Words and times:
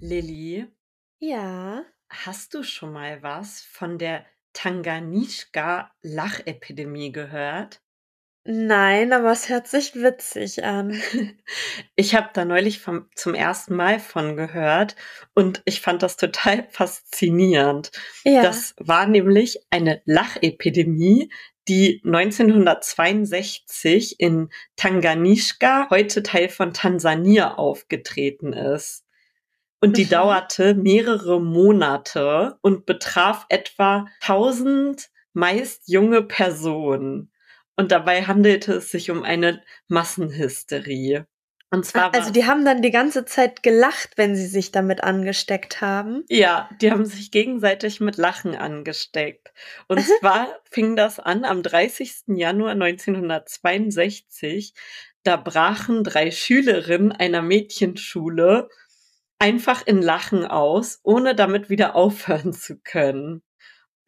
Lilly, 0.00 0.66
Ja. 1.18 1.84
hast 2.08 2.54
du 2.54 2.62
schon 2.62 2.92
mal 2.92 3.20
was 3.22 3.60
von 3.60 3.98
der 3.98 4.24
Tanganjika-Lachepidemie 4.54 7.12
gehört? 7.12 7.82
Nein, 8.44 9.12
aber 9.12 9.32
es 9.32 9.50
hört 9.50 9.68
sich 9.68 9.94
witzig 9.94 10.64
an. 10.64 10.92
Ich 11.96 12.14
habe 12.14 12.30
da 12.32 12.46
neulich 12.46 12.80
vom, 12.80 13.10
zum 13.14 13.34
ersten 13.34 13.76
Mal 13.76 14.00
von 14.00 14.36
gehört 14.36 14.96
und 15.34 15.60
ich 15.66 15.82
fand 15.82 16.02
das 16.02 16.16
total 16.16 16.66
faszinierend. 16.70 17.90
Ja. 18.24 18.40
Das 18.42 18.74
war 18.78 19.06
nämlich 19.06 19.58
eine 19.68 20.00
Lachepidemie, 20.06 21.30
die 21.68 22.00
1962 22.06 24.18
in 24.18 24.48
Tanganjika, 24.76 25.88
heute 25.90 26.22
Teil 26.22 26.48
von 26.48 26.72
Tansania, 26.72 27.56
aufgetreten 27.56 28.54
ist. 28.54 29.04
Und 29.82 29.96
die 29.96 30.04
Mhm. 30.04 30.10
dauerte 30.10 30.74
mehrere 30.74 31.40
Monate 31.40 32.58
und 32.60 32.84
betraf 32.86 33.46
etwa 33.48 34.06
1000 34.20 35.08
meist 35.32 35.84
junge 35.88 36.22
Personen. 36.22 37.32
Und 37.76 37.92
dabei 37.92 38.24
handelte 38.24 38.74
es 38.74 38.90
sich 38.90 39.10
um 39.10 39.22
eine 39.22 39.62
Massenhysterie. 39.88 41.24
Und 41.72 41.86
zwar 41.86 42.12
Also 42.12 42.26
war- 42.26 42.32
die 42.32 42.44
haben 42.46 42.64
dann 42.64 42.82
die 42.82 42.90
ganze 42.90 43.24
Zeit 43.24 43.62
gelacht, 43.62 44.10
wenn 44.16 44.34
sie 44.34 44.46
sich 44.48 44.72
damit 44.72 45.04
angesteckt 45.04 45.80
haben. 45.80 46.24
Ja, 46.28 46.68
die 46.82 46.90
haben 46.90 47.04
sich 47.06 47.30
gegenseitig 47.30 48.00
mit 48.00 48.16
Lachen 48.16 48.56
angesteckt. 48.56 49.52
Und 49.86 50.00
zwar 50.20 50.48
fing 50.70 50.96
das 50.96 51.20
an 51.20 51.44
am 51.44 51.62
30. 51.62 52.36
Januar 52.36 52.74
1962. 52.74 54.74
Da 55.22 55.36
brachen 55.36 56.02
drei 56.02 56.30
Schülerinnen 56.30 57.12
einer 57.12 57.42
Mädchenschule 57.42 58.68
einfach 59.40 59.84
in 59.86 60.00
Lachen 60.02 60.44
aus, 60.46 61.00
ohne 61.02 61.34
damit 61.34 61.68
wieder 61.70 61.96
aufhören 61.96 62.52
zu 62.52 62.78
können. 62.80 63.42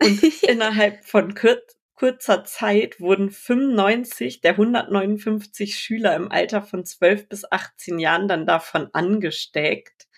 Und 0.03 0.23
innerhalb 0.45 1.05
von 1.05 1.35
kur 1.35 1.59
kurzer 1.95 2.43
Zeit 2.45 3.01
wurden 3.01 3.31
95 3.31 4.41
der 4.41 4.53
159 4.53 5.77
Schüler 5.79 6.17
im 6.17 6.33
Alter 6.33 6.63
von 6.63 6.85
12 6.85 7.29
bis 7.29 7.45
18 7.51 8.01
Jahren 8.01 8.27
dann 8.27 8.45
davon 8.47 8.89
angesteckt, 8.93 10.09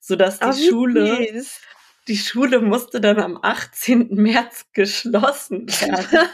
sodass 0.00 0.38
die 0.38 0.46
Oh, 0.46 0.52
Schule, 0.52 1.16
süß. 1.32 1.60
die 2.06 2.16
Schule 2.16 2.60
musste 2.60 3.00
dann 3.00 3.18
am 3.18 3.38
18. 3.42 4.10
März 4.14 4.66
geschlossen 4.72 5.66
werden, 5.68 6.28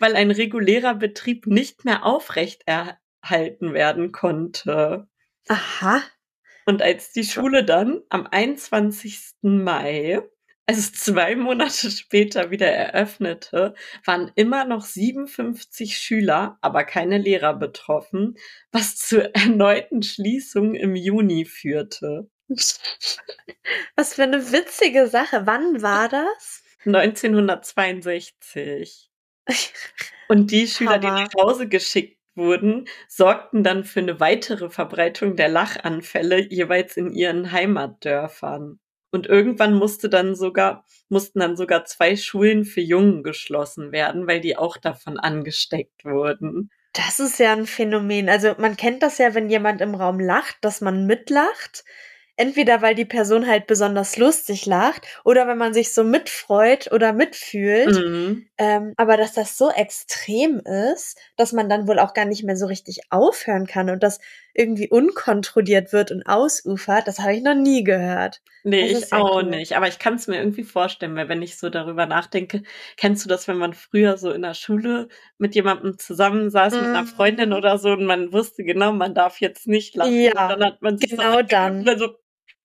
weil 0.00 0.16
ein 0.16 0.32
regulärer 0.32 0.94
Betrieb 0.94 1.46
nicht 1.46 1.84
mehr 1.84 2.04
aufrechterhalten 2.04 3.72
werden 3.72 4.10
konnte. 4.10 5.06
Aha. 5.48 6.02
Und 6.68 6.82
als 6.82 7.12
die 7.12 7.24
Schule 7.24 7.64
dann 7.64 8.02
am 8.10 8.28
21. 8.30 9.36
Mai, 9.40 10.20
also 10.66 10.92
zwei 10.92 11.34
Monate 11.34 11.90
später 11.96 12.50
wieder 12.50 12.66
eröffnete, 12.66 13.72
waren 14.04 14.30
immer 14.34 14.66
noch 14.66 14.84
57 14.84 15.96
Schüler, 15.96 16.58
aber 16.60 16.84
keine 16.84 17.16
Lehrer 17.16 17.54
betroffen, 17.54 18.36
was 18.70 18.96
zu 18.96 19.34
erneuten 19.34 20.02
Schließungen 20.02 20.74
im 20.74 20.94
Juni 20.94 21.46
führte. 21.46 22.28
Was 23.96 24.12
für 24.14 24.24
eine 24.24 24.52
witzige 24.52 25.06
Sache. 25.06 25.46
Wann 25.46 25.80
war 25.80 26.10
das? 26.10 26.62
1962. 26.84 29.10
Und 30.28 30.50
die 30.50 30.66
Schüler, 30.66 30.98
die 30.98 31.06
Hammer. 31.06 31.24
nach 31.24 31.32
Hause 31.42 31.68
geschickt 31.68 32.17
wurden, 32.38 32.86
sorgten 33.08 33.62
dann 33.62 33.84
für 33.84 34.00
eine 34.00 34.20
weitere 34.20 34.70
Verbreitung 34.70 35.36
der 35.36 35.48
Lachanfälle 35.48 36.48
jeweils 36.48 36.96
in 36.96 37.12
ihren 37.12 37.52
Heimatdörfern. 37.52 38.78
Und 39.10 39.26
irgendwann 39.26 39.74
musste 39.74 40.08
dann 40.08 40.34
sogar, 40.34 40.84
mussten 41.08 41.40
dann 41.40 41.56
sogar 41.56 41.84
zwei 41.84 42.16
Schulen 42.16 42.64
für 42.64 42.80
Jungen 42.80 43.22
geschlossen 43.22 43.92
werden, 43.92 44.26
weil 44.26 44.40
die 44.40 44.56
auch 44.56 44.76
davon 44.76 45.18
angesteckt 45.18 46.04
wurden. 46.04 46.70
Das 46.92 47.20
ist 47.20 47.38
ja 47.38 47.52
ein 47.52 47.66
Phänomen. 47.66 48.28
Also 48.28 48.54
man 48.58 48.76
kennt 48.76 49.02
das 49.02 49.18
ja, 49.18 49.34
wenn 49.34 49.50
jemand 49.50 49.80
im 49.80 49.94
Raum 49.94 50.20
lacht, 50.20 50.56
dass 50.62 50.80
man 50.80 51.06
mitlacht. 51.06 51.84
Entweder 52.38 52.82
weil 52.82 52.94
die 52.94 53.04
Person 53.04 53.46
halt 53.46 53.66
besonders 53.66 54.16
lustig 54.16 54.64
lacht 54.66 55.06
oder 55.24 55.46
wenn 55.48 55.58
man 55.58 55.74
sich 55.74 55.92
so 55.92 56.04
mitfreut 56.04 56.90
oder 56.92 57.12
mitfühlt. 57.12 58.04
Mhm. 58.06 58.48
Ähm, 58.58 58.94
aber 58.96 59.16
dass 59.16 59.34
das 59.34 59.56
so 59.58 59.70
extrem 59.70 60.60
ist, 60.60 61.18
dass 61.36 61.52
man 61.52 61.68
dann 61.68 61.86
wohl 61.88 61.98
auch 61.98 62.14
gar 62.14 62.24
nicht 62.24 62.44
mehr 62.44 62.56
so 62.56 62.66
richtig 62.66 63.00
aufhören 63.10 63.66
kann 63.66 63.90
und 63.90 64.02
das 64.02 64.18
irgendwie 64.54 64.88
unkontrolliert 64.88 65.92
wird 65.92 66.10
und 66.10 66.24
ausufert, 66.26 67.06
das 67.08 67.20
habe 67.20 67.34
ich 67.34 67.42
noch 67.42 67.54
nie 67.54 67.84
gehört. 67.84 68.40
Nee, 68.64 68.90
Das 68.90 69.04
ich 69.04 69.12
auch 69.12 69.36
cool. 69.36 69.44
nicht. 69.44 69.76
Aber 69.76 69.86
ich 69.88 69.98
kann 69.98 70.14
es 70.14 70.26
mir 70.26 70.36
irgendwie 70.38 70.64
vorstellen, 70.64 71.14
weil 71.16 71.28
wenn 71.28 71.42
ich 71.42 71.56
so 71.58 71.70
darüber 71.70 72.06
nachdenke, 72.06 72.62
kennst 72.96 73.24
du 73.24 73.28
das, 73.28 73.46
wenn 73.48 73.56
man 73.56 73.72
früher 73.72 74.18
so 74.18 74.30
in 74.32 74.42
der 74.42 74.54
Schule 74.54 75.08
mit 75.38 75.54
jemandem 75.54 75.96
zusammensaß, 75.98 76.74
mit 76.80 76.92
einer 76.94 77.02
Mhm. 77.04 77.06
Freundin 77.06 77.52
oder 77.52 77.78
so, 77.78 77.90
und 77.92 78.04
man 78.04 78.32
wusste 78.32 78.64
genau, 78.64 78.92
man 78.92 79.14
darf 79.14 79.40
jetzt 79.40 79.68
nicht 79.68 79.94
lachen. 79.96 80.12
Ja, 80.14 80.48
dann 80.48 80.64
hat 80.64 80.82
man 80.82 80.98
sich 80.98 81.10
genau 81.10 81.36
so 81.36 81.42
dann. 81.42 81.86
so, 81.98 82.08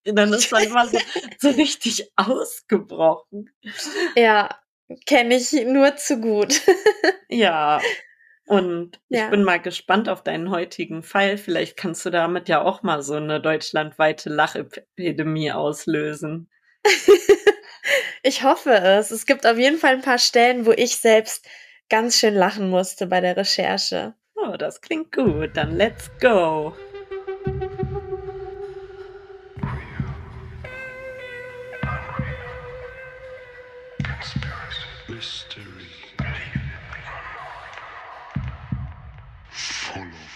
und 0.08 0.16
dann 0.16 0.34
ist 0.34 0.52
man 0.52 0.64
immer 0.64 0.88
so, 0.88 0.97
so 1.40 1.50
richtig 1.50 2.12
ausgebrochen. 2.16 3.50
Ja, 4.16 4.50
kenne 5.06 5.36
ich 5.36 5.52
nur 5.66 5.96
zu 5.96 6.19
gut. 6.19 6.62
Ja. 7.30 7.81
Und 8.46 9.00
ich 9.09 9.18
Ja. 9.19 9.30
bin 9.30 9.44
mal 9.44 9.59
gespannt 9.59 10.08
auf 10.08 10.22
deinen 10.22 10.52
heutigen 10.52 11.02
Fall. 11.02 11.38
Vielleicht 11.38 11.78
kannst 11.78 12.06
du 12.06 12.12
damit 12.12 12.47
ja 12.47 12.62
auch 12.62 12.84
mal 12.84 13.02
so 13.02 13.16
eine 13.16 13.42
deutschlandweite 13.42 14.30
Lachepidemie 14.30 15.52
auslösen. 15.52 16.50
Ich 18.25 18.44
hoffe 18.44 18.72
es. 18.72 19.12
Es 19.12 19.25
gibt 19.25 19.46
auf 19.46 19.58
jeden 19.58 19.78
Fall 19.78 19.96
ein 19.96 20.02
paar 20.02 20.18
Stellen, 20.18 20.66
wo 20.66 20.72
ich 20.72 20.96
selbst 20.97 21.46
ganz 21.90 22.18
schön 22.18 22.34
lachen 22.36 22.69
musste 22.69 23.06
bei 23.08 23.19
der 23.19 23.36
Recherche. 23.36 24.13
Oh, 24.36 24.56
das 24.58 24.80
klingt 24.80 25.12
gut. 25.12 25.52
Dann 25.58 25.75
let's 25.75 26.09
go. 26.22 26.74
Mystery. 35.23 35.88
Full 39.51 40.01
of. 40.01 40.34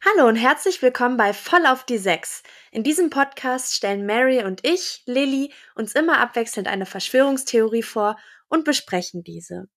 Hallo 0.00 0.26
und 0.26 0.36
herzlich 0.36 0.80
willkommen 0.80 1.18
bei 1.18 1.34
Voll 1.34 1.66
auf 1.66 1.84
die 1.84 1.98
Sechs. 1.98 2.42
In 2.70 2.82
diesem 2.82 3.10
Podcast 3.10 3.74
stellen 3.74 4.06
Mary 4.06 4.42
und 4.42 4.66
ich, 4.66 5.02
Lilly, 5.04 5.52
uns 5.74 5.92
immer 5.92 6.18
abwechselnd 6.18 6.66
eine 6.66 6.86
Verschwörungstheorie 6.86 7.82
vor 7.82 8.16
und 8.48 8.64
besprechen 8.64 9.22
diese. 9.22 9.68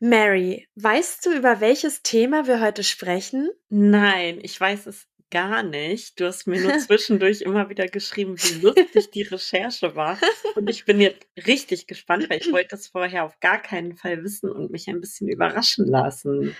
Mary, 0.00 0.68
weißt 0.76 1.26
du, 1.26 1.32
über 1.32 1.60
welches 1.60 2.02
Thema 2.02 2.46
wir 2.46 2.60
heute 2.60 2.84
sprechen? 2.84 3.50
Nein, 3.68 4.38
ich 4.42 4.60
weiß 4.60 4.86
es 4.86 5.08
gar 5.30 5.62
nicht. 5.62 6.18
Du 6.20 6.26
hast 6.26 6.46
mir 6.46 6.60
nur 6.60 6.78
zwischendurch 6.78 7.42
immer 7.42 7.68
wieder 7.68 7.86
geschrieben, 7.86 8.36
wie 8.38 8.60
lustig 8.60 9.10
die 9.10 9.22
Recherche 9.22 9.96
war. 9.96 10.18
Und 10.54 10.70
ich 10.70 10.84
bin 10.84 11.00
jetzt 11.00 11.26
richtig 11.46 11.86
gespannt, 11.86 12.30
weil 12.30 12.40
ich 12.40 12.52
wollte 12.52 12.68
das 12.70 12.88
vorher 12.88 13.24
auf 13.24 13.38
gar 13.40 13.60
keinen 13.60 13.96
Fall 13.96 14.22
wissen 14.22 14.50
und 14.50 14.70
mich 14.70 14.88
ein 14.88 15.00
bisschen 15.00 15.28
überraschen 15.28 15.86
lassen. 15.86 16.56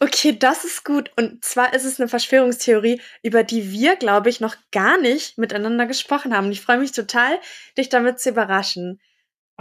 Okay, 0.00 0.38
das 0.38 0.64
ist 0.64 0.84
gut. 0.84 1.10
Und 1.16 1.44
zwar 1.44 1.74
ist 1.74 1.84
es 1.84 1.98
eine 1.98 2.08
Verschwörungstheorie, 2.08 3.00
über 3.22 3.42
die 3.42 3.72
wir, 3.72 3.96
glaube 3.96 4.30
ich, 4.30 4.40
noch 4.40 4.54
gar 4.70 5.00
nicht 5.00 5.38
miteinander 5.38 5.86
gesprochen 5.86 6.36
haben. 6.36 6.46
Und 6.46 6.52
ich 6.52 6.60
freue 6.60 6.78
mich 6.78 6.92
total, 6.92 7.40
dich 7.76 7.88
damit 7.88 8.20
zu 8.20 8.30
überraschen. 8.30 9.00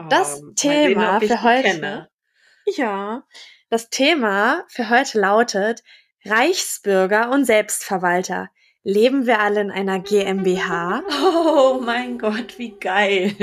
Das 0.09 0.41
mal 0.41 0.53
Thema 0.53 1.19
ich 1.19 1.28
für 1.28 1.41
heute. 1.41 1.63
kenne. 1.63 2.09
Ja, 2.75 3.23
das 3.69 3.90
Thema 3.90 4.66
für 4.67 4.90
heute 4.90 5.19
lautet 5.19 5.84
Reichsbürger 6.25 7.31
und 7.31 7.46
Selbstverwalter. 7.46 8.49
Leben 8.84 9.25
wir 9.25 9.40
alle 9.40 9.61
in 9.61 9.72
einer 9.72 9.99
GmbH? 9.99 11.02
Oh 11.23 11.79
mein 11.81 12.17
Gott, 12.19 12.58
wie 12.58 12.78
geil. 12.78 13.35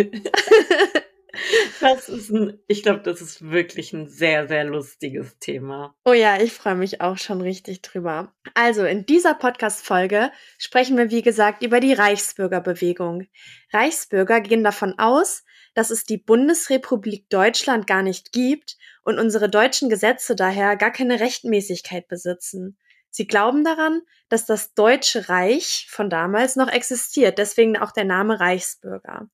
Das 1.80 2.08
ist 2.08 2.30
ein, 2.30 2.58
ich 2.68 2.82
glaube, 2.82 3.00
das 3.00 3.20
ist 3.20 3.50
wirklich 3.50 3.92
ein 3.92 4.08
sehr, 4.08 4.46
sehr 4.46 4.64
lustiges 4.64 5.38
Thema. 5.38 5.94
Oh 6.04 6.12
ja, 6.12 6.40
ich 6.40 6.52
freue 6.52 6.76
mich 6.76 7.00
auch 7.00 7.18
schon 7.18 7.40
richtig 7.40 7.82
drüber. 7.82 8.32
Also, 8.54 8.84
in 8.84 9.04
dieser 9.04 9.34
Podcast-Folge 9.34 10.30
sprechen 10.58 10.96
wir, 10.96 11.10
wie 11.10 11.22
gesagt, 11.22 11.62
über 11.62 11.80
die 11.80 11.92
Reichsbürgerbewegung. 11.92 13.26
Reichsbürger 13.72 14.40
gehen 14.40 14.64
davon 14.64 14.98
aus, 14.98 15.44
dass 15.74 15.90
es 15.90 16.04
die 16.04 16.18
Bundesrepublik 16.18 17.28
Deutschland 17.28 17.86
gar 17.86 18.02
nicht 18.02 18.32
gibt 18.32 18.76
und 19.02 19.18
unsere 19.18 19.50
deutschen 19.50 19.88
Gesetze 19.88 20.34
daher 20.36 20.76
gar 20.76 20.90
keine 20.90 21.20
Rechtmäßigkeit 21.20 22.08
besitzen. 22.08 22.78
Sie 23.10 23.26
glauben 23.26 23.62
daran, 23.64 24.02
dass 24.28 24.46
das 24.46 24.74
Deutsche 24.74 25.28
Reich 25.28 25.86
von 25.88 26.10
damals 26.10 26.56
noch 26.56 26.68
existiert, 26.68 27.38
deswegen 27.38 27.76
auch 27.76 27.92
der 27.92 28.04
Name 28.04 28.40
Reichsbürger. 28.40 29.28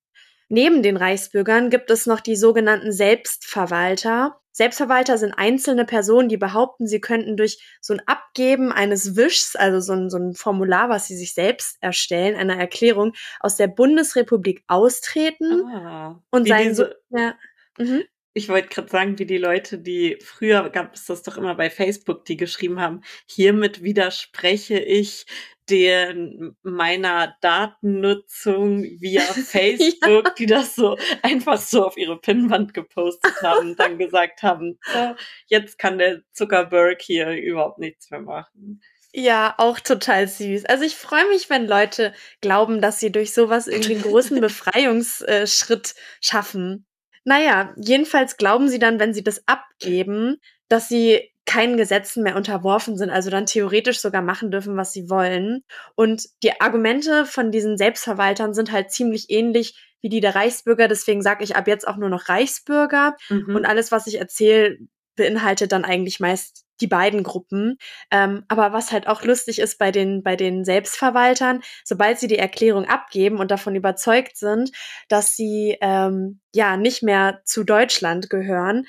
Neben 0.53 0.83
den 0.83 0.97
Reichsbürgern 0.97 1.71
gibt 1.71 1.93
es 1.93 2.07
noch 2.07 2.19
die 2.21 2.35
sogenannten 2.35 2.91
Selbstverwalter. 2.91 4.41
Selbstverwalter 4.51 5.17
sind 5.17 5.33
einzelne 5.33 5.85
Personen, 5.85 6.29
die 6.29 6.37
behaupten, 6.37 6.89
sie 6.89 7.01
könnten 7.01 7.37
durch 7.37 7.63
so 7.81 7.95
ein 7.95 8.03
Abgeben 8.07 8.73
eines 8.73 9.15
Wischs, 9.15 9.55
also 9.55 9.79
so 9.79 9.93
ein, 9.93 10.11
so 10.11 10.19
ein 10.19 10.35
Formular, 10.35 10.89
was 10.89 11.07
sie 11.07 11.17
sich 11.17 11.35
selbst 11.35 11.79
erstellen, 11.81 12.35
einer 12.35 12.57
Erklärung, 12.57 13.13
aus 13.39 13.57
der 13.57 13.69
Bundesrepublik 13.69 14.65
austreten 14.67 15.63
Ah, 15.73 16.21
und 16.33 16.47
wie 16.47 16.49
seien 16.49 16.75
so. 16.75 16.87
Ja, 17.11 17.37
mhm. 17.79 18.03
Ich 18.33 18.49
wollte 18.49 18.69
gerade 18.69 18.89
sagen, 18.89 19.19
wie 19.19 19.27
die 19.27 19.39
Leute, 19.39 19.79
die 19.79 20.19
früher 20.23 20.71
gab 20.71 20.95
es 20.95 21.07
das 21.07 21.23
doch 21.23 21.37
immer 21.37 21.55
bei 21.55 21.71
Facebook, 21.71 22.25
die 22.25 22.37
geschrieben 22.37 22.81
haben, 22.81 23.03
hiermit 23.27 23.83
widerspreche 23.83 24.79
ich 24.79 25.27
den 25.69 26.57
meiner 26.63 27.37
Datennutzung 27.41 28.83
via 28.83 29.23
Facebook, 29.23 30.35
die 30.37 30.47
das 30.47 30.75
so 30.75 30.97
einfach 31.23 31.59
so 31.59 31.87
auf 31.87 31.97
ihre 31.97 32.21
Pinnwand 32.21 32.75
gepostet 32.75 33.41
haben 33.43 33.71
und 33.71 33.81
dann 33.81 33.99
gesagt 33.99 34.43
haben, 34.43 34.79
so, 34.93 35.15
jetzt 35.47 35.79
kann 35.79 35.99
der 35.99 36.23
Zuckerberg 36.33 37.01
hier 37.01 37.31
überhaupt 37.33 37.79
nichts 37.79 38.11
mehr 38.11 38.21
machen. 38.21 38.81
Ja, 39.13 39.55
auch 39.59 39.81
total 39.81 40.29
süß. 40.29 40.67
Also 40.67 40.85
ich 40.85 40.95
freue 40.95 41.27
mich, 41.29 41.51
wenn 41.51 41.67
Leute 41.67 42.15
glauben, 42.41 42.81
dass 42.81 43.01
sie 43.01 43.11
durch 43.11 43.33
sowas 43.33 43.67
irgendwie 43.67 43.95
einen 43.95 44.03
großen 44.03 44.41
Befreiungsschritt 44.41 45.95
schaffen. 46.21 46.87
Naja, 47.25 47.75
jedenfalls 47.77 48.37
glauben 48.37 48.69
sie 48.69 48.79
dann, 48.79 48.99
wenn 48.99 49.15
sie 49.15 49.23
das 49.23 49.47
abgeben, 49.47 50.37
dass 50.69 50.89
sie 50.89 51.31
keinen 51.47 51.77
Gesetzen 51.77 52.23
mehr 52.23 52.37
unterworfen 52.37 52.97
sind, 52.97 53.11
also 53.11 53.29
dann 53.29 53.47
theoretisch 53.47 54.01
sogar 54.01 54.23
machen 54.23 54.51
dürfen, 54.51 54.77
was 54.77 54.93
sie 54.93 55.11
wollen. 55.11 55.65
Und 55.97 56.27
die 56.45 56.61
Argumente 56.61 57.27
von 57.27 57.51
diesen 57.51 57.77
Selbstverwaltern 57.77 58.55
sind 58.55 58.71
halt 58.71 58.93
ziemlich 58.93 59.31
ähnlich 59.31 59.75
wie 60.01 60.09
die 60.09 60.21
der 60.21 60.35
Reichsbürger. 60.35 60.87
Deswegen 60.87 61.23
sage 61.23 61.43
ich 61.43 61.57
ab 61.57 61.67
jetzt 61.67 61.89
auch 61.89 61.97
nur 61.97 62.09
noch 62.09 62.29
Reichsbürger. 62.29 63.17
Mhm. 63.29 63.57
Und 63.57 63.65
alles, 63.65 63.91
was 63.91 64.07
ich 64.07 64.19
erzähle, 64.19 64.79
beinhaltet 65.17 65.73
dann 65.73 65.85
eigentlich 65.85 66.21
meist 66.21 66.65
die 66.81 66.87
beiden 66.87 67.23
Gruppen. 67.23 67.79
Ähm, 68.11 68.45
aber 68.49 68.73
was 68.73 68.93
halt 68.93 69.07
auch 69.07 69.23
lustig 69.23 69.59
ist 69.59 69.79
bei 69.79 69.91
den, 69.91 70.23
bei 70.23 70.37
den 70.37 70.65
Selbstverwaltern, 70.65 71.63
sobald 71.85 72.19
sie 72.19 72.29
die 72.29 72.39
Erklärung 72.39 72.87
abgeben 72.87 73.39
und 73.39 73.51
davon 73.51 73.75
überzeugt 73.75 74.37
sind, 74.37 74.71
dass 75.09 75.37
sie 75.37 75.77
ähm, 75.81 76.41
ja 76.55 76.77
nicht 76.77 77.03
mehr 77.03 77.41
zu 77.45 77.65
Deutschland 77.65 78.31
gehören, 78.31 78.87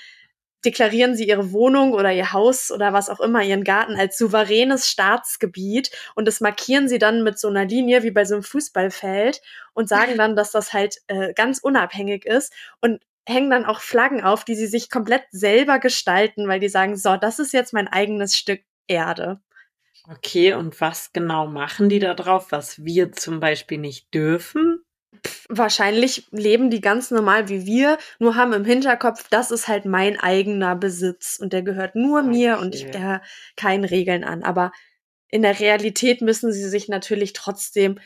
deklarieren 0.66 1.16
sie 1.16 1.28
ihre 1.28 1.52
Wohnung 1.52 1.94
oder 1.94 2.12
ihr 2.12 2.34
Haus 2.34 2.72
oder 2.72 2.94
was 2.94 3.10
auch 3.10 3.20
immer, 3.20 3.44
ihren 3.44 3.64
Garten 3.64 3.96
als 3.96 4.18
souveränes 4.18 4.88
Staatsgebiet 4.88 5.92
und 6.16 6.28
das 6.28 6.42
markieren 6.42 6.88
sie 6.88 7.00
dann 7.00 7.24
mit 7.24 7.40
so 7.40 7.48
einer 7.48 7.66
Linie 7.66 8.04
wie 8.04 8.12
bei 8.12 8.26
so 8.26 8.36
einem 8.36 8.44
Fußballfeld 8.44 9.42
und 9.74 9.90
sagen 9.90 10.14
dann, 10.18 10.36
dass 10.36 10.52
das 10.52 10.74
halt 10.74 10.98
äh, 11.08 11.34
ganz 11.34 11.60
unabhängig 11.60 12.26
ist 12.26 12.54
und 12.80 13.02
hängen 13.28 13.50
dann 13.50 13.66
auch 13.66 13.82
Flaggen 13.82 14.24
auf, 14.24 14.44
die 14.44 14.56
sie 14.56 14.68
sich 14.68 14.90
komplett 14.90 15.24
selber 15.32 15.80
gestalten, 15.80 16.48
weil 16.48 16.60
die 16.60 16.70
sagen, 16.70 16.96
so, 16.96 17.18
das 17.18 17.40
ist 17.40 17.54
jetzt 17.54 17.74
mein 17.74 17.88
eigenes 17.88 18.36
Stück 18.38 18.62
Erde. 18.88 19.42
Okay, 20.10 20.54
und 20.54 20.82
was 20.82 21.14
genau 21.14 21.48
machen 21.48 21.88
die 21.88 22.00
da 22.00 22.14
drauf, 22.14 22.52
was 22.52 22.84
wir 22.84 23.12
zum 23.12 23.40
Beispiel 23.40 23.78
nicht 23.78 24.14
dürfen? 24.14 24.84
Wahrscheinlich 25.50 26.28
leben 26.32 26.70
die 26.72 26.82
ganz 26.82 27.12
normal 27.12 27.48
wie 27.50 27.66
wir, 27.66 27.98
nur 28.20 28.36
haben 28.36 28.54
im 28.54 28.66
Hinterkopf, 28.66 29.28
das 29.30 29.52
ist 29.52 29.68
halt 29.68 29.86
mein 29.86 30.20
eigener 30.20 30.76
Besitz 30.76 31.38
und 31.40 31.54
der 31.54 31.62
gehört 31.62 31.96
nur 31.96 32.24
mir 32.24 32.58
und 32.60 32.74
ich 32.74 32.86
Okay. 32.86 32.92
der 32.92 33.22
keinen 33.56 33.84
Regeln 33.84 34.24
an. 34.24 34.44
Aber 34.44 34.72
in 35.28 35.44
der 35.44 35.60
Realität 35.60 36.22
müssen 36.22 36.52
sie 36.52 36.68
sich 36.68 36.88
natürlich 36.88 37.34
trotzdem 37.34 38.00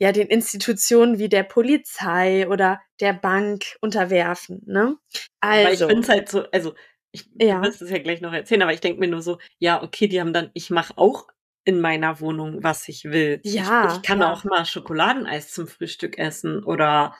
ja 0.00 0.12
den 0.12 0.26
Institutionen 0.28 1.18
wie 1.18 1.28
der 1.28 1.42
Polizei 1.44 2.48
oder 2.48 2.80
der 3.00 3.12
Bank 3.12 3.64
unterwerfen. 3.80 4.62
Ne? 4.66 4.96
Weil 5.40 5.60
ich 5.62 5.66
Also, 5.68 5.88
finde 5.88 6.02
es 6.02 6.08
halt 6.08 6.28
so, 6.28 6.44
also 6.50 6.74
ich, 7.12 7.28
Ja. 7.40 7.62
wirst 7.62 7.82
es 7.82 7.90
ja 7.90 7.98
gleich 7.98 8.20
noch 8.20 8.32
erzählen, 8.32 8.62
aber 8.62 8.72
ich 8.72 8.80
denke 8.80 8.98
mir 9.00 9.08
nur 9.08 9.22
so, 9.22 9.38
ja, 9.58 9.82
okay, 9.82 10.06
die 10.08 10.20
haben 10.20 10.32
dann, 10.32 10.50
ich 10.54 10.70
mache 10.70 10.94
auch 10.96 11.26
in 11.64 11.80
meiner 11.80 12.20
Wohnung, 12.20 12.62
was 12.62 12.88
ich 12.88 13.04
will. 13.04 13.40
Ja, 13.44 13.88
ich, 13.90 13.96
ich 13.96 14.02
kann 14.02 14.20
ja. 14.20 14.32
auch 14.32 14.44
mal 14.44 14.64
Schokoladeneis 14.64 15.52
zum 15.52 15.68
Frühstück 15.68 16.18
essen 16.18 16.64
oder 16.64 17.14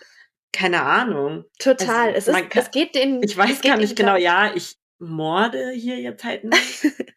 keine 0.52 0.82
Ahnung. 0.82 1.44
total. 1.58 2.10
Es- 2.10 2.26
Es, 2.26 2.34
ist, 2.34 2.50
kann- 2.50 2.62
es 2.62 2.70
geht 2.70 2.94
den. 2.94 3.22
Ich 3.22 3.36
weiß 3.36 3.60
gar 3.60 3.76
nicht 3.76 3.94
genau, 3.96 4.16
ja, 4.16 4.52
ich 4.54 4.76
morde 4.98 5.70
hier 5.72 5.98
jetzt 6.00 6.24
halt 6.24 6.44
nicht. 6.44 6.82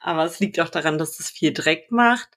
aber 0.00 0.24
es 0.24 0.40
liegt 0.40 0.58
auch 0.60 0.68
daran, 0.70 0.98
dass 0.98 1.18
es 1.20 1.30
viel 1.30 1.52
Dreck 1.52 1.90
macht. 1.90 2.28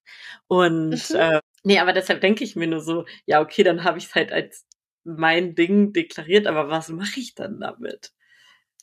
Und 0.47 1.09
Mhm. 1.09 1.15
äh, 1.15 1.39
nee, 1.63 1.79
aber 1.79 1.93
deshalb 1.93 2.21
denke 2.21 2.43
ich 2.43 2.55
mir 2.55 2.67
nur 2.67 2.81
so, 2.81 3.05
ja, 3.25 3.41
okay, 3.41 3.63
dann 3.63 3.83
habe 3.83 3.97
ich 3.97 4.05
es 4.07 4.15
halt 4.15 4.31
als 4.31 4.65
mein 5.03 5.55
Ding 5.55 5.93
deklariert, 5.93 6.47
aber 6.47 6.69
was 6.69 6.89
mache 6.89 7.19
ich 7.19 7.35
dann 7.35 7.59
damit? 7.59 8.11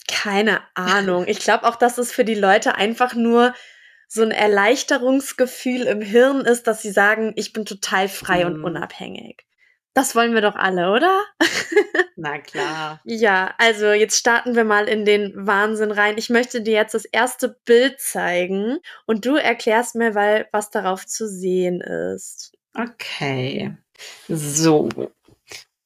Keine 0.08 0.62
Ahnung. 0.74 1.26
Ich 1.28 1.40
glaube 1.40 1.64
auch, 1.66 1.76
dass 1.76 1.98
es 1.98 2.12
für 2.12 2.24
die 2.24 2.34
Leute 2.34 2.74
einfach 2.76 3.14
nur 3.14 3.54
so 4.08 4.22
ein 4.22 4.30
Erleichterungsgefühl 4.30 5.82
im 5.82 6.00
Hirn 6.00 6.42
ist, 6.42 6.66
dass 6.68 6.82
sie 6.82 6.92
sagen, 6.92 7.32
ich 7.36 7.52
bin 7.52 7.64
total 7.64 8.08
frei 8.08 8.46
und 8.46 8.58
Mhm. 8.58 8.64
unabhängig. 8.64 9.44
Das 9.94 10.14
wollen 10.14 10.34
wir 10.34 10.42
doch 10.42 10.54
alle, 10.56 10.92
oder? 10.92 11.24
Na 12.16 12.38
klar. 12.38 13.00
Ja, 13.04 13.54
also 13.58 13.92
jetzt 13.92 14.16
starten 14.18 14.56
wir 14.56 14.64
mal 14.64 14.88
in 14.88 15.04
den 15.04 15.32
Wahnsinn 15.46 15.90
rein. 15.92 16.18
Ich 16.18 16.30
möchte 16.30 16.62
dir 16.62 16.74
jetzt 16.74 16.94
das 16.94 17.04
erste 17.04 17.58
Bild 17.64 18.00
zeigen 18.00 18.78
und 19.06 19.24
du 19.26 19.36
erklärst 19.36 19.94
mir, 19.94 20.14
weil 20.14 20.48
was 20.52 20.70
darauf 20.70 21.06
zu 21.06 21.28
sehen 21.28 21.80
ist. 21.80 22.55
Okay. 22.76 23.76
So. 24.28 24.88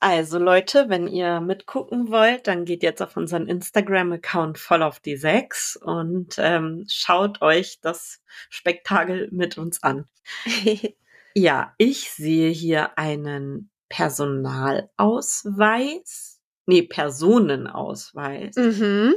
Also 0.01 0.39
Leute, 0.39 0.89
wenn 0.89 1.07
ihr 1.07 1.41
mitgucken 1.41 2.11
wollt, 2.11 2.47
dann 2.47 2.65
geht 2.65 2.83
jetzt 2.83 3.03
auf 3.03 3.17
unseren 3.17 3.47
Instagram-Account 3.47 4.59
voll 4.59 4.83
auf 4.83 4.99
die 4.99 5.17
6 5.17 5.77
und 5.77 6.37
ähm, 6.39 6.87
schaut 6.89 7.43
euch 7.43 7.81
das 7.81 8.23
Spektakel 8.49 9.29
mit 9.31 9.59
uns 9.59 9.83
an. 9.83 10.07
Ja, 11.35 11.75
ich 11.79 12.11
sehe 12.11 12.51
hier 12.51 12.99
einen 12.99 13.71
Personalausweis. 13.89 16.41
Nee, 16.67 16.83
Personenausweis. 16.83 18.57
mhm. 18.57 19.15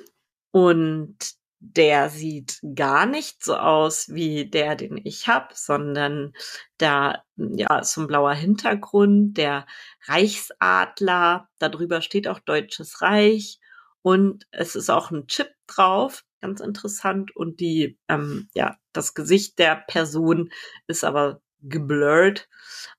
Und 0.52 1.18
der 1.66 2.10
sieht 2.10 2.60
gar 2.76 3.06
nicht 3.06 3.44
so 3.44 3.56
aus 3.56 4.10
wie 4.10 4.50
der, 4.50 4.76
den 4.76 5.00
ich 5.04 5.28
habe, 5.28 5.48
sondern 5.54 6.34
da 6.78 7.24
ja 7.38 7.80
ist 7.80 7.94
so 7.94 8.02
ein 8.02 8.08
blauer 8.08 8.34
Hintergrund, 8.34 9.38
der 9.38 9.66
Reichsadler, 10.06 11.48
darüber 11.60 12.02
steht 12.02 12.28
auch 12.28 12.40
Deutsches 12.40 13.02
Reich 13.02 13.60
und 14.02 14.46
es 14.52 14.76
ist 14.76 14.90
auch 14.90 15.12
ein 15.12 15.28
Chip 15.28 15.52
drauf, 15.68 16.26
ganz 16.42 16.60
interessant 16.60 17.34
und 17.36 17.62
die 17.62 17.98
ähm, 18.10 18.50
ja 18.54 18.76
das 18.92 19.14
Gesicht 19.14 19.58
der 19.58 19.78
Person 19.88 20.52
ist 20.88 21.06
aber 21.06 21.42
geblurrt. 21.62 22.50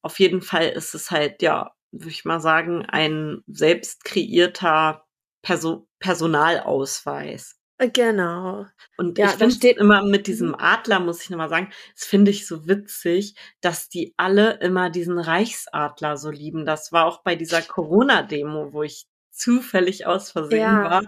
Auf 0.01 0.19
jeden 0.21 0.41
Fall 0.41 0.69
ist 0.71 0.95
es 0.95 1.11
halt 1.11 1.43
ja, 1.43 1.75
würde 1.93 2.09
ich 2.11 2.25
mal 2.25 2.41
sagen, 2.41 2.87
ein 2.87 3.43
selbst 3.47 4.05
kreierter 4.05 5.05
Perso 5.43 5.87
Personalausweis. 5.99 7.59
Genau. 7.79 8.67
Und 8.97 9.19
Ja, 9.19 9.27
ich 9.27 9.33
finde 9.33 9.55
steht- 9.55 9.79
immer 9.79 10.03
mit 10.05 10.27
diesem 10.29 10.49
Mhm. 10.49 10.55
Adler, 10.59 11.01
muss 11.01 11.23
ich 11.23 11.31
nochmal 11.31 11.49
sagen, 11.49 11.71
das 11.95 12.05
finde 12.07 12.31
ich 12.31 12.47
so 12.47 12.69
witzig, 12.69 13.35
dass 13.61 13.89
die 13.89 14.15
alle 14.17 14.59
immer 14.61 14.91
diesen 14.91 15.19
Reichsadler 15.19 16.17
so 16.17 16.31
lieben. 16.31 16.65
Das 16.67 16.93
war 16.93 17.05
auch 17.07 17.23
bei 17.25 17.35
dieser 17.35 17.63
Corona-Demo, 17.63 18.73
wo 18.73 18.83
ich 18.85 19.07
zufällig 19.33 20.07
aus 20.07 20.31
Versehen 20.31 20.61
Ja, 20.61 20.85
war, 20.89 21.03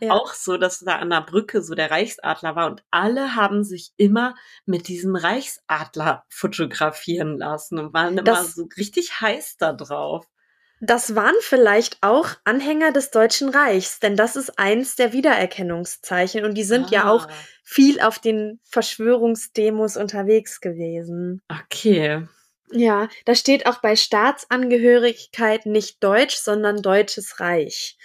ja. 0.00 0.10
auch 0.12 0.32
so, 0.32 0.56
dass 0.56 0.78
da 0.80 0.96
an 0.96 1.10
der 1.10 1.20
Brücke 1.20 1.60
so 1.62 1.74
der 1.74 1.90
Reichsadler 1.90 2.56
war 2.56 2.70
und 2.70 2.82
alle 2.90 3.34
haben 3.36 3.64
sich 3.64 3.92
immer 3.98 4.34
mit 4.64 4.88
diesem 4.88 5.14
Reichsadler 5.14 6.24
fotografieren 6.30 7.36
lassen 7.36 7.78
und 7.78 7.92
waren 7.92 8.14
immer 8.14 8.22
Das- 8.22 8.54
so 8.54 8.66
richtig 8.78 9.20
heiß 9.20 9.58
da 9.58 9.74
drauf. 9.74 10.24
Das 10.80 11.14
waren 11.14 11.34
vielleicht 11.40 11.98
auch 12.02 12.30
Anhänger 12.44 12.92
des 12.92 13.10
Deutschen 13.10 13.48
Reichs, 13.50 13.98
denn 14.00 14.16
das 14.16 14.36
ist 14.36 14.58
eins 14.58 14.94
der 14.96 15.12
Wiedererkennungszeichen 15.12 16.44
und 16.44 16.54
die 16.54 16.64
sind 16.64 16.90
ja 16.90 17.08
auch 17.08 17.26
Ah, 17.28 17.48
viel 17.62 18.00
auf 18.00 18.18
den 18.18 18.60
Verschwörungsdemos 18.64 19.96
unterwegs 19.96 20.60
gewesen. 20.60 21.42
Okay. 21.50 22.26
Ja, 22.72 23.08
da 23.24 23.34
steht 23.34 23.66
auch 23.66 23.80
bei 23.80 23.94
Staatsangehörigkeit 23.96 25.66
nicht 25.66 26.02
Deutsch, 26.02 26.36
sondern 26.36 26.82
Deutsches 26.82 27.40
Reich. 27.40 27.96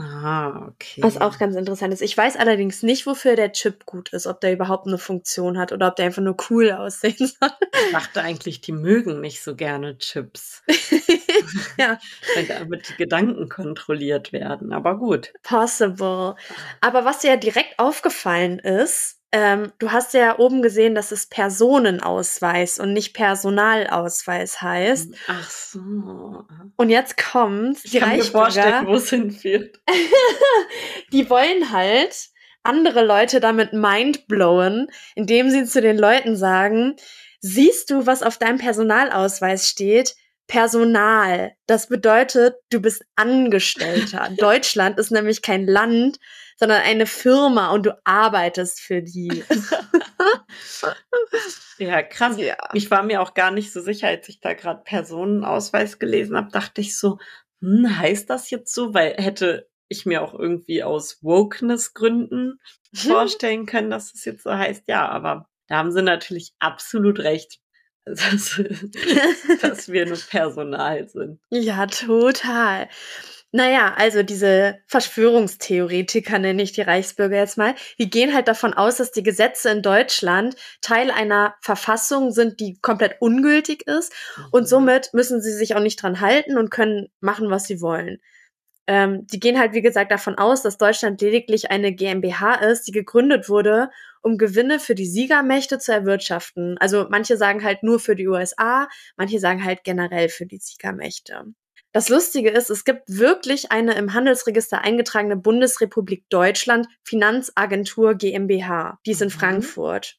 Ah, 0.00 0.66
okay. 0.68 1.02
Was 1.02 1.20
auch 1.20 1.38
ganz 1.38 1.54
interessant 1.56 1.92
ist. 1.92 2.00
Ich 2.00 2.16
weiß 2.16 2.36
allerdings 2.36 2.82
nicht, 2.82 3.06
wofür 3.06 3.36
der 3.36 3.52
Chip 3.52 3.84
gut 3.84 4.08
ist, 4.14 4.26
ob 4.26 4.40
der 4.40 4.54
überhaupt 4.54 4.86
eine 4.86 4.96
Funktion 4.96 5.58
hat 5.58 5.72
oder 5.72 5.88
ob 5.88 5.96
der 5.96 6.06
einfach 6.06 6.22
nur 6.22 6.36
cool 6.48 6.72
aussehen 6.72 7.16
soll. 7.18 7.50
Ich 7.86 7.92
dachte 7.92 8.22
eigentlich, 8.22 8.62
die 8.62 8.72
mögen 8.72 9.20
nicht 9.20 9.42
so 9.42 9.54
gerne 9.54 9.98
Chips, 9.98 10.62
ja, 11.78 11.98
weil 12.34 12.46
damit 12.46 12.88
die 12.88 12.96
Gedanken 12.96 13.50
kontrolliert 13.50 14.32
werden. 14.32 14.72
Aber 14.72 14.96
gut. 14.96 15.32
possible. 15.42 16.34
Aber 16.80 17.04
was 17.04 17.18
dir 17.18 17.32
ja 17.32 17.36
direkt 17.36 17.78
aufgefallen 17.78 18.58
ist, 18.58 19.19
ähm, 19.32 19.72
du 19.78 19.92
hast 19.92 20.12
ja 20.14 20.38
oben 20.38 20.60
gesehen, 20.60 20.94
dass 20.94 21.12
es 21.12 21.26
Personenausweis 21.26 22.80
und 22.80 22.92
nicht 22.92 23.14
Personalausweis 23.14 24.60
heißt. 24.60 25.14
Ach 25.28 25.50
so. 25.50 26.44
Und 26.76 26.90
jetzt 26.90 27.16
kommt 27.16 27.78
Ich 27.84 27.92
die 27.92 27.98
kann 28.00 28.16
mir 28.16 28.24
vorstellen, 28.24 28.86
wo 28.86 28.94
es 28.94 29.10
hinführt. 29.10 29.80
die 31.12 31.30
wollen 31.30 31.70
halt 31.70 32.30
andere 32.64 33.04
Leute 33.04 33.40
damit 33.40 33.72
mindblowen, 33.72 34.88
indem 35.14 35.50
sie 35.50 35.64
zu 35.64 35.80
den 35.80 35.96
Leuten 35.96 36.36
sagen, 36.36 36.96
siehst 37.40 37.90
du, 37.90 38.06
was 38.06 38.22
auf 38.22 38.36
deinem 38.36 38.58
Personalausweis 38.58 39.68
steht? 39.68 40.16
Personal. 40.48 41.52
Das 41.66 41.86
bedeutet, 41.86 42.56
du 42.70 42.80
bist 42.80 43.04
Angestellter. 43.14 44.28
Deutschland 44.36 44.98
ist 44.98 45.12
nämlich 45.12 45.42
kein 45.42 45.66
Land, 45.66 46.18
sondern 46.60 46.82
eine 46.82 47.06
Firma 47.06 47.70
und 47.70 47.86
du 47.86 47.98
arbeitest 48.04 48.80
für 48.80 49.02
die. 49.02 49.44
Ja, 51.78 52.02
krass. 52.02 52.36
ja. 52.36 52.56
Ich 52.74 52.90
war 52.90 53.02
mir 53.02 53.22
auch 53.22 53.32
gar 53.32 53.50
nicht 53.50 53.72
so 53.72 53.80
sicher, 53.80 54.08
als 54.08 54.28
ich 54.28 54.40
da 54.40 54.52
gerade 54.52 54.82
Personenausweis 54.84 55.98
gelesen 55.98 56.36
habe, 56.36 56.50
dachte 56.50 56.82
ich 56.82 56.98
so, 56.98 57.18
hm, 57.62 57.98
heißt 57.98 58.28
das 58.28 58.50
jetzt 58.50 58.74
so? 58.74 58.92
Weil 58.92 59.14
hätte 59.14 59.66
ich 59.88 60.04
mir 60.04 60.22
auch 60.22 60.34
irgendwie 60.34 60.82
aus 60.82 61.22
Wokeness-Gründen 61.22 62.60
vorstellen 62.94 63.64
können, 63.64 63.88
dass 63.88 64.12
es 64.12 64.26
jetzt 64.26 64.42
so 64.42 64.52
heißt. 64.52 64.84
Ja, 64.88 65.08
aber 65.08 65.48
da 65.68 65.78
haben 65.78 65.90
sie 65.90 66.02
natürlich 66.02 66.52
absolut 66.58 67.18
recht, 67.20 67.60
dass, 68.04 68.60
dass 69.62 69.88
wir 69.88 70.04
nur 70.04 70.18
Personal 70.18 71.08
sind. 71.08 71.40
Ja, 71.48 71.86
total. 71.86 72.88
Naja, 73.52 73.94
also 73.96 74.22
diese 74.22 74.78
Verschwörungstheoretiker 74.86 76.38
nenne 76.38 76.62
ich 76.62 76.70
die 76.70 76.82
Reichsbürger 76.82 77.36
jetzt 77.36 77.58
mal, 77.58 77.74
die 77.98 78.08
gehen 78.08 78.32
halt 78.32 78.46
davon 78.46 78.74
aus, 78.74 78.98
dass 78.98 79.10
die 79.10 79.24
Gesetze 79.24 79.70
in 79.70 79.82
Deutschland 79.82 80.54
Teil 80.82 81.10
einer 81.10 81.56
Verfassung 81.60 82.30
sind, 82.30 82.60
die 82.60 82.78
komplett 82.80 83.16
ungültig 83.20 83.88
ist 83.88 84.12
und 84.52 84.68
somit 84.68 85.12
müssen 85.14 85.42
sie 85.42 85.52
sich 85.52 85.74
auch 85.74 85.80
nicht 85.80 86.00
dran 86.00 86.20
halten 86.20 86.58
und 86.58 86.70
können 86.70 87.08
machen, 87.20 87.50
was 87.50 87.66
sie 87.66 87.80
wollen. 87.80 88.18
Ähm, 88.86 89.26
die 89.26 89.40
gehen 89.40 89.58
halt, 89.58 89.72
wie 89.74 89.82
gesagt, 89.82 90.12
davon 90.12 90.36
aus, 90.38 90.62
dass 90.62 90.78
Deutschland 90.78 91.20
lediglich 91.20 91.70
eine 91.70 91.92
GmbH 91.92 92.54
ist, 92.56 92.88
die 92.88 92.92
gegründet 92.92 93.48
wurde, 93.48 93.90
um 94.22 94.38
Gewinne 94.38 94.80
für 94.80 94.94
die 94.94 95.06
Siegermächte 95.06 95.78
zu 95.78 95.92
erwirtschaften. 95.92 96.78
Also 96.78 97.06
manche 97.10 97.36
sagen 97.36 97.64
halt 97.64 97.82
nur 97.82 98.00
für 98.00 98.16
die 98.16 98.28
USA, 98.28 98.88
manche 99.16 99.40
sagen 99.40 99.64
halt 99.64 99.84
generell 99.84 100.28
für 100.28 100.46
die 100.46 100.58
Siegermächte. 100.58 101.44
Das 101.92 102.08
Lustige 102.08 102.50
ist, 102.50 102.70
es 102.70 102.84
gibt 102.84 103.02
wirklich 103.06 103.72
eine 103.72 103.94
im 103.94 104.14
Handelsregister 104.14 104.82
eingetragene 104.82 105.36
Bundesrepublik 105.36 106.24
Deutschland 106.28 106.86
Finanzagentur 107.02 108.14
GmbH. 108.14 108.98
Die 109.06 109.10
ist 109.10 109.22
in 109.22 109.28
Mhm. 109.28 109.32
Frankfurt. 109.32 110.16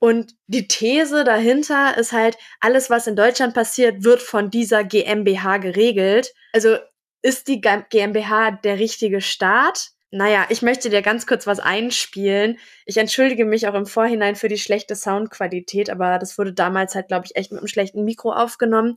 Und 0.00 0.34
die 0.48 0.66
These 0.66 1.22
dahinter 1.22 1.96
ist 1.96 2.10
halt, 2.10 2.36
alles, 2.58 2.90
was 2.90 3.06
in 3.06 3.14
Deutschland 3.14 3.54
passiert, 3.54 4.02
wird 4.02 4.20
von 4.20 4.50
dieser 4.50 4.82
GmbH 4.82 5.58
geregelt. 5.58 6.32
Also 6.52 6.76
ist 7.22 7.46
die 7.46 7.60
GmbH 7.60 8.50
der 8.50 8.80
richtige 8.80 9.20
Staat? 9.20 9.90
Naja, 10.10 10.44
ich 10.50 10.60
möchte 10.60 10.90
dir 10.90 11.00
ganz 11.02 11.26
kurz 11.26 11.46
was 11.46 11.60
einspielen. 11.60 12.58
Ich 12.84 12.96
entschuldige 12.98 13.46
mich 13.46 13.66
auch 13.68 13.74
im 13.74 13.86
Vorhinein 13.86 14.36
für 14.36 14.48
die 14.48 14.58
schlechte 14.58 14.94
Soundqualität, 14.96 15.88
aber 15.88 16.18
das 16.18 16.36
wurde 16.36 16.52
damals 16.52 16.94
halt, 16.94 17.08
glaube 17.08 17.24
ich, 17.24 17.36
echt 17.36 17.50
mit 17.50 17.60
einem 17.60 17.68
schlechten 17.68 18.04
Mikro 18.04 18.32
aufgenommen. 18.32 18.96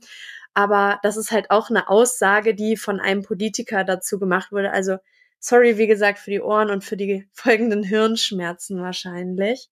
Aber 0.56 0.98
das 1.02 1.18
ist 1.18 1.32
halt 1.32 1.50
auch 1.50 1.68
eine 1.68 1.86
Aussage, 1.90 2.54
die 2.54 2.78
von 2.78 2.98
einem 2.98 3.22
Politiker 3.22 3.84
dazu 3.84 4.18
gemacht 4.18 4.52
wurde. 4.52 4.70
Also, 4.70 4.96
sorry, 5.38 5.76
wie 5.76 5.86
gesagt, 5.86 6.18
für 6.18 6.30
die 6.30 6.40
Ohren 6.40 6.70
und 6.70 6.82
für 6.82 6.96
die 6.96 7.28
folgenden 7.34 7.82
Hirnschmerzen 7.82 8.80
wahrscheinlich. 8.80 9.68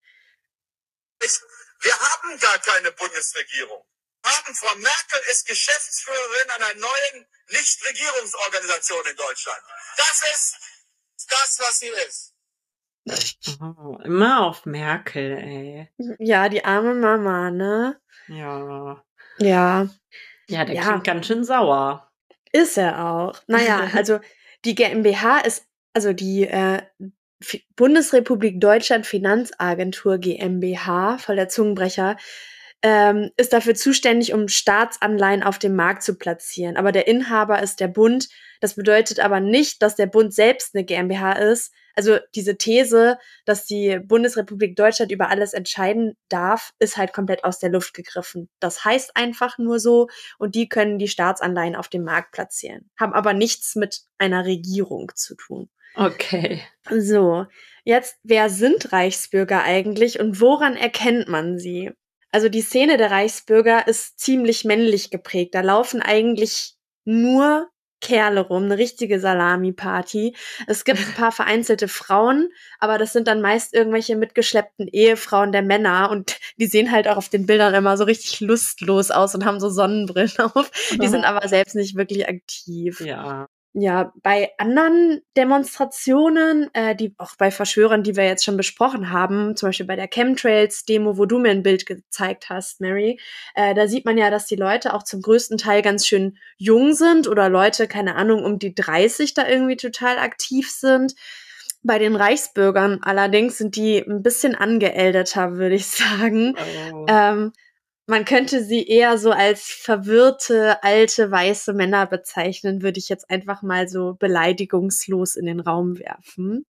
Wir 1.81 1.93
haben 1.93 2.38
gar 2.38 2.59
keine 2.59 2.93
Bundesregierung. 2.93 3.83
Haben 4.26 4.55
Frau 4.55 4.75
Merkel 4.76 5.21
ist 5.33 5.47
Geschäftsführerin 5.47 6.50
einer 6.55 6.75
neuen 6.79 7.26
Nichtregierungsorganisation 7.49 9.07
in 9.11 9.17
Deutschland. 9.17 9.62
Das 9.97 10.23
ist 10.35 10.57
das, 11.31 11.61
was 11.61 11.79
sie 11.79 11.93
ist. 12.07 12.35
Oh, 13.59 13.99
immer 14.05 14.43
auf 14.43 14.67
Merkel, 14.67 15.38
ey. 15.38 15.91
Ja, 16.19 16.50
die 16.50 16.62
arme 16.62 16.95
Mama, 16.95 17.50
ne? 17.50 17.99
Ja. 18.29 19.03
Ja, 19.38 19.88
Ja, 20.48 20.64
der 20.64 20.74
Ja. 20.76 20.82
klingt 20.82 21.04
ganz 21.04 21.26
schön 21.26 21.44
sauer. 21.44 22.10
ist 22.52 22.78
er 22.78 23.04
auch. 23.06 23.34
Naja, 23.46 23.88
also 23.94 24.20
die 24.64 24.74
GmbH 24.74 25.40
ist, 25.40 25.66
also 25.92 26.12
die 26.12 26.46
äh, 26.46 26.82
Bundesrepublik 27.76 28.60
Deutschland 28.60 29.06
Finanzagentur 29.06 30.18
GmbH, 30.18 31.18
voll 31.18 31.36
der 31.36 31.48
Zungenbrecher, 31.48 32.16
ähm, 32.82 33.30
ist 33.36 33.52
dafür 33.52 33.74
zuständig, 33.74 34.32
um 34.34 34.48
Staatsanleihen 34.48 35.42
auf 35.42 35.58
dem 35.58 35.74
Markt 35.74 36.02
zu 36.02 36.16
platzieren. 36.16 36.76
Aber 36.76 36.92
der 36.92 37.06
Inhaber 37.08 37.62
ist 37.62 37.80
der 37.80 37.88
Bund. 37.88 38.28
Das 38.60 38.74
bedeutet 38.74 39.20
aber 39.20 39.40
nicht, 39.40 39.82
dass 39.82 39.96
der 39.96 40.06
Bund 40.06 40.34
selbst 40.34 40.74
eine 40.74 40.84
GmbH 40.84 41.32
ist. 41.32 41.72
Also 41.94 42.18
diese 42.34 42.56
These, 42.56 43.18
dass 43.44 43.66
die 43.66 43.98
Bundesrepublik 43.98 44.76
Deutschland 44.76 45.12
über 45.12 45.28
alles 45.28 45.52
entscheiden 45.52 46.16
darf, 46.28 46.72
ist 46.78 46.96
halt 46.96 47.12
komplett 47.12 47.44
aus 47.44 47.58
der 47.58 47.70
Luft 47.70 47.94
gegriffen. 47.94 48.48
Das 48.60 48.84
heißt 48.84 49.16
einfach 49.16 49.58
nur 49.58 49.78
so 49.78 50.08
und 50.38 50.54
die 50.54 50.68
können 50.68 50.98
die 50.98 51.08
Staatsanleihen 51.08 51.76
auf 51.76 51.88
dem 51.88 52.04
Markt 52.04 52.32
platzieren, 52.32 52.90
haben 52.98 53.12
aber 53.12 53.32
nichts 53.32 53.76
mit 53.76 54.02
einer 54.18 54.44
Regierung 54.44 55.12
zu 55.14 55.34
tun. 55.36 55.68
Okay. 55.94 56.60
So, 56.90 57.46
jetzt, 57.84 58.18
wer 58.24 58.50
sind 58.50 58.92
Reichsbürger 58.92 59.62
eigentlich 59.62 60.18
und 60.18 60.40
woran 60.40 60.76
erkennt 60.76 61.28
man 61.28 61.58
sie? 61.58 61.92
Also 62.32 62.48
die 62.48 62.62
Szene 62.62 62.96
der 62.96 63.12
Reichsbürger 63.12 63.86
ist 63.86 64.18
ziemlich 64.18 64.64
männlich 64.64 65.10
geprägt. 65.10 65.54
Da 65.54 65.60
laufen 65.60 66.02
eigentlich 66.02 66.74
nur 67.04 67.68
Kerle 68.04 68.40
rum, 68.42 68.64
eine 68.64 68.76
richtige 68.76 69.18
Salami-Party. 69.18 70.37
Es 70.66 70.84
gibt 70.84 70.99
ein 70.99 71.14
paar 71.14 71.32
vereinzelte 71.32 71.88
Frauen, 71.88 72.50
aber 72.78 72.99
das 72.99 73.14
sind 73.14 73.26
dann 73.28 73.40
meist 73.40 73.73
irgendwelche 73.73 74.14
mitgeschleppten 74.14 74.88
Ehefrauen 74.88 75.52
der 75.52 75.62
Männer 75.62 76.11
und 76.11 76.38
die 76.58 76.66
sehen 76.66 76.92
halt 76.92 77.08
auch 77.08 77.16
auf 77.16 77.30
den 77.30 77.46
Bildern 77.46 77.73
immer 77.73 77.96
so 77.96 78.04
richtig 78.04 78.40
lustlos 78.40 79.11
aus 79.11 79.34
und 79.34 79.46
haben 79.46 79.58
so 79.58 79.70
Sonnenbrillen 79.70 80.38
auf. 80.54 80.70
Die 81.00 81.08
sind 81.08 81.25
aber 81.25 81.49
selbst 81.49 81.75
nicht 81.75 81.96
wirklich 81.96 82.28
aktiv. 82.28 83.00
Ja. 83.00 83.49
Ja, 83.76 84.12
bei 84.23 84.52
anderen 84.59 85.23
Demonstrationen, 85.37 86.73
äh, 86.75 86.95
die 86.95 87.12
auch 87.19 87.35
bei 87.37 87.50
Verschwörern, 87.50 88.04
die 88.04 88.14
wir 88.14 88.25
jetzt 88.25 88.45
schon 88.45 88.57
besprochen 88.57 89.11
haben, 89.11 89.57
zum 89.57 89.71
Beispiel 89.71 89.87
bei 89.87 89.97
der 89.97 90.07
Chemtrails-Demo, 90.07 91.19
wo 91.19 91.26
du 91.26 91.40
mir 91.40 91.50
ein 91.50 91.64
Bild 91.64 91.85
gezeigt 91.85 92.50
hast, 92.50 92.81
Mary, 92.81 93.19
äh, 93.57 93.75
da 93.75 93.88
sieht 93.88 94.04
man 94.04 94.16
ja, 94.16 94.31
dass 94.31 94.47
die 94.47 94.54
Leute 94.54 94.95
auch 94.95 95.02
zum 95.02 95.23
größten 95.23 95.59
Teil 95.59 95.83
ganz 95.83 96.07
schön 96.07 96.38
jung 96.57 96.93
sind 96.93 97.26
oder 97.26 97.49
Leute, 97.49 97.88
keine 97.88 98.14
Ahnung, 98.14 98.45
um 98.45 98.61
die 98.61 98.76
30 98.76 99.35
da 99.35 99.49
irgendwie 99.49 99.76
total 99.76 100.19
aktiv 100.19 100.71
sind. 100.71 101.16
Bei 101.83 101.99
den 101.99 102.14
Reichsbürgern 102.14 103.00
allerdings 103.02 103.59
sind 103.59 103.75
die 103.75 103.99
ein 103.99 104.23
bisschen 104.23 104.54
angeälterter, 104.54 105.57
würde 105.57 105.75
ich 105.75 105.87
sagen. 105.88 106.57
Oh. 106.93 107.07
Ähm, 107.09 107.52
man 108.06 108.25
könnte 108.25 108.62
sie 108.62 108.87
eher 108.87 109.18
so 109.18 109.30
als 109.30 109.64
verwirrte, 109.64 110.82
alte, 110.82 111.30
weiße 111.30 111.73
Männer 111.73 112.06
bezeichnen, 112.06 112.82
würde 112.82 112.99
ich 112.99 113.08
jetzt 113.08 113.30
einfach 113.30 113.62
mal 113.62 113.88
so 113.88 114.14
beleidigungslos 114.14 115.37
in 115.37 115.46
den 115.46 115.61
Raum 115.61 115.99
werfen. 115.99 116.66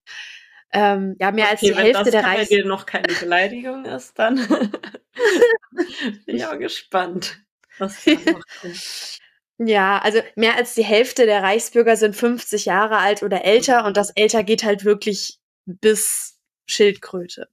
Ähm, 0.72 1.16
ja, 1.20 1.32
mehr 1.32 1.50
als 1.50 1.62
die 1.62 1.76
Hälfte 1.76 2.12
der 2.12 2.24
Reichs... 2.24 2.50
dir 2.50 2.66
noch 2.66 2.86
keine 2.86 3.14
Beleidigung 3.14 3.86
ist, 3.86 4.18
dann 4.18 4.36
bin 6.26 6.36
ich 6.36 6.46
auch 6.46 6.58
gespannt, 6.58 7.40
was 7.78 8.04
da 8.04 8.12
noch 8.12 8.42
kommt. 8.62 9.20
Ja, 9.58 10.00
also 10.00 10.20
mehr 10.36 10.56
als 10.56 10.74
die 10.74 10.84
Hälfte 10.84 11.26
der 11.26 11.42
Reichsbürger 11.42 11.96
sind 11.96 12.16
50 12.16 12.66
Jahre 12.66 12.98
alt 12.98 13.24
oder 13.24 13.46
älter 13.46 13.86
und 13.86 13.96
das 13.96 14.12
älter 14.12 14.44
geht 14.44 14.66
halt 14.66 14.84
wirklich 14.84 15.40
bis 15.66 16.38
Schildkröte. 16.66 17.48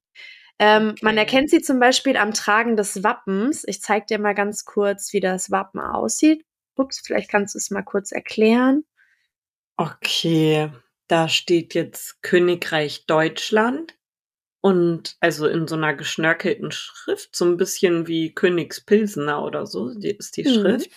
Ähm, 0.58 0.94
Man 1.02 1.14
Okay. 1.14 1.18
erkennt 1.18 1.50
sie 1.50 1.60
zum 1.62 1.80
Beispiel 1.80 2.16
am 2.16 2.32
Tragen 2.34 2.76
des 2.76 3.02
Wappens. 3.02 3.64
Ich 3.66 3.82
zeige 3.82 4.06
dir 4.06 4.18
mal 4.18 4.34
ganz 4.34 4.64
kurz, 4.64 5.12
wie 5.12 5.20
das 5.20 5.50
Wappen 5.50 5.80
aussieht. 5.80 6.44
Ups, 6.76 7.00
vielleicht 7.04 7.30
kannst 7.30 7.54
du 7.54 7.58
es 7.58 7.70
mal 7.70 7.82
kurz 7.82 8.12
erklären. 8.12 8.84
Okay, 9.78 10.70
da 11.08 11.28
steht 11.28 11.74
jetzt 11.74 12.22
Königreich 12.22 13.06
Deutschland 13.06 13.96
und 14.62 15.16
also 15.20 15.46
in 15.48 15.68
so 15.68 15.76
einer 15.76 15.94
geschnörkelten 15.94 16.72
Schrift, 16.72 17.36
so 17.36 17.44
ein 17.46 17.56
bisschen 17.56 18.06
wie 18.06 18.34
Königspilsener 18.34 19.42
oder 19.44 19.66
so, 19.66 19.88
ist 19.88 20.36
die 20.36 20.44
Mhm. 20.44 20.48
Schrift. 20.48 20.90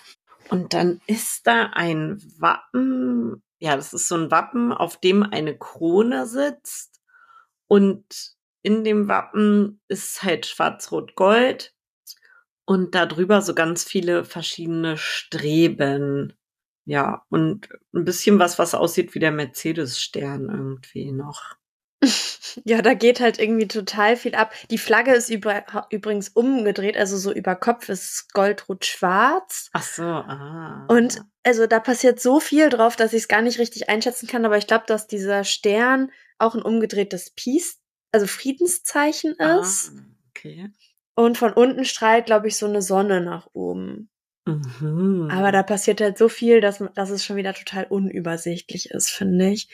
Und 0.50 0.74
dann 0.74 1.02
ist 1.08 1.48
da 1.48 1.72
ein 1.74 2.22
Wappen, 2.40 3.44
ja, 3.60 3.76
das 3.76 3.94
ist 3.94 4.08
so 4.08 4.16
ein 4.16 4.32
Wappen, 4.32 4.74
auf 4.74 5.00
dem 5.00 5.24
eine 5.24 5.58
Krone 5.58 6.28
sitzt 6.28 7.02
und 7.68 8.35
in 8.66 8.84
dem 8.84 9.08
Wappen 9.08 9.80
ist 9.88 10.24
halt 10.24 10.48
schwarz-rot-gold 10.48 11.76
und 12.66 12.96
darüber 12.96 13.44
so 13.44 13.54
ganz 13.54 13.84
viele 13.84 14.26
verschiedene 14.26 14.98
Streben. 14.98 16.34
Ja, 16.86 17.24
und 17.30 17.70
ein 17.94 18.06
bisschen 18.06 18.40
was, 18.40 18.58
was 18.58 18.74
aussieht 18.74 19.14
wie 19.14 19.20
der 19.20 19.32
Mercedes-Stern 19.32 20.50
irgendwie 20.50 21.12
noch. 21.12 21.56
Ja, 22.64 22.82
da 22.82 22.94
geht 22.94 23.20
halt 23.20 23.38
irgendwie 23.38 23.68
total 23.68 24.16
viel 24.16 24.34
ab. 24.34 24.54
Die 24.72 24.78
Flagge 24.78 25.14
ist 25.14 25.30
über, 25.30 25.66
übrigens 25.90 26.30
umgedreht, 26.30 26.96
also 26.96 27.18
so 27.18 27.34
über 27.34 27.54
Kopf 27.54 27.90
ist 27.90 28.32
goldrot-schwarz. 28.32 29.70
Ach 29.74 29.84
so, 29.84 30.04
ah. 30.04 30.86
Und 30.88 31.22
also 31.44 31.68
da 31.68 31.82
passiert 31.82 32.22
so 32.22 32.40
viel 32.40 32.70
drauf, 32.70 32.96
dass 32.96 33.12
ich 33.12 33.24
es 33.24 33.28
gar 33.28 33.42
nicht 33.42 33.60
richtig 33.60 33.90
einschätzen 33.90 34.28
kann. 34.28 34.46
Aber 34.46 34.58
ich 34.58 34.68
glaube, 34.68 34.86
dass 34.88 35.08
dieser 35.08 35.44
Stern 35.44 36.14
auch 36.38 36.56
ein 36.56 36.62
umgedrehtes 36.62 37.32
Peace, 37.32 37.82
also 38.16 38.28
Friedenszeichen 38.28 39.36
ah, 39.40 39.60
ist. 39.60 39.92
okay. 40.30 40.70
Und 41.16 41.38
von 41.38 41.52
unten 41.54 41.84
strahlt, 41.84 42.26
glaube 42.26 42.48
ich, 42.48 42.56
so 42.56 42.66
eine 42.66 42.82
Sonne 42.82 43.20
nach 43.22 43.48
oben. 43.54 44.10
Mhm. 44.46 45.28
Aber 45.30 45.52
da 45.52 45.64
passiert 45.64 46.00
halt 46.00 46.18
so 46.18 46.30
viel, 46.30 46.62
dass, 46.62 46.82
dass 46.94 47.10
es 47.10 47.26
schon 47.26 47.36
wieder 47.36 47.54
total 47.54 47.86
unübersichtlich 47.86 48.90
ist, 48.92 49.10
finde 49.10 49.50
ich. 49.50 49.70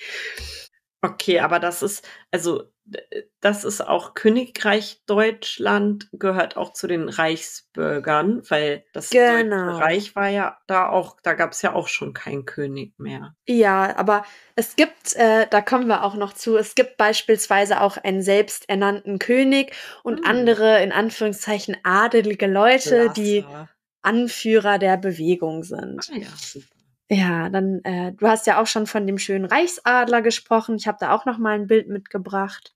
Okay, 1.04 1.40
aber 1.40 1.60
das 1.60 1.82
ist, 1.82 2.08
also 2.30 2.64
d- 2.86 3.00
das 3.40 3.64
ist 3.64 3.82
auch 3.82 4.14
Königreich 4.14 5.02
Deutschland 5.08 6.10
gehört 6.14 6.58
auch 6.58 6.74
zu 6.74 6.86
den 6.88 7.10
Reichsbürgern, 7.10 8.44
weil 8.50 8.86
das 8.94 9.10
Genau. 9.10 9.78
Reich 9.80 10.16
war 10.16 10.28
ja 10.30 10.60
da 10.68 10.90
auch, 10.90 11.18
da 11.24 11.34
gab 11.34 11.54
es 11.54 11.62
ja 11.64 11.74
auch 11.74 11.88
schon 11.88 12.14
keinen 12.14 12.46
König 12.46 12.94
mehr. 13.00 13.36
Ja, 13.48 13.96
aber 13.98 14.24
es 14.56 14.76
gibt, 14.76 15.16
äh, 15.16 15.48
da 15.50 15.62
kommen 15.62 15.88
wir 15.88 16.04
auch 16.04 16.14
noch 16.16 16.34
zu, 16.34 16.56
es 16.58 16.76
gibt 16.76 16.98
beispielsweise 16.98 17.82
auch 17.82 17.98
einen 17.98 18.22
selbsternannten 18.22 19.18
König 19.18 19.74
und 20.04 20.20
Hm. 20.20 20.26
andere, 20.26 20.84
in 20.84 20.92
Anführungszeichen, 20.92 21.78
adelige 21.84 22.46
Leute, 22.46 23.10
die 23.10 23.42
Klasse. 23.42 23.70
Anführer 24.04 24.78
der 24.80 24.98
Bewegung 24.98 25.64
sind. 25.64 26.10
Ah 26.12 26.18
ja, 26.18 26.28
super. 26.38 26.68
Ja, 27.12 27.50
dann, 27.50 27.84
äh, 27.84 28.14
du 28.14 28.28
hast 28.28 28.48
ja 28.48 28.60
auch 28.62 28.66
schon 28.68 28.88
von 28.88 29.06
dem 29.06 29.18
schönen 29.20 29.46
Reichsadler 29.46 30.22
gesprochen. 30.24 30.78
Ich 30.78 30.88
habe 30.88 30.98
da 31.00 31.14
auch 31.14 31.26
noch 31.26 31.38
mal 31.38 31.54
ein 31.56 31.68
Bild 31.68 31.88
mitgebracht. 31.90 32.74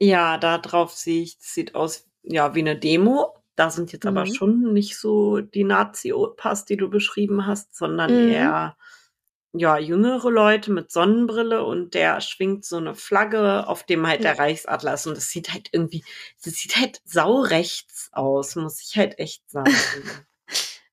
Ja, 0.00 0.36
da 0.38 0.58
drauf 0.58 0.92
sehe 0.94 1.22
ich, 1.22 1.38
das 1.38 1.54
sieht 1.54 1.74
aus, 1.74 2.08
ja, 2.22 2.54
wie 2.54 2.60
eine 2.60 2.78
Demo. 2.78 3.36
Da 3.54 3.70
sind 3.70 3.92
jetzt 3.92 4.06
aber 4.06 4.26
Mhm. 4.26 4.34
schon 4.34 4.72
nicht 4.72 4.96
so 4.98 5.40
die 5.40 5.64
Nazi-Opas, 5.64 6.64
die 6.64 6.76
du 6.76 6.88
beschrieben 6.90 7.46
hast, 7.46 7.74
sondern 7.76 8.10
Mhm. 8.10 8.28
eher, 8.28 8.76
ja, 9.54 9.78
jüngere 9.78 10.30
Leute 10.30 10.72
mit 10.72 10.90
Sonnenbrille 10.92 11.64
und 11.64 11.94
der 11.94 12.20
schwingt 12.22 12.64
so 12.64 12.78
eine 12.78 12.94
Flagge, 12.94 13.66
auf 13.68 13.84
dem 13.84 14.06
halt 14.06 14.24
der. 14.24 14.38
Reichsadler 14.38 14.94
ist. 14.94 15.06
Und 15.06 15.16
das 15.16 15.28
sieht 15.30 15.52
halt 15.52 15.68
irgendwie, 15.72 16.04
das 16.44 16.54
sieht 16.54 16.76
halt 16.78 17.02
saurechts 17.04 18.10
aus, 18.12 18.56
muss 18.56 18.82
ich 18.82 18.96
halt 18.98 19.18
echt 19.18 19.50
sagen. 19.50 19.74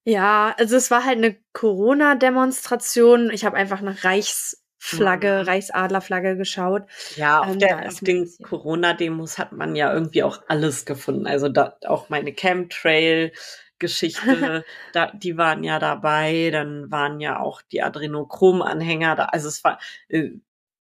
Ja, 0.05 0.55
also 0.57 0.75
es 0.75 0.91
war 0.91 1.05
halt 1.05 1.17
eine 1.17 1.37
Corona-Demonstration. 1.53 3.29
Ich 3.31 3.45
habe 3.45 3.57
einfach 3.57 3.81
nach 3.81 4.03
Reichsflagge, 4.03 5.41
Mhm. 5.43 5.49
Reichsadlerflagge 5.49 6.37
geschaut. 6.37 6.83
Ja, 7.15 7.41
auf, 7.41 7.47
Ähm, 7.53 7.59
der, 7.59 7.87
auf 7.87 7.99
den. 7.99 8.29
Corona-Demos 8.41 9.37
hat 9.37 9.51
man 9.51 9.75
ja 9.75 9.93
irgendwie 9.93 10.23
auch 10.23 10.41
alles 10.47 10.85
gefunden. 10.85 11.27
Also 11.27 11.49
da, 11.49 11.77
auch 11.85 12.09
meine 12.09 12.33
Chemtrail-Geschichte, 12.33 14.21
da, 14.93 15.11
die 15.13 15.37
waren 15.37 15.63
ja 15.63 15.79
dabei. 15.79 16.49
Dann 16.51 16.89
waren 16.91 17.19
ja 17.19 17.39
auch 17.39 17.61
die 17.61 17.83
Adrenochrom-Anhänger 17.83 19.15
da. 19.15 19.25
Also 19.25 19.47
es 19.49 19.63
war 19.63 19.79
äh, 20.07 20.31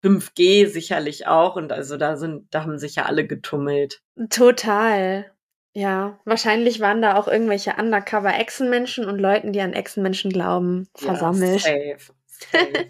5G 0.03 0.67
sicherlich 0.67 1.27
auch. 1.27 1.55
Und 1.57 1.71
also 1.71 1.97
da 1.97 2.17
sind, 2.17 2.53
da 2.53 2.63
haben 2.63 2.79
sich 2.79 2.95
ja 2.95 3.05
alle 3.05 3.27
getummelt. 3.27 4.01
Total. 4.29 5.31
Ja, 5.73 6.19
wahrscheinlich 6.25 6.81
waren 6.81 7.01
da 7.01 7.15
auch 7.15 7.27
irgendwelche 7.27 7.75
Undercover-Echsenmenschen 7.75 9.05
und 9.05 9.19
Leuten, 9.19 9.53
die 9.53 9.61
an 9.61 9.73
Echsenmenschen 9.73 10.31
glauben, 10.31 10.89
versammelt. 10.95 11.63
Ja, 11.65 11.97
safe, 11.97 12.13
safe. 12.35 12.89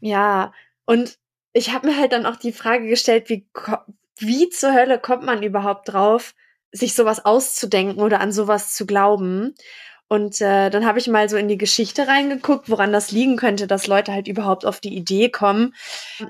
Ja, 0.00 0.52
und 0.86 1.18
ich 1.52 1.72
habe 1.72 1.88
mir 1.88 1.96
halt 1.96 2.12
dann 2.12 2.26
auch 2.26 2.36
die 2.36 2.52
Frage 2.52 2.86
gestellt, 2.86 3.28
wie, 3.28 3.48
wie 4.18 4.48
zur 4.50 4.72
Hölle 4.72 4.98
kommt 4.98 5.24
man 5.24 5.42
überhaupt 5.42 5.92
drauf, 5.92 6.34
sich 6.70 6.94
sowas 6.94 7.24
auszudenken 7.24 8.02
oder 8.02 8.20
an 8.20 8.32
sowas 8.32 8.74
zu 8.74 8.86
glauben? 8.86 9.54
Und 10.10 10.40
äh, 10.40 10.70
dann 10.70 10.86
habe 10.86 10.98
ich 10.98 11.06
mal 11.06 11.28
so 11.28 11.36
in 11.36 11.48
die 11.48 11.58
Geschichte 11.58 12.08
reingeguckt, 12.08 12.70
woran 12.70 12.92
das 12.92 13.10
liegen 13.10 13.36
könnte, 13.36 13.66
dass 13.66 13.86
Leute 13.86 14.12
halt 14.12 14.26
überhaupt 14.26 14.64
auf 14.64 14.80
die 14.80 14.96
Idee 14.96 15.28
kommen. 15.28 15.74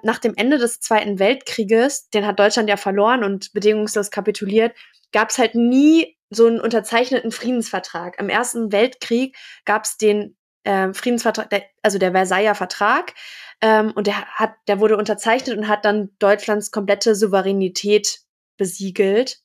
Nach 0.02 0.18
dem 0.18 0.34
Ende 0.34 0.58
des 0.58 0.80
Zweiten 0.80 1.20
Weltkrieges, 1.20 2.10
den 2.10 2.26
hat 2.26 2.40
Deutschland 2.40 2.68
ja 2.68 2.76
verloren 2.76 3.22
und 3.22 3.52
bedingungslos 3.52 4.10
kapituliert, 4.10 4.72
gab 5.12 5.30
es 5.30 5.38
halt 5.38 5.54
nie 5.54 6.16
so 6.30 6.46
einen 6.46 6.60
unterzeichneten 6.60 7.32
Friedensvertrag. 7.32 8.18
Im 8.18 8.28
Ersten 8.28 8.72
Weltkrieg 8.72 9.36
gab 9.64 9.84
es 9.84 9.96
den 9.96 10.36
äh, 10.64 10.92
Friedensvertrag, 10.92 11.48
der, 11.50 11.64
also 11.82 11.98
der 11.98 12.12
Versailler 12.12 12.54
Vertrag, 12.54 13.14
ähm, 13.60 13.92
und 13.92 14.06
der 14.06 14.24
hat, 14.26 14.54
der 14.68 14.80
wurde 14.80 14.96
unterzeichnet 14.96 15.56
und 15.56 15.68
hat 15.68 15.84
dann 15.84 16.10
Deutschlands 16.18 16.70
komplette 16.70 17.14
Souveränität 17.14 18.20
besiegelt. 18.56 19.38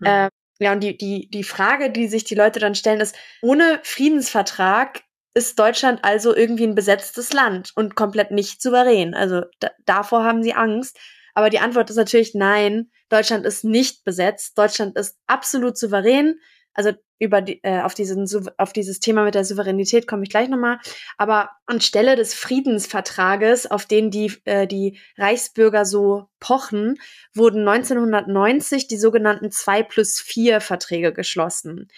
Mhm. 0.00 0.06
Ähm, 0.06 0.28
ja, 0.58 0.72
und 0.72 0.80
die, 0.80 0.96
die, 0.96 1.28
die 1.30 1.44
Frage, 1.44 1.90
die 1.90 2.08
sich 2.08 2.24
die 2.24 2.34
Leute 2.34 2.60
dann 2.60 2.74
stellen, 2.74 3.00
ist, 3.00 3.16
ohne 3.42 3.80
Friedensvertrag 3.82 5.02
ist 5.32 5.58
Deutschland 5.58 6.04
also 6.04 6.34
irgendwie 6.34 6.66
ein 6.66 6.74
besetztes 6.74 7.32
Land 7.32 7.72
und 7.76 7.94
komplett 7.94 8.30
nicht 8.30 8.60
souverän. 8.60 9.14
Also 9.14 9.42
da, 9.60 9.70
davor 9.86 10.24
haben 10.24 10.42
sie 10.42 10.54
Angst. 10.54 10.98
Aber 11.34 11.50
die 11.50 11.58
Antwort 11.58 11.90
ist 11.90 11.96
natürlich 11.96 12.34
nein, 12.34 12.90
Deutschland 13.08 13.44
ist 13.46 13.64
nicht 13.64 14.04
besetzt. 14.04 14.56
Deutschland 14.58 14.96
ist 14.96 15.18
absolut 15.26 15.76
souverän. 15.76 16.40
Also 16.72 16.92
über 17.18 17.42
die, 17.42 17.62
äh, 17.62 17.82
auf, 17.82 17.94
diesen, 17.94 18.26
auf 18.56 18.72
dieses 18.72 19.00
Thema 19.00 19.24
mit 19.24 19.34
der 19.34 19.44
Souveränität 19.44 20.06
komme 20.06 20.22
ich 20.22 20.30
gleich 20.30 20.48
nochmal. 20.48 20.78
Aber 21.18 21.50
anstelle 21.66 22.16
des 22.16 22.32
Friedensvertrages, 22.32 23.70
auf 23.70 23.84
den 23.84 24.10
die, 24.10 24.32
äh, 24.44 24.66
die 24.66 24.98
Reichsbürger 25.18 25.84
so 25.84 26.28
pochen, 26.40 26.96
wurden 27.34 27.68
1990 27.68 28.88
die 28.88 28.96
sogenannten 28.96 29.50
2 29.50 29.82
plus 29.82 30.20
4 30.20 30.60
Verträge 30.60 31.12
geschlossen. 31.12 31.88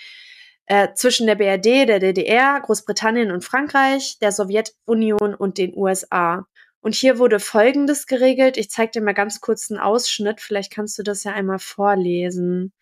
Äh, 0.66 0.94
zwischen 0.94 1.26
der 1.26 1.36
BRD, 1.36 1.86
der 1.86 1.98
DDR, 1.98 2.60
Großbritannien 2.60 3.30
und 3.30 3.44
Frankreich, 3.44 4.18
der 4.20 4.32
Sowjetunion 4.32 5.34
und 5.34 5.58
den 5.58 5.76
USA. 5.76 6.46
Und 6.82 6.96
hier 6.96 7.18
wurde 7.18 7.40
Folgendes 7.40 8.06
geregelt. 8.06 8.56
Ich 8.56 8.68
zeige 8.68 8.92
dir 8.92 9.02
mal 9.02 9.14
ganz 9.14 9.40
kurz 9.40 9.70
einen 9.70 9.80
Ausschnitt. 9.80 10.40
Vielleicht 10.40 10.72
kannst 10.72 10.98
du 10.98 11.04
das 11.04 11.24
ja 11.24 11.32
einmal 11.32 11.60
vorlesen. 11.60 12.72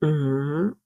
Mhm. 0.00 0.76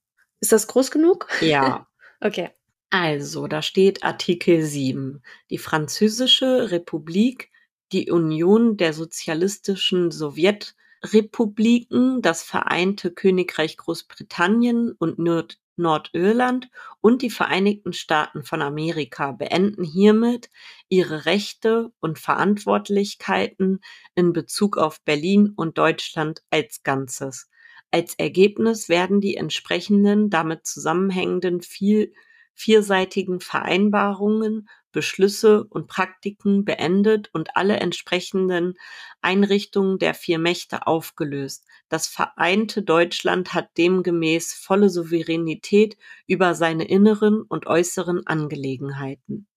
Ist 0.40 0.52
das 0.52 0.66
groß 0.66 0.90
genug? 0.90 1.28
Ja. 1.40 1.86
Okay. 2.24 2.50
Also, 2.90 3.48
da 3.48 3.62
steht 3.62 4.04
Artikel 4.04 4.62
7. 4.62 5.24
Die 5.50 5.58
Französische 5.58 6.70
Republik, 6.70 7.50
die 7.90 8.12
Union 8.12 8.76
der 8.76 8.92
sozialistischen 8.92 10.12
Sowjetrepubliken, 10.12 12.22
das 12.22 12.44
Vereinte 12.44 13.10
Königreich 13.10 13.76
Großbritannien 13.76 14.92
und 14.92 15.18
Nord 15.18 15.58
Nordirland 15.76 16.68
und 17.00 17.22
die 17.22 17.30
Vereinigten 17.30 17.92
Staaten 17.92 18.42
von 18.44 18.62
Amerika 18.62 19.32
beenden 19.32 19.84
hiermit 19.84 20.50
ihre 20.88 21.24
Rechte 21.26 21.92
und 22.00 22.18
Verantwortlichkeiten 22.18 23.80
in 24.14 24.32
Bezug 24.32 24.76
auf 24.78 25.02
Berlin 25.02 25.52
und 25.56 25.78
Deutschland 25.78 26.42
als 26.50 26.82
Ganzes. 26.82 27.48
Als 27.90 28.14
Ergebnis 28.14 28.88
werden 28.88 29.20
die 29.20 29.36
entsprechenden 29.36 30.30
damit 30.30 30.66
zusammenhängenden 30.66 31.60
viel 31.62 32.12
vierseitigen 32.54 33.40
Vereinbarungen, 33.40 34.68
Beschlüsse 34.92 35.64
und 35.64 35.88
Praktiken 35.88 36.64
beendet 36.64 37.30
und 37.32 37.56
alle 37.56 37.80
entsprechenden 37.80 38.74
Einrichtungen 39.20 39.98
der 39.98 40.14
vier 40.14 40.38
Mächte 40.38 40.86
aufgelöst. 40.86 41.64
Das 41.88 42.06
vereinte 42.06 42.82
Deutschland 42.82 43.54
hat 43.54 43.76
demgemäß 43.76 44.54
volle 44.54 44.90
Souveränität 44.90 45.96
über 46.26 46.54
seine 46.54 46.86
inneren 46.86 47.42
und 47.42 47.66
äußeren 47.66 48.26
Angelegenheiten. 48.26 49.48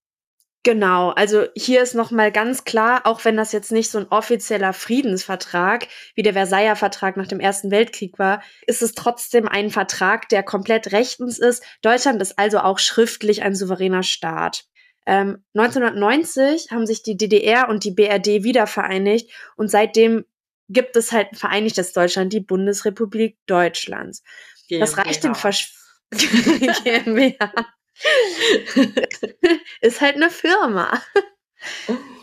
Genau, 0.66 1.12
also 1.12 1.46
hier 1.56 1.84
ist 1.84 1.94
nochmal 1.94 2.32
ganz 2.32 2.64
klar, 2.64 3.02
auch 3.04 3.24
wenn 3.24 3.38
das 3.38 3.52
jetzt 3.52 3.72
nicht 3.72 3.92
so 3.92 4.00
ein 4.00 4.08
offizieller 4.10 4.74
Friedensvertrag 4.74 5.88
wie 6.16 6.24
der 6.24 6.34
Versailler 6.34 6.76
Vertrag 6.76 7.18
nach 7.18 7.28
dem 7.28 7.40
Ersten 7.40 7.70
Weltkrieg 7.70 8.18
war, 8.18 8.42
ist 8.66 8.82
es 8.82 8.94
trotzdem 8.94 9.48
ein 9.48 9.70
Vertrag, 9.70 10.28
der 10.30 10.42
komplett 10.42 10.92
rechtens 10.92 11.38
ist. 11.38 11.64
Deutschland 11.84 12.20
ist 12.20 12.40
also 12.40 12.58
auch 12.62 12.80
schriftlich 12.80 13.44
ein 13.44 13.54
souveräner 13.54 14.02
Staat. 14.02 14.66
Ähm, 15.06 15.44
1990 15.54 16.72
haben 16.72 16.86
sich 16.86 17.04
die 17.04 17.18
DDR 17.18 17.70
und 17.70 17.84
die 17.84 17.92
BRD 17.92 18.44
wieder 18.44 18.68
vereinigt 18.68 19.32
und 19.56 19.70
seitdem 19.70 20.26
gibt 20.68 20.96
es 20.96 21.12
halt 21.12 21.32
ein 21.32 21.36
vereinigtes 21.36 21.94
Deutschland, 21.94 22.34
die 22.34 22.40
Bundesrepublik 22.40 23.38
Deutschlands. 23.46 24.24
Das 24.70 24.98
reicht 24.98 25.24
dem 25.24 25.36
Versch 25.36 25.74
GmbH. 26.12 27.52
ist 29.82 30.02
halt 30.02 30.16
eine 30.16 30.30
Firma. 30.30 31.02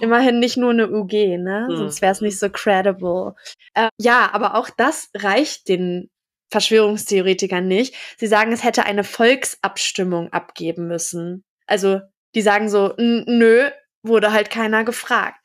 Immerhin 0.01 0.39
nicht 0.39 0.57
nur 0.57 0.71
eine 0.71 0.91
UG, 0.91 1.13
ne? 1.39 1.67
Hm. 1.69 1.77
Sonst 1.77 2.03
wäre 2.03 2.13
es 2.13 2.21
nicht 2.21 2.39
so 2.39 2.51
credible. 2.51 3.35
Äh, 3.75 3.89
ja, 3.99 4.31
aber 4.33 4.55
auch 4.57 4.71
das 4.71 5.11
reicht 5.15 5.69
den 5.69 6.11
Verschwörungstheoretikern 6.51 7.67
nicht. 7.67 7.95
Sie 8.19 8.27
sagen, 8.27 8.53
es 8.53 8.63
hätte 8.63 8.85
eine 8.85 9.05
Volksabstimmung 9.05 10.33
abgeben 10.33 10.87
müssen. 10.87 11.45
Also, 11.67 12.01
die 12.35 12.43
sagen 12.43 12.69
so, 12.69 12.95
"N- 12.97 13.25
nö, 13.27 13.71
wurde 14.05 14.33
halt 14.33 14.51
keiner 14.51 14.85
gefragt. 14.85 15.39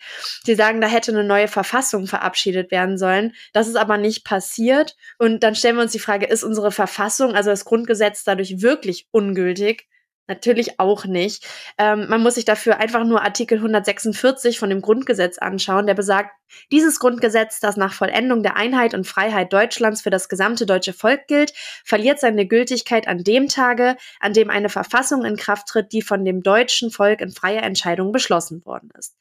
Sie 0.43 0.55
sagen, 0.55 0.81
da 0.81 0.87
hätte 0.87 1.11
eine 1.11 1.23
neue 1.23 1.47
Verfassung 1.47 2.07
verabschiedet 2.07 2.71
werden 2.71 2.97
sollen. 2.97 3.33
Das 3.53 3.67
ist 3.67 3.75
aber 3.75 3.97
nicht 3.97 4.23
passiert. 4.25 4.95
Und 5.19 5.43
dann 5.43 5.53
stellen 5.55 5.75
wir 5.75 5.83
uns 5.83 5.91
die 5.91 5.99
Frage, 5.99 6.25
ist 6.25 6.43
unsere 6.43 6.71
Verfassung, 6.71 7.35
also 7.35 7.51
das 7.51 7.65
Grundgesetz, 7.65 8.23
dadurch 8.23 8.61
wirklich 8.61 9.07
ungültig? 9.11 9.87
Natürlich 10.27 10.79
auch 10.79 11.05
nicht. 11.05 11.47
Ähm, 11.77 12.07
man 12.09 12.21
muss 12.21 12.35
sich 12.35 12.43
dafür 12.43 12.79
einfach 12.79 13.05
nur 13.05 13.23
Artikel 13.23 13.57
146 13.59 14.59
von 14.59 14.69
dem 14.69 14.81
Grundgesetz 14.81 15.37
anschauen, 15.37 15.87
der 15.87 15.93
besagt, 15.93 16.31
dieses 16.71 16.99
Grundgesetz, 16.99 17.59
das 17.59 17.77
nach 17.77 17.93
Vollendung 17.93 18.43
der 18.43 18.57
Einheit 18.57 18.93
und 18.93 19.07
Freiheit 19.07 19.53
Deutschlands 19.53 20.01
für 20.01 20.09
das 20.09 20.27
gesamte 20.27 20.65
deutsche 20.65 20.93
Volk 20.93 21.27
gilt, 21.27 21.53
verliert 21.83 22.19
seine 22.19 22.45
Gültigkeit 22.45 23.07
an 23.07 23.23
dem 23.23 23.47
Tage, 23.47 23.95
an 24.19 24.33
dem 24.33 24.49
eine 24.49 24.69
Verfassung 24.69 25.23
in 25.23 25.37
Kraft 25.37 25.67
tritt, 25.67 25.93
die 25.93 26.01
von 26.01 26.25
dem 26.25 26.43
deutschen 26.43 26.91
Volk 26.91 27.21
in 27.21 27.31
freier 27.31 27.63
Entscheidung 27.63 28.11
beschlossen 28.11 28.65
worden 28.65 28.89
ist. 28.97 29.15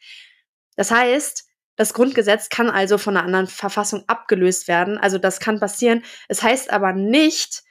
Das 0.77 0.91
heißt, 0.91 1.45
das 1.77 1.93
Grundgesetz 1.93 2.49
kann 2.49 2.71
also 2.71 2.99
von 2.99 3.17
einer 3.17 3.27
anderen 3.27 3.47
Verfassung 3.47 4.05
abgelöst 4.09 4.67
werden. 4.67 4.99
Also 4.99 5.19
das 5.19 5.41
kann 5.41 5.61
passieren. 5.61 6.03
Es 6.29 6.43
heißt 6.43 6.73
aber 6.73 6.93
nicht, 6.93 7.63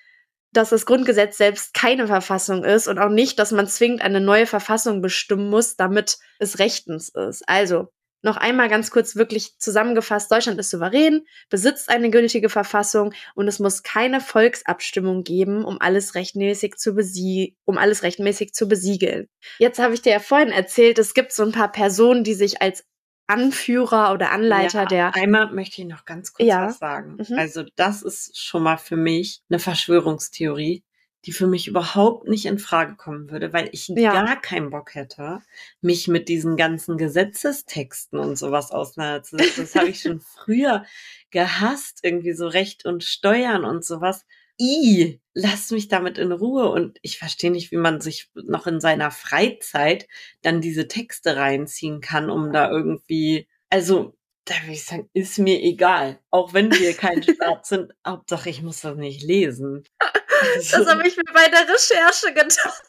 dass 0.57 0.69
das 0.69 0.85
Grundgesetz 0.85 1.37
selbst 1.37 1.73
keine 1.73 2.07
Verfassung 2.07 2.63
ist 2.63 2.87
und 2.87 2.99
auch 2.99 3.09
nicht, 3.09 3.39
dass 3.39 3.51
man 3.51 3.67
zwingend 3.67 4.01
eine 4.01 4.21
neue 4.21 4.47
Verfassung 4.47 5.01
bestimmen 5.01 5.49
muss, 5.49 5.75
damit 5.75 6.17
es 6.39 6.59
rechtens 6.59 7.09
ist. 7.09 7.43
Also, 7.47 7.89
noch 8.25 8.37
einmal 8.37 8.69
ganz 8.69 8.89
kurz 8.89 9.15
wirklich 9.15 9.59
zusammengefasst, 9.59 10.31
Deutschland 10.31 10.59
ist 10.59 10.71
souverän, 10.71 11.27
besitzt 11.51 11.89
eine 11.89 12.09
gültige 12.09 12.49
Verfassung 12.49 13.13
und 13.35 13.47
es 13.47 13.59
muss 13.59 13.83
keine 13.83 14.19
Volksabstimmung 14.19 15.23
geben, 15.23 15.63
um 15.63 15.79
alles 15.79 16.15
rechtmäßig 16.15 16.75
zu, 16.77 16.95
besie 16.95 17.55
um 17.65 17.77
alles 17.77 18.01
rechtmäßig 18.01 18.53
zu 18.53 18.67
besiegeln. 18.67 19.27
Jetzt 19.59 19.77
habe 19.77 19.93
ich 19.93 20.01
dir 20.01 20.13
ja 20.13 20.19
vorhin 20.19 20.49
erzählt, 20.49 20.97
es 20.97 21.13
gibt 21.13 21.33
so 21.33 21.43
ein 21.43 21.51
paar 21.51 21.71
Personen, 21.71 22.23
die 22.23 22.33
sich 22.33 22.63
als 22.63 22.83
Anführer 23.27 24.13
oder 24.13 24.31
Anleiter 24.31 24.81
ja, 24.81 24.85
der. 24.85 25.15
Einmal 25.15 25.51
möchte 25.53 25.81
ich 25.81 25.87
noch 25.87 26.05
ganz 26.05 26.33
kurz 26.33 26.47
Ja. 26.47 26.67
was 26.67 26.77
sagen. 26.79 27.17
Mhm. 27.27 27.37
Also 27.37 27.63
das 27.75 28.01
ist 28.03 28.39
schon 28.41 28.63
mal 28.63 28.77
für 28.77 28.97
mich 28.97 29.41
eine 29.49 29.59
Verschwörungstheorie, 29.59 30.83
die 31.25 31.31
für 31.31 31.47
mich 31.47 31.67
überhaupt 31.67 32.27
nicht 32.27 32.45
in 32.45 32.59
Frage 32.59 32.95
kommen 32.95 33.31
würde, 33.31 33.51
weil 33.51 33.69
ich 33.71 33.87
Ja. 33.87 34.13
gar 34.13 34.39
keinen 34.39 34.69
Bock 34.69 34.93
hätte, 34.93 35.39
mich 35.81 36.07
mit 36.07 36.29
diesen 36.29 36.55
ganzen 36.55 36.97
Gesetzestexten 36.97 38.19
und 38.19 38.35
sowas 38.37 38.71
auseinanderzusetzen. 38.71 39.63
Das 39.63 39.75
habe 39.75 39.89
ich 39.89 40.01
schon 40.01 40.21
früher 40.45 40.85
gehasst, 41.31 41.99
irgendwie 42.03 42.33
so 42.33 42.47
Recht 42.47 42.85
und 42.85 43.03
Steuern 43.03 43.65
und 43.65 43.83
sowas. 43.83 44.25
I, 44.59 45.19
lasst 45.33 45.71
mich 45.71 45.87
damit 45.87 46.17
in 46.17 46.31
Ruhe. 46.31 46.69
Und 46.69 46.97
ich 47.01 47.17
verstehe 47.19 47.51
nicht, 47.51 47.71
wie 47.71 47.77
man 47.77 48.01
sich 48.01 48.29
noch 48.35 48.67
in 48.67 48.79
seiner 48.79 49.11
Freizeit 49.11 50.07
dann 50.41 50.61
diese 50.61 50.87
Texte 50.87 51.35
reinziehen 51.35 52.01
kann, 52.01 52.29
um 52.29 52.51
da 52.53 52.69
irgendwie, 52.69 53.47
also, 53.69 54.17
da 54.45 54.55
würde 54.61 54.73
ich 54.73 54.85
sagen, 54.85 55.09
ist 55.13 55.39
mir 55.39 55.59
egal. 55.61 56.19
Auch 56.31 56.53
wenn 56.53 56.71
wir 56.71 56.93
kein 56.93 57.23
Staat 57.23 57.65
sind, 57.65 57.93
Hauptsache 58.07 58.49
ich 58.49 58.61
muss 58.61 58.81
das 58.81 58.95
nicht 58.97 59.23
lesen. 59.23 59.83
Also, 60.57 60.79
Das 60.79 60.87
habe 60.87 61.07
ich 61.07 61.15
mir 61.15 61.23
bei 61.33 61.47
der 61.47 61.61
Recherche 61.61 62.33
gedacht. 62.33 62.83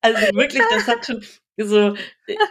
also 0.00 0.18
wirklich, 0.34 0.62
das 0.70 0.86
hat 0.86 1.04
schon 1.04 1.22
so, 1.58 1.94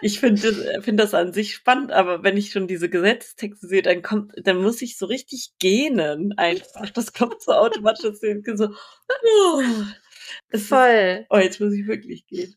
ich 0.01 0.19
finde 0.19 0.41
das, 0.41 0.83
find 0.85 0.99
das 0.99 1.13
an 1.13 1.33
sich 1.33 1.55
spannend, 1.55 1.91
aber 1.91 2.23
wenn 2.23 2.37
ich 2.37 2.51
schon 2.51 2.67
diese 2.67 2.89
Gesetztexte 2.89 3.67
sehe, 3.67 3.81
dann 3.81 4.01
kommt, 4.01 4.33
dann 4.43 4.61
muss 4.61 4.81
ich 4.81 4.97
so 4.97 5.05
richtig 5.07 5.53
gähnen 5.59 6.33
einfach. 6.37 6.89
Das 6.91 7.13
kommt 7.13 7.41
so 7.41 7.51
automatisch, 7.51 8.03
dass 8.03 8.21
ich 8.21 8.37
so, 8.55 8.67
oh, 8.67 9.61
es 10.49 10.61
ist, 10.61 10.69
Voll. 10.69 11.25
oh, 11.29 11.37
jetzt 11.37 11.59
muss 11.59 11.73
ich 11.73 11.87
wirklich 11.87 12.27
gehen. 12.27 12.55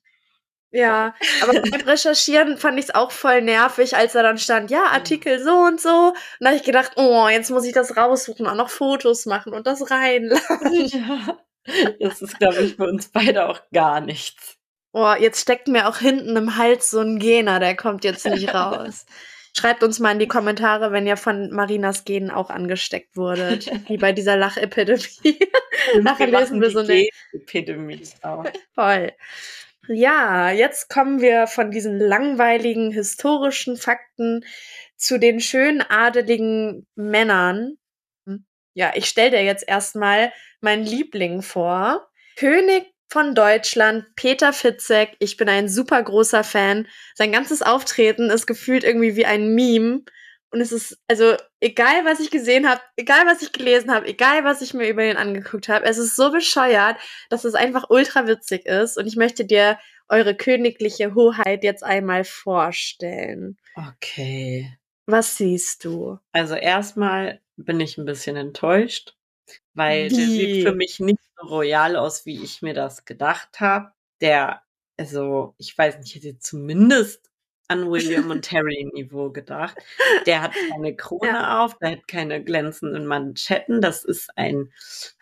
Ja, 0.71 1.15
aber 1.41 1.61
beim 1.61 1.81
Recherchieren 1.83 2.59
fand 2.59 2.81
ich 2.81 2.87
es 2.87 2.95
auch 2.95 3.13
voll 3.13 3.43
nervig, 3.43 3.97
als 3.97 4.15
da 4.15 4.25
dann 4.25 4.39
stand, 4.39 4.73
ja, 4.73 4.87
Artikel 4.87 5.41
so 5.41 5.53
und 5.53 5.81
so. 5.81 6.09
Und 6.09 6.15
da 6.41 6.49
habe 6.49 6.57
ich 6.57 6.65
gedacht, 6.65 6.93
oh, 6.97 7.29
jetzt 7.29 7.51
muss 7.51 7.65
ich 7.65 7.73
das 7.73 7.97
raussuchen, 7.97 8.49
auch 8.49 8.57
noch 8.57 8.71
Fotos 8.71 9.25
machen 9.25 9.53
und 9.55 9.69
das 9.69 9.89
reinladen. 9.91 10.87
Ja, 10.87 11.39
das 12.01 12.21
ist, 12.21 12.39
glaube 12.39 12.63
ich, 12.63 12.75
für 12.75 12.87
uns 12.89 13.09
beide 13.09 13.49
auch 13.49 13.61
gar 13.73 14.01
nichts. 14.01 14.59
Oh, 14.97 15.13
jetzt 15.19 15.41
steckt 15.41 15.67
mir 15.67 15.89
auch 15.89 15.99
hinten 15.99 16.37
im 16.37 16.57
Hals 16.57 16.89
so 16.89 17.01
ein 17.01 17.19
Gener, 17.19 17.59
der 17.59 17.75
kommt 17.75 18.05
jetzt 18.05 18.27
nicht 18.27 18.49
raus. 18.55 19.07
Schreibt 19.57 19.83
uns 19.83 19.99
mal 19.99 20.13
in 20.13 20.21
die 20.21 20.29
Kommentare, 20.29 20.93
wenn 20.93 21.05
ihr 21.05 21.17
von 21.17 21.51
Marinas 21.51 22.05
Genen 22.05 22.31
auch 22.31 22.49
angesteckt 22.49 23.17
wurdet, 23.17 23.71
wie 23.89 23.97
bei 23.97 24.13
dieser 24.13 24.37
Lachepidemie. 24.37 25.39
Nachher 26.01 26.29
lösen 26.29 26.61
wir 26.61 26.71
so 26.71 26.79
eine 26.79 27.09
Epidemie. 27.33 28.03
Voll. 28.75 29.13
Ja, 29.89 30.53
jetzt 30.53 30.89
kommen 30.89 31.21
wir 31.21 31.49
von 31.49 31.73
diesen 31.73 31.99
langweiligen 31.99 32.93
historischen 32.93 33.77
Fakten 33.77 34.45
zu 34.97 35.19
den 35.19 35.41
schön 35.41 35.83
adeligen 35.83 36.87
Männern. 36.95 37.79
Ja, 38.75 38.93
ich 38.95 39.07
stelle 39.07 39.33
dir 39.33 39.43
jetzt 39.45 39.67
erstmal 39.67 40.33
meinen 40.61 40.85
Liebling 40.85 41.43
vor. 41.43 42.09
König 42.37 42.94
von 43.09 43.35
Deutschland, 43.35 44.07
Peter 44.17 44.53
Fitzek. 44.53 45.17
Ich 45.19 45.37
bin 45.37 45.49
ein 45.49 45.69
super 45.69 46.03
großer 46.03 46.45
Fan. 46.45 46.87
Sein 47.15 47.33
ganzes 47.33 47.63
Auftreten 47.63 48.31
ist 48.31 48.47
gefühlt 48.47 48.85
irgendwie 48.85 49.17
wie 49.17 49.27
ein 49.27 49.55
Meme. 49.55 50.03
Und 50.51 50.61
es 50.61 50.71
ist, 50.71 50.99
also, 51.09 51.37
egal 51.59 52.05
was 52.05 52.21
ich 52.21 52.31
gesehen 52.31 52.69
habe, 52.69 52.81
egal 52.97 53.27
was 53.27 53.43
ich 53.43 53.51
gelesen 53.51 53.93
habe, 53.93 54.07
egal 54.07 54.45
was 54.45 54.63
ich 54.63 54.73
mir 54.73 54.89
über 54.89 55.05
ihn 55.05 55.17
angeguckt 55.17 55.69
habe, 55.69 55.85
es 55.85 55.99
ist 55.99 56.15
so 56.15 56.31
bescheuert, 56.31 56.97
dass 57.29 57.45
es 57.45 57.55
einfach 57.55 57.91
ultra 57.91 58.29
witzig 58.29 58.67
ist. 58.67 58.97
Und 58.97 59.07
ich 59.07 59.17
möchte 59.17 59.45
dir 59.45 59.79
eure 60.09 60.35
königliche 60.35 61.15
Hoheit 61.15 61.65
jetzt 61.65 61.83
einmal 61.83 62.25
vorstellen. 62.25 63.57
Okay. 63.75 64.79
Was 65.07 65.37
siehst 65.37 65.85
du? 65.85 66.19
Also 66.33 66.55
erstmal 66.55 67.41
bin 67.57 67.81
ich 67.81 67.99
ein 67.99 68.05
bisschen 68.05 68.37
enttäuscht, 68.37 69.15
weil 69.75 70.09
der 70.09 70.19
Wie? 70.19 70.25
sieht 70.27 70.67
für 70.67 70.75
mich 70.75 71.01
nicht 71.01 71.21
so 71.37 71.47
royal 71.49 71.97
aus, 71.97 72.27
wie 72.27 72.43
ich 72.43 72.63
mir 72.63 72.75
das 72.75 73.05
gedacht 73.05 73.61
habe. 73.61 73.93
Der, 74.21 74.63
also, 74.97 75.55
ich 75.59 75.77
weiß 75.77 75.99
nicht, 75.99 76.17
ich 76.17 76.23
hätte 76.23 76.39
zumindest 76.39 77.31
an 77.69 77.91
William 77.91 78.31
und 78.31 78.51
Harry 78.53 78.91
Niveau 78.93 79.31
gedacht. 79.31 79.77
Der 80.27 80.43
hat 80.43 80.53
keine 80.71 80.95
Krone 80.97 81.61
auf, 81.61 81.79
der 81.79 81.93
hat 81.93 82.09
keine 82.09 82.43
glänzenden 82.43 83.07
Manschetten. 83.07 83.81
Das 83.81 84.05
ist 84.05 84.31
ein 84.37 84.73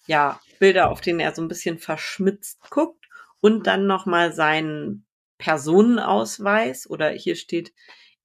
ja, 0.06 0.40
Bilder, 0.60 0.90
auf 0.90 1.00
denen 1.00 1.20
er 1.20 1.34
so 1.34 1.42
ein 1.42 1.48
bisschen 1.48 1.78
verschmitzt 1.78 2.60
guckt 2.70 3.04
und 3.40 3.66
dann 3.66 3.86
nochmal 3.86 4.32
seinen 4.32 5.06
Personenausweis 5.42 6.88
oder 6.88 7.10
hier 7.10 7.34
steht 7.34 7.72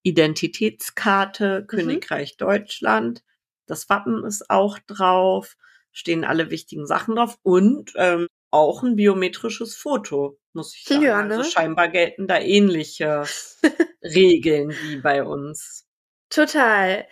Identitätskarte 0.03 1.65
Königreich 1.65 2.37
Deutschland. 2.37 3.23
Das 3.65 3.89
Wappen 3.89 4.23
ist 4.23 4.51
auch 4.51 4.77
drauf, 4.85 5.57
stehen 5.91 6.23
alle 6.23 6.51
wichtigen 6.51 6.85
Sachen 6.85 7.15
drauf 7.15 7.39
und 7.41 7.91
ähm, 7.95 8.27
auch 8.51 8.83
ein 8.83 8.95
biometrisches 8.97 9.75
Foto, 9.75 10.37
muss 10.53 10.75
ich 10.75 10.83
sagen. 10.83 11.01
Ja, 11.01 11.23
ne? 11.23 11.37
Also 11.37 11.49
scheinbar 11.49 11.89
gelten 11.89 12.27
da 12.27 12.37
ähnliche 12.37 13.23
Regeln 14.03 14.69
wie 14.83 14.97
bei 14.97 15.23
uns. 15.23 15.87
Total. 16.29 17.07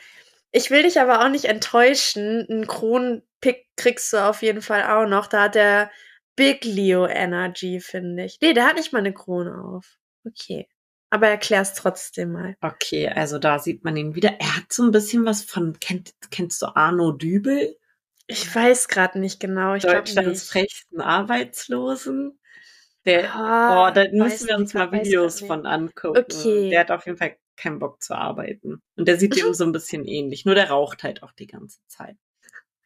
Ich 0.52 0.70
will 0.70 0.84
dich 0.84 1.02
aber 1.02 1.26
auch 1.26 1.30
nicht 1.30 1.46
enttäuschen. 1.46 2.46
Einen 2.48 2.68
Kronenpick 2.68 3.66
kriegst 3.76 4.14
du 4.14 4.18
auf 4.24 4.44
jeden 4.44 4.62
Fall 4.62 4.84
auch 4.84 5.10
noch. 5.10 5.26
Da 5.26 5.46
hat 5.46 5.56
der 5.56 5.90
Big 6.36 6.66
Leo 6.66 7.06
Energy, 7.08 7.80
finde 7.80 8.26
ich. 8.26 8.38
Nee, 8.42 8.54
der 8.54 8.66
hat 8.68 8.76
nicht 8.76 8.94
mal 8.94 9.00
eine 9.00 9.14
Krone 9.14 9.64
auf. 9.64 9.98
Okay. 10.26 10.68
Aber 11.10 11.28
erklär's 11.28 11.74
trotzdem 11.76 12.34
mal. 12.34 12.56
Okay, 12.62 13.08
also 13.08 13.38
da 13.40 13.60
sieht 13.60 13.84
man 13.84 13.96
ihn 13.96 14.16
wieder. 14.16 14.40
Er 14.40 14.58
hat 14.58 14.74
so 14.74 14.84
ein 14.84 14.92
bisschen 14.92 15.26
was 15.26 15.44
von, 15.44 15.80
kennt, 15.80 16.14
kennst 16.32 16.62
du 16.62 16.76
Arno 16.76 17.12
Dübel? 17.12 17.78
Ich 18.28 18.54
weiß 18.54 18.88
gerade 18.88 19.20
nicht 19.20 19.40
genau. 19.40 19.76
Ich 19.76 19.84
Deutschlands 19.84 20.50
frechsten 20.50 21.00
Arbeitslosen. 21.00 22.40
Der, 23.06 23.34
Ah, 23.36 23.88
oh, 23.88 23.94
da 23.94 24.06
müssen 24.12 24.48
wir 24.48 24.56
uns 24.58 24.74
mal 24.74 24.92
Videos 24.92 25.40
von 25.42 25.66
angucken. 25.68 26.18
Okay. 26.18 26.72
Der 26.72 26.80
hat 26.82 26.92
auf 26.92 27.06
jeden 27.06 27.20
Fall 27.20 27.38
keinen 27.56 27.78
Bock 27.78 28.02
zu 28.02 28.16
arbeiten. 28.16 28.82
Und 28.98 29.08
der 29.08 29.18
sieht 29.18 29.36
Mhm. 29.36 29.42
ihm 29.50 29.54
so 29.54 29.64
ein 29.64 29.72
bisschen 29.72 30.06
ähnlich. 30.06 30.44
Nur 30.44 30.56
der 30.56 30.70
raucht 30.72 31.04
halt 31.04 31.22
auch 31.22 31.32
die 31.34 31.48
ganze 31.48 31.80
Zeit. 31.88 32.18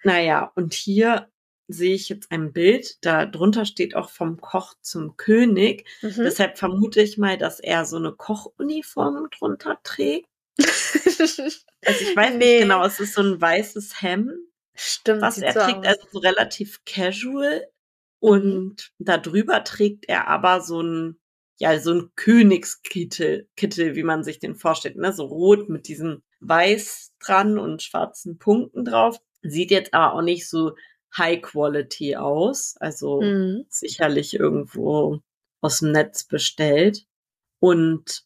Naja, 0.04 0.52
und 0.56 0.74
hier 0.74 1.30
sehe 1.70 1.96
ich 1.96 2.10
jetzt 2.10 2.32
ein 2.32 2.52
Bild, 2.54 2.98
da 3.06 3.26
drunter 3.26 3.66
steht 3.66 3.96
auch 3.96 4.10
vom 4.10 4.42
Koch 4.42 4.74
zum 4.82 5.16
König. 5.18 5.86
Mhm. 6.02 6.14
Deshalb 6.24 6.58
vermute 6.58 7.02
ich 7.02 7.18
mal, 7.18 7.38
dass 7.38 7.60
er 7.62 7.86
so 7.86 7.98
eine 7.98 8.12
Kochuniform 8.14 9.30
drunter 9.38 9.80
trägt. 9.84 10.28
Also 11.86 12.04
ich 12.04 12.16
weiß 12.16 12.32
Nee. 12.34 12.38
nicht 12.38 12.62
genau, 12.64 12.84
es 12.86 13.00
ist 13.00 13.14
so 13.14 13.22
ein 13.22 13.40
weißes 13.40 14.02
Hemd, 14.02 14.32
Stimmt, 14.76 15.22
was 15.22 15.38
er 15.38 15.54
trägt, 15.54 15.80
aus. 15.80 15.86
also 15.88 16.08
so 16.12 16.20
relativ 16.20 16.84
casual. 16.86 17.62
Mhm. 18.22 18.30
Und 18.30 18.92
darüber 19.00 19.64
trägt 19.64 20.10
er 20.10 20.28
aber 20.28 20.62
so 20.62 20.82
ein, 20.82 21.20
ja, 21.58 21.80
so 21.80 21.94
ein 21.94 22.12
Königskittel, 22.16 23.48
Kittel, 23.56 23.96
wie 23.96 24.04
man 24.04 24.24
sich 24.24 24.40
den 24.40 24.56
vorstellt, 24.56 24.98
ne? 24.98 25.14
So 25.14 25.26
rot 25.26 25.70
mit 25.70 25.88
diesem 25.88 26.22
Weiß 26.42 27.14
dran 27.20 27.58
und 27.60 27.82
schwarzen 27.82 28.38
Punkten 28.40 28.86
drauf. 28.86 29.20
Sieht 29.42 29.72
jetzt 29.72 29.94
aber 29.94 30.14
auch 30.16 30.22
nicht 30.22 30.50
so 30.50 30.76
High 31.18 31.42
Quality 31.42 32.16
aus. 32.16 32.76
Also 32.80 33.22
Mhm. 33.22 33.66
sicherlich 33.70 34.34
irgendwo 34.40 35.20
aus 35.62 35.80
dem 35.80 35.92
Netz 35.92 36.24
bestellt. 36.24 37.06
Und 37.60 38.24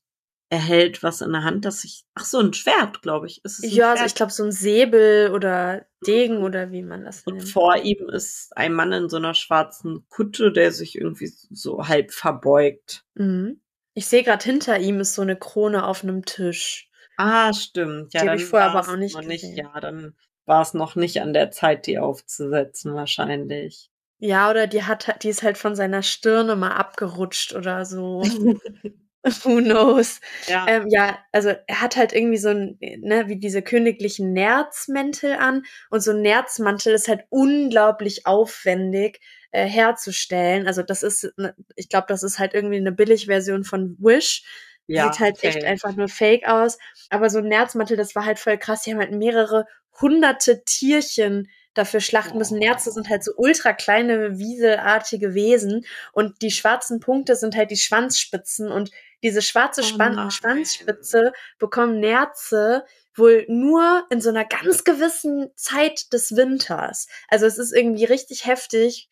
er 0.50 0.60
hält 0.60 1.02
was 1.02 1.22
in 1.22 1.32
der 1.32 1.44
Hand, 1.44 1.66
das 1.66 1.84
ich, 1.84 2.04
ach 2.14 2.26
so, 2.26 2.40
ein 2.40 2.54
Schwert, 2.54 3.02
glaube 3.02 3.26
ich. 3.26 3.44
Ist 3.44 3.64
es 3.64 3.74
Ja, 3.74 3.92
also 3.94 4.06
ich 4.06 4.14
glaube, 4.14 4.32
so 4.32 4.44
ein 4.44 4.52
Säbel 4.52 5.32
oder 5.34 5.88
Degen 6.06 6.44
oder 6.44 6.72
wie 6.72 6.84
man 6.84 7.04
das 7.06 7.24
Und 7.26 7.38
nennt. 7.38 7.50
vor 7.50 7.76
ihm 7.78 8.08
ist 8.10 8.56
ein 8.56 8.74
Mann 8.74 8.92
in 8.92 9.10
so 9.10 9.18
einer 9.18 9.34
schwarzen 9.34 10.06
Kutte, 10.10 10.52
der 10.52 10.72
sich 10.72 10.96
irgendwie 10.96 11.28
so 11.50 11.88
halb 11.88 12.12
verbeugt. 12.12 13.04
Mhm. 13.16 13.62
Ich 13.96 14.06
sehe 14.08 14.24
gerade 14.24 14.44
hinter 14.44 14.78
ihm 14.80 15.00
ist 15.00 15.16
so 15.16 15.22
eine 15.24 15.36
Krone 15.38 15.86
auf 15.88 16.04
einem 16.04 16.24
Tisch. 16.26 16.90
Ah, 17.18 17.52
stimmt. 17.54 18.14
Ja, 18.14 18.22
Die 18.22 18.28
hab 18.30 18.34
dann 18.36 18.38
ich 18.38 18.46
vorher 18.46 18.70
aber 18.72 18.88
auch 18.92 18.96
nicht 18.96 19.16
noch 19.16 19.24
nicht. 19.24 19.42
gesehen. 19.42 19.58
Ja, 19.58 19.80
dann 19.80 20.16
war 20.46 20.62
es 20.62 20.74
noch 20.74 20.96
nicht 20.96 21.22
an 21.22 21.34
der 21.34 21.52
Zeit, 21.52 21.88
die 21.88 22.00
aufzusetzen, 22.00 22.94
wahrscheinlich. 22.96 23.90
Ja, 24.20 24.50
oder 24.50 24.68
die 24.68 24.84
hat, 24.84 25.24
die 25.24 25.30
ist 25.30 25.44
halt 25.44 25.58
von 25.58 25.76
seiner 25.76 26.02
Stirne 26.02 26.56
mal 26.56 26.72
abgerutscht 26.72 27.54
oder 27.54 27.86
so. 27.86 28.24
Who 29.44 29.62
knows? 29.62 30.20
ja. 30.48 30.66
Ähm, 30.68 30.88
ja, 30.90 31.18
also 31.32 31.54
er 31.68 31.82
hat 31.82 31.96
halt 31.96 32.12
irgendwie 32.14 32.38
so 32.38 32.50
ein, 32.50 32.78
ne, 32.80 33.28
wie 33.28 33.38
diese 33.38 33.62
königlichen 33.62 34.34
Nerzmäntel 34.34 35.34
an. 35.34 35.64
Und 35.90 36.02
so 36.02 36.12
ein 36.12 36.22
Nerzmantel 36.22 36.94
ist 36.94 37.08
halt 37.08 37.26
unglaublich 37.30 38.26
aufwendig 38.26 39.22
äh, 39.52 39.66
herzustellen. 39.66 40.68
Also 40.68 40.84
das 40.84 41.04
ist, 41.04 41.32
ne, 41.38 41.56
ich 41.76 41.88
glaube, 41.88 42.08
das 42.10 42.24
ist 42.24 42.38
halt 42.38 42.54
irgendwie 42.54 42.78
eine 42.78 42.92
Billigversion 42.92 43.64
von 43.64 43.96
Wish. 44.00 44.44
ja, 44.88 45.12
Sieht 45.12 45.20
halt 45.22 45.44
echt 45.44 45.62
safe. 45.62 45.68
einfach 45.68 45.96
nur 45.96 46.10
fake 46.10 46.46
aus. 46.48 46.78
Aber 47.10 47.30
so 47.30 47.40
ein 47.40 47.48
Nerzmantel, 47.48 47.96
das 47.96 48.16
war 48.16 48.26
halt 48.26 48.40
voll 48.40 48.58
krass. 48.58 48.84
Die 48.84 48.92
haben 48.92 49.00
halt 49.00 49.12
mehrere 49.14 49.66
hunderte 50.00 50.64
Tierchen 50.64 51.50
dafür 51.74 52.02
schlachten 52.02 52.38
müssen. 52.38 52.60
Nerze 52.60 52.92
sind 52.92 53.10
halt 53.10 53.24
so 53.24 53.32
ultra 53.36 53.74
kleine, 53.74 54.38
wieselartige 54.38 55.34
Wesen. 55.34 55.86
Und 56.12 56.42
die 56.42 56.52
schwarzen 56.52 57.00
Punkte 57.00 57.36
sind 57.36 57.56
halt 57.56 57.72
die 57.72 57.78
Schwanzspitzen. 57.78 58.72
Und 58.72 58.92
diese 59.24 59.42
schwarze 59.42 59.82
Oh 59.82 59.86
Span. 59.86 60.32
Schwanzspitze 60.32 61.34
bekommen 61.58 62.00
Nerze 62.00 62.86
wohl 63.16 63.46
nur 63.48 64.06
in 64.10 64.22
so 64.22 64.30
einer 64.30 64.46
ganz 64.46 64.84
gewissen 64.84 65.52
Zeit 65.56 66.12
des 66.14 66.36
Winters. 66.36 67.08
Also 67.28 67.46
es 67.46 67.58
ist 67.58 67.72
irgendwie 67.72 68.06
richtig 68.06 68.46
heftig. 68.46 69.10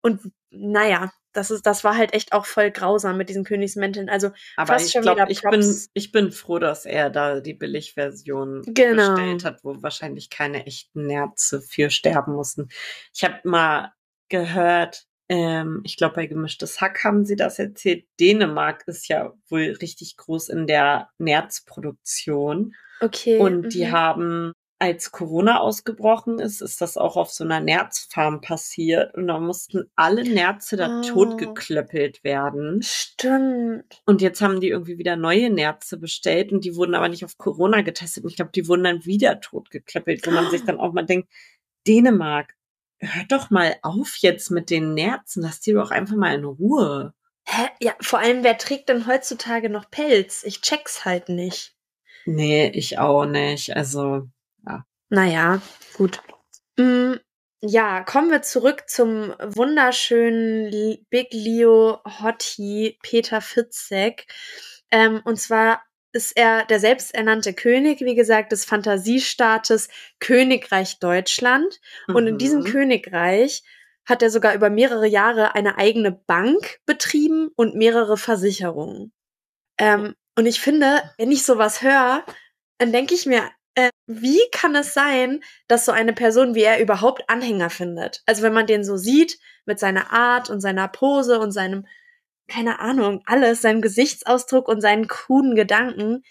Und 0.00 0.20
naja, 0.50 1.12
das 1.32 1.50
ist, 1.50 1.66
das 1.66 1.84
war 1.84 1.96
halt 1.96 2.14
echt 2.14 2.32
auch 2.32 2.46
voll 2.46 2.70
grausam 2.70 3.16
mit 3.16 3.28
diesen 3.28 3.44
Königsmänteln. 3.44 4.08
Also 4.08 4.30
Aber 4.56 4.74
fast 4.74 4.86
ich 4.86 4.92
schon 4.92 5.02
glaube, 5.02 5.20
wieder 5.20 5.30
ich 5.30 5.42
bin, 5.42 5.60
Props. 5.60 5.90
ich 5.92 6.12
bin 6.12 6.32
froh, 6.32 6.58
dass 6.58 6.86
er 6.86 7.10
da 7.10 7.40
die 7.40 7.54
Billigversion 7.54 8.62
Genau. 8.66 9.14
bestellt 9.14 9.44
hat, 9.44 9.62
wo 9.62 9.82
wahrscheinlich 9.82 10.30
keine 10.30 10.66
echten 10.66 11.06
Nerze 11.06 11.60
für 11.60 11.90
sterben 11.90 12.34
mussten. 12.34 12.68
Ich 13.14 13.24
habe 13.24 13.40
mal 13.44 13.92
gehört, 14.28 15.04
ähm, 15.28 15.82
ich 15.84 15.96
glaube, 15.96 16.14
bei 16.16 16.26
Gemischtes 16.26 16.80
Hack 16.80 17.04
haben 17.04 17.24
sie 17.24 17.36
das 17.36 17.58
erzählt. 17.58 18.06
Dänemark 18.18 18.84
ist 18.86 19.08
ja 19.08 19.34
wohl 19.48 19.76
richtig 19.80 20.16
groß 20.16 20.48
in 20.48 20.66
der 20.66 21.10
Nerzproduktion. 21.18 22.74
Okay. 23.00 23.38
Und 23.38 23.74
die 23.74 23.86
mhm. 23.86 23.92
haben, 23.92 24.52
als 24.80 25.10
Corona 25.10 25.58
ausgebrochen 25.60 26.38
ist, 26.38 26.60
ist 26.62 26.80
das 26.80 26.96
auch 26.96 27.16
auf 27.16 27.30
so 27.32 27.42
einer 27.42 27.58
Nerzfarm 27.60 28.40
passiert. 28.40 29.14
Und 29.16 29.26
da 29.26 29.40
mussten 29.40 29.90
alle 29.96 30.22
Nerze 30.22 30.76
da 30.76 31.00
Oh. 31.00 31.02
totgeklöppelt 31.02 32.22
werden. 32.22 32.80
Stimmt. 32.82 34.00
Und 34.06 34.22
jetzt 34.22 34.40
haben 34.40 34.60
die 34.60 34.68
irgendwie 34.68 34.98
wieder 34.98 35.16
neue 35.16 35.50
Nerze 35.50 35.96
bestellt 35.98 36.52
und 36.52 36.64
die 36.64 36.76
wurden 36.76 36.94
aber 36.94 37.08
nicht 37.08 37.24
auf 37.24 37.36
Corona 37.38 37.80
getestet. 37.82 38.22
Und 38.24 38.30
ich 38.30 38.36
glaube, 38.36 38.52
die 38.54 38.68
wurden 38.68 38.84
dann 38.84 39.04
wieder 39.04 39.40
totgeklöppelt, 39.40 40.26
wo 40.26 40.30
man 40.30 40.50
sich 40.50 40.64
dann 40.64 40.78
auch 40.78 40.92
mal 40.92 41.04
denkt, 41.04 41.28
Dänemark, 41.86 42.54
hört 43.00 43.32
doch 43.32 43.50
mal 43.50 43.76
auf 43.82 44.16
jetzt 44.18 44.50
mit 44.50 44.70
den 44.70 44.94
Nerzen, 44.94 45.42
lass 45.42 45.60
die 45.60 45.72
doch 45.72 45.90
einfach 45.90 46.16
mal 46.16 46.34
in 46.34 46.44
Ruhe. 46.44 47.14
Hä? 47.44 47.68
Ja, 47.80 47.94
vor 48.00 48.18
allem, 48.18 48.44
wer 48.44 48.58
trägt 48.58 48.88
denn 48.90 49.06
heutzutage 49.06 49.70
noch 49.70 49.90
Pelz? 49.90 50.44
Ich 50.44 50.60
check's 50.60 51.04
halt 51.04 51.28
nicht. 51.28 51.74
Nee, 52.26 52.68
ich 52.74 52.98
auch 52.98 53.24
nicht. 53.24 53.74
Also, 53.74 54.28
Naja, 55.10 55.60
gut. 55.94 56.20
Mm, 56.76 57.14
ja, 57.60 58.02
kommen 58.02 58.30
wir 58.30 58.42
zurück 58.42 58.84
zum 58.88 59.34
wunderschönen 59.40 60.70
Big 61.10 61.28
Leo 61.32 62.00
Hottie 62.04 62.98
Peter 63.02 63.40
Fitzek. 63.40 64.26
Ähm, 64.90 65.20
und 65.24 65.40
zwar 65.40 65.82
ist 66.12 66.36
er 66.36 66.64
der 66.64 66.80
selbsternannte 66.80 67.52
König, 67.54 68.00
wie 68.00 68.14
gesagt, 68.14 68.52
des 68.52 68.64
Fantasiestaates 68.64 69.88
Königreich 70.20 70.98
Deutschland. 71.00 71.80
Und 72.06 72.26
in 72.26 72.38
diesem 72.38 72.60
mhm. 72.60 72.66
Königreich 72.66 73.62
hat 74.06 74.22
er 74.22 74.30
sogar 74.30 74.54
über 74.54 74.70
mehrere 74.70 75.06
Jahre 75.06 75.54
eine 75.54 75.76
eigene 75.76 76.12
Bank 76.12 76.80
betrieben 76.86 77.50
und 77.56 77.74
mehrere 77.74 78.16
Versicherungen. 78.16 79.12
Ähm, 79.78 80.14
und 80.36 80.46
ich 80.46 80.60
finde, 80.60 81.02
wenn 81.18 81.30
ich 81.30 81.44
sowas 81.44 81.82
höre, 81.82 82.24
dann 82.78 82.92
denke 82.92 83.14
ich 83.14 83.26
mir, 83.26 83.50
äh, 83.74 83.90
wie 84.06 84.40
kann 84.52 84.74
es 84.74 84.94
sein, 84.94 85.40
dass 85.68 85.84
so 85.84 85.92
eine 85.92 86.12
Person 86.12 86.54
wie 86.54 86.62
er 86.62 86.80
überhaupt 86.80 87.28
Anhänger 87.28 87.70
findet? 87.70 88.22
Also 88.26 88.42
wenn 88.42 88.52
man 88.52 88.66
den 88.66 88.84
so 88.84 88.96
sieht, 88.96 89.38
mit 89.66 89.78
seiner 89.78 90.12
Art 90.12 90.50
und 90.50 90.60
seiner 90.60 90.88
Pose 90.88 91.38
und 91.38 91.52
seinem, 91.52 91.86
keine 92.48 92.80
Ahnung, 92.80 93.22
alles, 93.26 93.62
seinem 93.62 93.82
Gesichtsausdruck 93.82 94.66
und 94.66 94.80
seinen 94.80 95.06
coolen 95.06 95.54
Gedanken. 95.54 96.24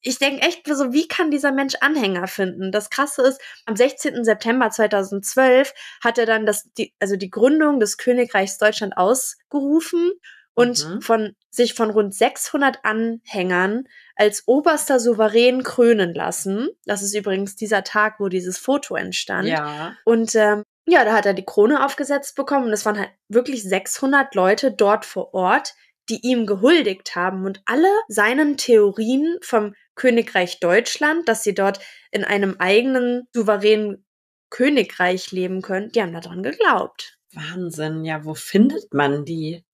Ich 0.00 0.18
denke 0.18 0.42
echt 0.42 0.66
so, 0.66 0.92
wie 0.92 1.06
kann 1.06 1.30
dieser 1.30 1.52
Mensch 1.52 1.74
Anhänger 1.80 2.26
finden? 2.26 2.72
Das 2.72 2.88
Krasse 2.88 3.22
ist, 3.22 3.40
am 3.66 3.76
16. 3.76 4.24
September 4.24 4.70
2012 4.70 5.74
hat 6.02 6.18
er 6.18 6.26
dann 6.26 6.46
das, 6.46 6.72
die, 6.78 6.94
also 6.98 7.16
die 7.16 7.30
Gründung 7.30 7.80
des 7.80 7.98
Königreichs 7.98 8.56
Deutschland 8.56 8.96
ausgerufen 8.96 10.12
und 10.60 10.88
Mhm. 10.88 11.00
von, 11.02 11.36
sich 11.50 11.74
von 11.74 11.90
rund 11.90 12.14
600 12.14 12.84
Anhängern 12.84 13.84
als 14.16 14.46
oberster 14.46 15.00
Souverän 15.00 15.62
krönen 15.62 16.14
lassen. 16.14 16.68
Das 16.84 17.02
ist 17.02 17.14
übrigens 17.14 17.56
dieser 17.56 17.84
Tag, 17.84 18.20
wo 18.20 18.28
dieses 18.28 18.58
Foto 18.58 18.94
entstand. 18.96 19.48
Ja. 19.48 19.96
Und 20.04 20.34
ähm, 20.34 20.62
ja, 20.86 21.04
da 21.04 21.12
hat 21.12 21.26
er 21.26 21.34
die 21.34 21.44
Krone 21.44 21.84
aufgesetzt 21.84 22.34
bekommen 22.36 22.66
und 22.66 22.72
es 22.72 22.84
waren 22.84 22.98
halt 22.98 23.10
wirklich 23.28 23.62
600 23.62 24.34
Leute 24.34 24.72
dort 24.72 25.04
vor 25.04 25.34
Ort, 25.34 25.74
die 26.08 26.26
ihm 26.26 26.46
gehuldigt 26.46 27.14
haben 27.14 27.44
und 27.46 27.62
alle 27.66 27.88
seinen 28.08 28.56
Theorien 28.56 29.38
vom 29.42 29.74
Königreich 29.94 30.58
Deutschland, 30.58 31.28
dass 31.28 31.44
sie 31.44 31.54
dort 31.54 31.78
in 32.10 32.24
einem 32.24 32.56
eigenen 32.58 33.28
souveränen 33.32 34.04
Königreich 34.50 35.30
leben 35.30 35.62
können, 35.62 35.90
die 35.92 36.02
haben 36.02 36.12
daran 36.12 36.42
geglaubt. 36.42 37.16
Wahnsinn, 37.32 38.04
ja, 38.04 38.24
wo 38.24 38.34
findet 38.34 38.92
man 38.92 39.24
die? 39.24 39.64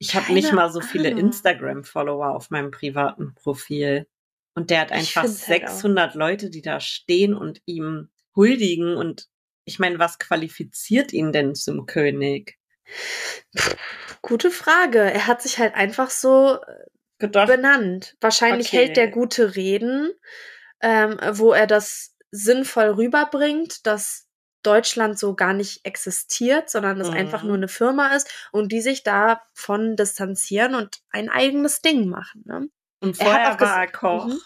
Ich 0.00 0.14
habe 0.14 0.32
nicht 0.32 0.52
mal 0.52 0.72
so 0.72 0.80
viele. 0.80 1.10
Instagram-Follower 1.10 2.34
auf 2.34 2.50
meinem 2.50 2.70
privaten 2.70 3.34
Profil. 3.34 4.06
Und 4.54 4.70
der 4.70 4.80
hat 4.80 4.92
einfach 4.92 5.22
find's 5.22 5.46
halt 5.46 5.64
auch. 5.64 5.68
600 5.68 6.14
Leute, 6.14 6.50
die 6.50 6.62
da 6.62 6.80
stehen 6.80 7.34
und 7.34 7.60
ihm 7.66 8.08
huldigen. 8.34 8.96
Und 8.96 9.28
ich 9.66 9.78
meine, 9.78 9.98
was 9.98 10.18
qualifiziert 10.18 11.12
ihn 11.12 11.32
denn 11.32 11.54
zum 11.54 11.84
König? 11.84 12.58
Gute 14.22 14.50
Frage. 14.50 14.98
Er 15.00 15.26
hat 15.26 15.42
sich 15.42 15.58
halt 15.58 15.74
einfach 15.74 16.10
so 16.10 16.58
Gedacht, 17.18 17.48
benannt. 17.48 18.16
Wahrscheinlich 18.22 18.68
Okay. 18.68 18.78
hält 18.78 18.96
der 18.96 19.08
gute 19.08 19.54
Reden, 19.54 20.10
ähm, 20.80 21.18
wo 21.32 21.52
er 21.52 21.66
das 21.66 22.16
sinnvoll 22.30 22.86
rüberbringt, 22.86 23.86
dass 23.86 24.29
Deutschland 24.62 25.18
so 25.18 25.34
gar 25.34 25.52
nicht 25.52 25.84
existiert, 25.84 26.70
sondern 26.70 27.00
es 27.00 27.08
Mhm. 27.08 27.16
einfach 27.16 27.42
nur 27.42 27.56
eine 27.56 27.68
Firma 27.68 28.08
ist 28.14 28.28
und 28.52 28.72
die 28.72 28.80
sich 28.80 29.02
davon 29.02 29.96
distanzieren 29.96 30.74
und 30.74 31.00
ein 31.10 31.28
eigenes 31.28 31.80
Ding 31.80 32.08
machen. 32.08 32.42
Ne? 32.46 32.68
und 33.02 33.18
er 33.18 33.26
vorher 33.26 33.54
auch 33.54 33.60
war 33.60 33.80
er 33.80 33.90
Koch. 33.90 34.26
Mhm. 34.26 34.40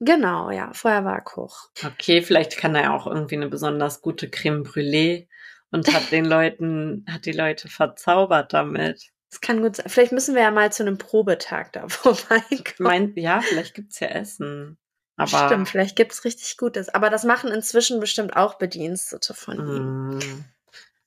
Genau, 0.00 0.50
ja. 0.52 0.72
Vorher 0.72 1.04
war 1.04 1.16
er 1.16 1.22
Koch. 1.22 1.70
Okay, 1.84 2.22
vielleicht 2.22 2.56
kann 2.56 2.76
er 2.76 2.82
ja 2.82 2.96
auch 2.96 3.06
irgendwie 3.08 3.34
eine 3.34 3.48
besonders 3.48 4.00
gute 4.00 4.30
Creme 4.30 4.62
Brûlée 4.62 5.26
und 5.72 5.92
hat 5.92 6.12
den 6.12 6.24
Leuten, 6.24 7.04
hat 7.10 7.26
die 7.26 7.32
Leute 7.32 7.68
verzaubert 7.68 8.52
damit. 8.52 9.10
Das 9.30 9.40
kann 9.40 9.60
gut 9.60 9.76
sein. 9.76 9.88
Vielleicht 9.88 10.12
müssen 10.12 10.34
wir 10.36 10.42
ja 10.42 10.50
mal 10.52 10.70
zu 10.72 10.84
einem 10.84 10.98
Probetag 10.98 11.72
da 11.72 11.88
vorbeikommen. 11.88 12.74
Mein, 12.78 13.12
ja, 13.16 13.40
vielleicht 13.40 13.74
gibt's 13.74 13.98
ja 13.98 14.06
Essen. 14.08 14.78
Aber 15.18 15.46
Stimmt, 15.46 15.68
vielleicht 15.68 15.96
gibt's 15.96 16.24
richtig 16.24 16.56
Gutes. 16.56 16.88
Aber 16.88 17.10
das 17.10 17.24
machen 17.24 17.50
inzwischen 17.50 17.98
bestimmt 17.98 18.36
auch 18.36 18.54
Bedienstete 18.54 19.34
von 19.34 19.58
ihm. 19.58 20.16
Mm. 20.16 20.44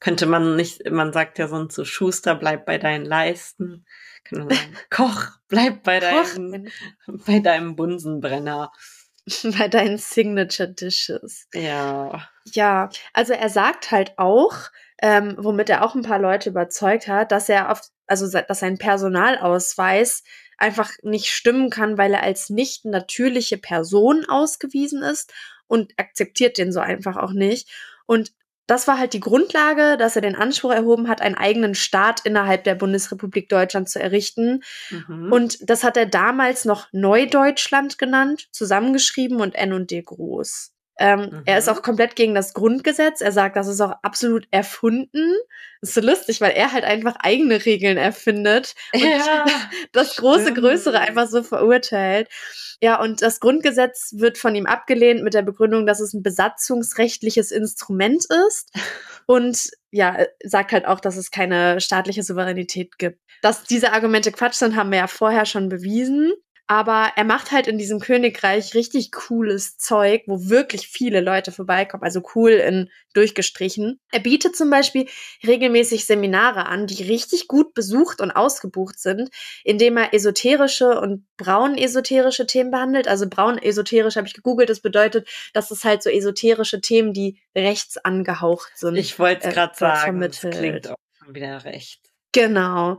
Könnte 0.02 0.26
man 0.26 0.56
nicht, 0.56 0.90
man 0.92 1.14
sagt 1.14 1.40
ja 1.40 1.48
sonst 1.48 1.76
so, 1.76 1.86
Schuster, 1.86 2.36
bleib 2.36 2.66
bei 2.66 2.78
deinen 2.78 3.06
Leisten. 3.06 3.86
Man 4.32 4.50
sagen, 4.50 4.78
Koch, 4.90 5.28
bleib 5.48 5.84
bei, 5.84 6.00
Koch, 6.00 6.36
deinem, 6.36 6.68
bei 7.26 7.40
deinem 7.40 7.76
Bunsenbrenner. 7.76 8.72
bei 9.58 9.68
deinen 9.70 9.98
Signature 9.98 10.70
Dishes. 10.70 11.48
Ja. 11.54 12.28
Ja, 12.46 12.90
also 13.14 13.34
er 13.34 13.50
sagt 13.50 13.92
halt 13.92 14.18
auch, 14.18 14.56
ähm, 15.02 15.36
womit 15.38 15.70
er 15.70 15.86
auch 15.86 15.96
ein 15.96 16.02
paar 16.02 16.20
Leute 16.20 16.50
überzeugt 16.50 17.08
hat, 17.08 17.32
dass 17.32 17.48
er 17.48 17.72
auf, 17.72 17.82
also 18.08 18.30
dass 18.30 18.60
sein 18.60 18.78
Personalausweis 18.78 20.24
einfach 20.62 20.92
nicht 21.04 21.28
stimmen 21.28 21.70
kann, 21.70 21.98
weil 21.98 22.14
er 22.14 22.24
als 22.24 22.50
nicht 22.50 22.86
natürliche 22.86 23.58
Person 23.58 24.26
ausgewiesen 24.28 25.02
ist 25.02 25.34
und 25.68 25.94
akzeptiert 25.98 26.58
den 26.58 26.72
so 26.72 26.80
einfach 26.80 27.18
auch 27.18 27.32
nicht. 27.32 27.70
Und 28.06 28.34
das 28.68 28.88
war 28.88 28.98
halt 28.98 29.14
die 29.14 29.20
Grundlage, 29.20 29.98
dass 29.98 30.16
er 30.16 30.22
den 30.22 30.36
Anspruch 30.36 30.72
erhoben 30.72 31.10
hat, 31.10 31.22
einen 31.22 31.36
eigenen 31.36 31.76
Staat 31.76 32.22
innerhalb 32.26 32.64
der 32.64 32.76
Bundesrepublik 32.76 33.50
Deutschland 33.50 33.90
zu 33.90 34.00
errichten. 34.00 34.64
Mhm. 34.90 35.32
Und 35.32 35.70
das 35.70 35.84
hat 35.84 35.98
er 35.98 36.06
damals 36.06 36.64
noch 36.64 36.88
Neudeutschland 36.94 37.98
genannt, 37.98 38.48
zusammengeschrieben 38.52 39.42
und 39.42 39.56
N 39.56 39.74
und 39.74 39.92
D 39.92 40.02
groß. 40.02 40.72
Ähm, 41.00 41.32
Mhm. 41.32 41.44
Er 41.46 41.58
ist 41.58 41.70
auch 41.70 41.82
komplett 41.82 42.16
gegen 42.16 42.36
das 42.36 42.54
Grundgesetz. 42.54 43.22
Er 43.22 43.32
sagt, 43.32 43.56
das 43.56 43.68
ist 43.68 43.82
auch 43.82 43.94
absolut 44.02 44.48
erfunden. 44.52 45.36
Das 45.82 45.90
ist 45.90 45.96
so 45.96 46.02
lustig, 46.02 46.42
weil 46.42 46.52
er 46.52 46.72
halt 46.72 46.84
einfach 46.84 47.16
eigene 47.20 47.66
Regeln 47.66 47.98
erfindet 47.98 48.76
und 48.94 49.02
ja. 49.02 49.46
das 49.94 50.16
große 50.16 50.42
stimmt. 50.44 50.58
Größere 50.60 51.00
einfach 51.00 51.28
so 51.28 51.44
verurteilt. 51.44 52.30
Ja, 52.82 53.00
und 53.00 53.22
das 53.22 53.40
Grundgesetz 53.40 54.14
wird 54.18 54.38
von 54.38 54.56
ihm 54.56 54.66
abgelehnt 54.66 55.24
mit 55.24 55.34
der 55.36 55.44
Begründung, 55.44 55.86
dass 55.86 56.00
es 56.00 56.14
ein 56.14 56.24
besatzungsrechtliches 56.24 57.52
Instrument 57.52 58.26
ist. 58.48 58.72
Und 59.28 59.70
ja, 59.92 60.16
äh, 60.16 60.28
sagt 60.44 60.72
halt 60.72 60.86
auch, 60.88 61.00
dass 61.00 61.16
es 61.16 61.32
keine 61.32 61.80
staatliche 61.80 62.24
Souveränität 62.24 62.98
gibt. 62.98 63.20
Dass 63.42 63.64
diese 63.64 63.94
Argumente 63.94 64.32
Quatsch 64.32 64.56
sind, 64.56 64.76
haben 64.76 64.92
wir 64.92 65.00
ja 65.00 65.08
vorher 65.08 65.46
schon 65.46 65.70
bewiesen. 65.70 66.34
Aber 66.72 67.12
er 67.18 67.26
macht 67.26 67.52
halt 67.52 67.68
in 67.68 67.78
diesem 67.78 68.00
Königreich 68.00 68.76
richtig 68.76 69.12
cooles 69.12 69.76
Zeug, 69.76 70.24
wo 70.26 70.48
wirklich 70.48 70.88
viele 70.88 71.20
Leute 71.20 71.52
vorbeikommen. 71.52 72.04
Also 72.04 72.22
cool 72.34 72.52
in 72.52 72.90
durchgestrichen. 73.14 74.00
Er 74.10 74.22
bietet 74.22 74.56
zum 74.56 74.70
Beispiel 74.70 75.10
regelmäßig 75.46 76.06
Seminare 76.06 76.68
an, 76.68 76.88
die 76.88 77.04
richtig 77.04 77.50
gut 77.50 77.74
besucht 77.74 78.22
und 78.22 78.32
ausgebucht 78.32 79.02
sind, 79.02 79.32
indem 79.66 79.98
er 79.98 80.14
esoterische 80.14 80.98
und 81.02 81.26
braun-esoterische 81.36 82.46
Themen 82.46 82.72
behandelt. 82.72 83.10
Also 83.10 83.28
braun-esoterisch 83.28 84.16
habe 84.16 84.28
ich 84.28 84.34
gegoogelt. 84.34 84.70
Das 84.70 84.80
bedeutet, 84.80 85.28
dass 85.52 85.72
es 85.72 85.84
halt 85.84 86.02
so 86.02 86.10
esoterische 86.10 86.80
Themen, 86.80 87.12
die 87.12 87.42
rechts 87.54 87.98
angehaucht 87.98 88.72
sind. 88.78 88.96
Ich 88.96 89.20
wollte 89.20 89.44
äh, 89.44 89.50
es 89.50 89.56
gerade 89.56 89.74
dort 89.78 89.98
sagen, 89.98 90.22
das 90.22 90.40
klingt 90.40 90.90
auch 90.90 90.96
schon 91.22 91.36
wieder 91.36 91.66
recht. 91.66 92.11
Genau. 92.32 92.98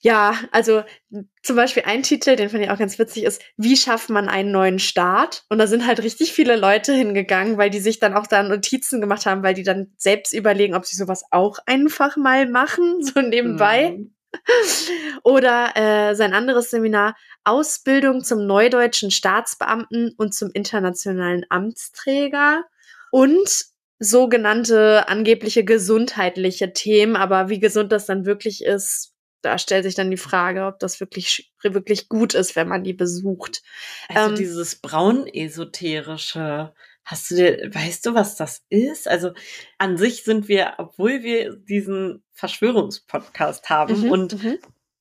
Ja, 0.00 0.36
also 0.52 0.82
m, 1.10 1.28
zum 1.42 1.56
Beispiel 1.56 1.84
ein 1.86 2.02
Titel, 2.02 2.36
den 2.36 2.50
fand 2.50 2.62
ich 2.62 2.70
auch 2.70 2.78
ganz 2.78 2.98
witzig, 2.98 3.24
ist, 3.24 3.42
wie 3.56 3.76
schafft 3.76 4.10
man 4.10 4.28
einen 4.28 4.52
neuen 4.52 4.78
Staat? 4.78 5.44
Und 5.48 5.58
da 5.58 5.66
sind 5.66 5.86
halt 5.86 6.02
richtig 6.02 6.32
viele 6.32 6.56
Leute 6.56 6.92
hingegangen, 6.92 7.58
weil 7.58 7.70
die 7.70 7.80
sich 7.80 7.98
dann 7.98 8.14
auch 8.14 8.26
da 8.26 8.42
Notizen 8.42 9.00
gemacht 9.00 9.26
haben, 9.26 9.42
weil 9.42 9.54
die 9.54 9.62
dann 9.62 9.92
selbst 9.96 10.32
überlegen, 10.32 10.74
ob 10.74 10.84
sie 10.84 10.96
sowas 10.96 11.24
auch 11.30 11.58
einfach 11.66 12.16
mal 12.16 12.48
machen, 12.48 13.02
so 13.02 13.20
nebenbei. 13.20 13.92
Mhm. 13.92 14.14
Oder 15.24 15.76
äh, 15.76 16.14
sein 16.14 16.34
anderes 16.34 16.70
Seminar, 16.70 17.16
Ausbildung 17.44 18.22
zum 18.22 18.46
neudeutschen 18.46 19.10
Staatsbeamten 19.10 20.12
und 20.18 20.34
zum 20.34 20.50
internationalen 20.52 21.46
Amtsträger 21.48 22.64
und 23.10 23.66
sogenannte 23.98 25.08
angebliche 25.08 25.64
gesundheitliche 25.64 26.72
Themen. 26.72 27.16
Aber 27.16 27.48
wie 27.48 27.60
gesund 27.60 27.92
das 27.92 28.06
dann 28.06 28.26
wirklich 28.26 28.64
ist, 28.64 29.12
da 29.42 29.58
stellt 29.58 29.84
sich 29.84 29.94
dann 29.94 30.10
die 30.10 30.16
Frage, 30.16 30.66
ob 30.66 30.78
das 30.80 30.98
wirklich, 31.00 31.52
wirklich 31.62 32.08
gut 32.08 32.34
ist, 32.34 32.56
wenn 32.56 32.68
man 32.68 32.82
die 32.82 32.94
besucht. 32.94 33.62
Also 34.08 34.30
Ähm, 34.30 34.36
dieses 34.36 34.76
braun-esoterische, 34.76 36.72
hast 37.04 37.30
du 37.30 37.36
dir, 37.36 37.70
weißt 37.72 38.06
du, 38.06 38.14
was 38.14 38.34
das 38.36 38.64
ist? 38.68 39.06
Also 39.08 39.32
an 39.78 39.96
sich 39.96 40.24
sind 40.24 40.48
wir, 40.48 40.74
obwohl 40.78 41.22
wir 41.22 41.54
diesen 41.56 42.24
Verschwörungspodcast 42.32 43.70
haben 43.70 44.02
Mhm, 44.02 44.10
und 44.10 44.42
mhm. 44.42 44.58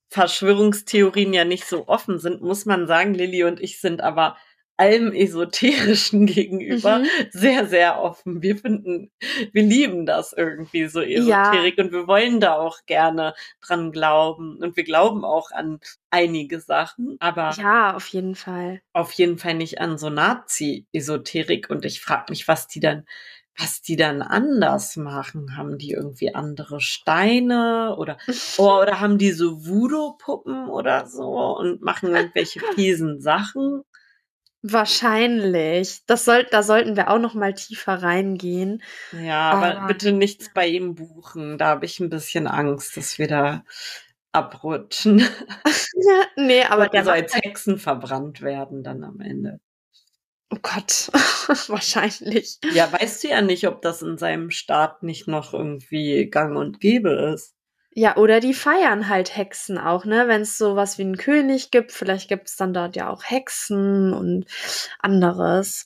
Verschwörungstheorien 0.10 1.34
ja 1.34 1.44
nicht 1.44 1.66
so 1.66 1.88
offen 1.88 2.20
sind, 2.20 2.42
muss 2.42 2.66
man 2.66 2.88
sagen, 2.88 3.16
Lilly 3.16 3.44
und 3.44 3.60
ich 3.60 3.82
sind 3.82 4.02
aber 4.02 4.38
allem 4.78 5.14
Esoterischen 5.14 6.26
gegenüber 6.26 7.00
Mhm. 7.00 7.06
sehr, 7.32 7.66
sehr 7.68 8.02
offen. 8.02 8.42
Wir 8.42 8.58
finden, 8.58 9.12
wir 9.54 9.64
lieben 9.64 10.06
das 10.06 10.34
irgendwie 10.34 10.88
so 10.88 11.00
Esoterik 11.02 11.78
und 11.78 11.92
wir 11.92 12.08
wollen 12.08 12.40
da 12.40 12.56
auch 12.56 12.80
gerne 12.86 13.34
dran 13.66 13.92
glauben. 13.92 14.58
Und 14.58 14.76
wir 14.76 14.84
glauben 14.84 15.24
auch 15.24 15.52
an 15.52 15.80
einige 16.10 16.60
Sachen, 16.60 17.16
aber 17.20 17.52
Ja, 17.58 17.96
auf 17.96 18.08
jeden 18.08 18.36
Fall. 18.36 18.82
auf 18.94 19.12
jeden 19.14 19.38
Fall 19.38 19.54
nicht 19.56 19.80
an 19.80 19.98
so 19.98 20.10
Nazi-Esoterik. 20.10 21.70
Und 21.70 21.86
ich 21.86 22.02
frage 22.02 22.26
mich, 22.30 22.48
was 22.48 22.68
die 22.68 22.80
dann, 22.80 23.06
was 23.58 23.82
die 23.82 23.96
dann 23.96 24.22
anders 24.22 24.96
machen. 24.98 25.56
Haben 25.58 25.78
die 25.78 25.92
irgendwie 25.92 26.34
andere 26.36 26.82
Steine 26.82 27.96
oder, 27.98 28.18
oh, 28.58 28.82
oder 28.82 29.00
haben 29.00 29.18
die 29.18 29.32
so 29.32 29.66
Voodoo-Puppen 29.66 30.70
oder 30.70 31.08
so 31.08 31.58
und 31.58 31.82
machen 31.82 32.14
irgendwelche 32.16 32.60
fiesen 32.76 33.22
Sachen? 33.22 33.84
Wahrscheinlich. 34.68 36.04
Das 36.08 36.26
soll, 36.26 36.46
da 36.50 36.64
sollten 36.64 36.96
wir 36.96 37.12
auch 37.12 37.20
noch 37.20 37.36
mal 37.36 37.54
tiefer 37.54 38.02
reingehen. 38.02 38.82
Ja, 39.12 39.52
aber 39.52 39.78
Aber- 39.78 39.88
bitte 39.88 40.12
nichts 40.12 40.52
bei 40.54 40.68
ihm 40.68 40.96
buchen. 40.96 41.58
Da 41.60 41.68
habe 41.68 41.86
ich 41.86 42.00
ein 42.00 42.10
bisschen 42.10 42.48
Angst, 42.48 42.98
dass 42.98 43.20
wir 43.20 43.28
da 43.28 43.64
abrutschen. 44.32 45.24
nee, 46.36 46.64
aber 46.64 46.88
der 46.90 47.04
der 47.04 47.04
so 47.04 47.10
macht 47.12 47.22
als 47.22 47.36
Hexen 47.36 47.78
verbrannt 47.78 48.42
werden 48.42 48.84
dann 48.84 49.04
am 49.04 49.20
Ende. 49.22 49.60
Oh 50.52 50.58
Gott, 50.62 51.10
wahrscheinlich. 51.70 52.58
Ja, 52.74 52.92
weißt 52.92 53.24
du 53.24 53.30
ja 53.30 53.42
nicht, 53.42 53.68
ob 53.68 53.82
das 53.82 54.02
in 54.02 54.18
seinem 54.18 54.50
Staat 54.52 55.04
nicht 55.04 55.28
noch 55.28 55.54
irgendwie 55.54 56.30
gang 56.30 56.56
und 56.58 56.80
gäbe 56.80 57.12
ist. 57.34 57.55
Ja, 57.98 58.18
oder 58.18 58.42
die 58.42 58.54
feiern 58.54 59.08
halt 59.08 59.38
Hexen 59.38 59.78
auch, 59.78 60.04
ne? 60.04 60.28
Wenn 60.28 60.42
es 60.42 60.58
sowas 60.58 60.98
wie 60.98 61.04
einen 61.04 61.16
König 61.16 61.72
gibt, 61.72 61.94
vielleicht 61.94 62.28
gibt 62.28 62.50
es 62.50 62.58
dann 62.58 62.74
dort 62.74 62.98
ja 62.98 63.10
auch 63.10 63.24
Hexen 63.24 64.14
und 64.14 64.46
anderes. 65.00 65.86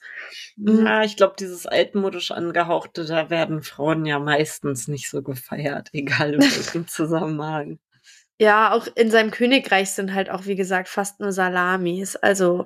Mhm. 0.55 0.87
Ja, 0.87 1.03
ich 1.03 1.17
glaube, 1.17 1.35
dieses 1.37 1.67
altmodisch 1.67 2.31
angehauchte, 2.31 3.05
da 3.05 3.29
werden 3.29 3.61
Frauen 3.61 4.07
ja 4.07 4.17
meistens 4.17 4.87
nicht 4.87 5.07
so 5.07 5.21
gefeiert, 5.21 5.89
egal 5.93 6.33
in 6.33 6.41
welchem 6.41 6.87
Zusammenhang. 6.87 7.77
Ja, 8.39 8.71
auch 8.71 8.87
in 8.95 9.11
seinem 9.11 9.29
Königreich 9.29 9.91
sind 9.91 10.11
halt 10.11 10.31
auch, 10.31 10.47
wie 10.47 10.55
gesagt, 10.55 10.87
fast 10.87 11.19
nur 11.19 11.31
Salamis. 11.31 12.15
Also 12.15 12.65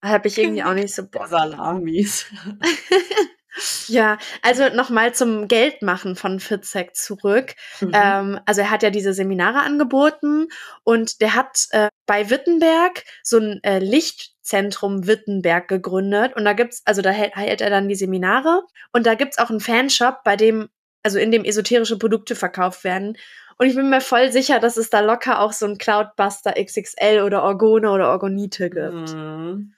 habe 0.00 0.28
ich 0.28 0.38
irgendwie 0.38 0.62
auch 0.62 0.72
nicht 0.72 0.94
so 0.94 1.06
Bock. 1.06 1.28
Salamis. 1.28 2.24
Ja, 3.86 4.18
also 4.40 4.68
nochmal 4.70 5.14
zum 5.14 5.46
Geldmachen 5.48 6.16
von 6.16 6.40
Fitzek 6.40 6.96
zurück. 6.96 7.54
Mhm. 7.80 7.92
Ähm, 7.92 8.40
also 8.46 8.62
er 8.62 8.70
hat 8.70 8.82
ja 8.82 8.90
diese 8.90 9.12
Seminare 9.12 9.60
angeboten 9.60 10.48
und 10.84 11.20
der 11.20 11.34
hat 11.34 11.66
äh, 11.70 11.88
bei 12.06 12.30
Wittenberg 12.30 13.04
so 13.22 13.38
ein 13.38 13.62
äh, 13.62 13.78
Lichtzentrum 13.78 15.06
Wittenberg 15.06 15.68
gegründet 15.68 16.34
und 16.34 16.44
da 16.44 16.54
gibt's, 16.54 16.82
also 16.84 17.02
da 17.02 17.10
hält, 17.10 17.36
hält 17.36 17.60
er 17.60 17.70
dann 17.70 17.88
die 17.88 17.94
Seminare 17.94 18.62
und 18.92 19.06
da 19.06 19.14
gibt's 19.14 19.38
auch 19.38 19.50
einen 19.50 19.60
Fanshop, 19.60 20.24
bei 20.24 20.36
dem, 20.36 20.68
also 21.02 21.18
in 21.18 21.30
dem 21.30 21.44
esoterische 21.44 21.98
Produkte 21.98 22.34
verkauft 22.34 22.84
werden. 22.84 23.18
Und 23.58 23.66
ich 23.66 23.76
bin 23.76 23.90
mir 23.90 24.00
voll 24.00 24.32
sicher, 24.32 24.60
dass 24.60 24.76
es 24.76 24.88
da 24.90 25.00
locker 25.00 25.40
auch 25.40 25.52
so 25.52 25.66
ein 25.66 25.78
Cloudbuster 25.78 26.54
XXL 26.54 27.22
oder 27.22 27.42
Orgone 27.42 27.90
oder 27.90 28.10
Orgonite 28.10 28.70
gibt. 28.70 29.14
Mhm. 29.14 29.74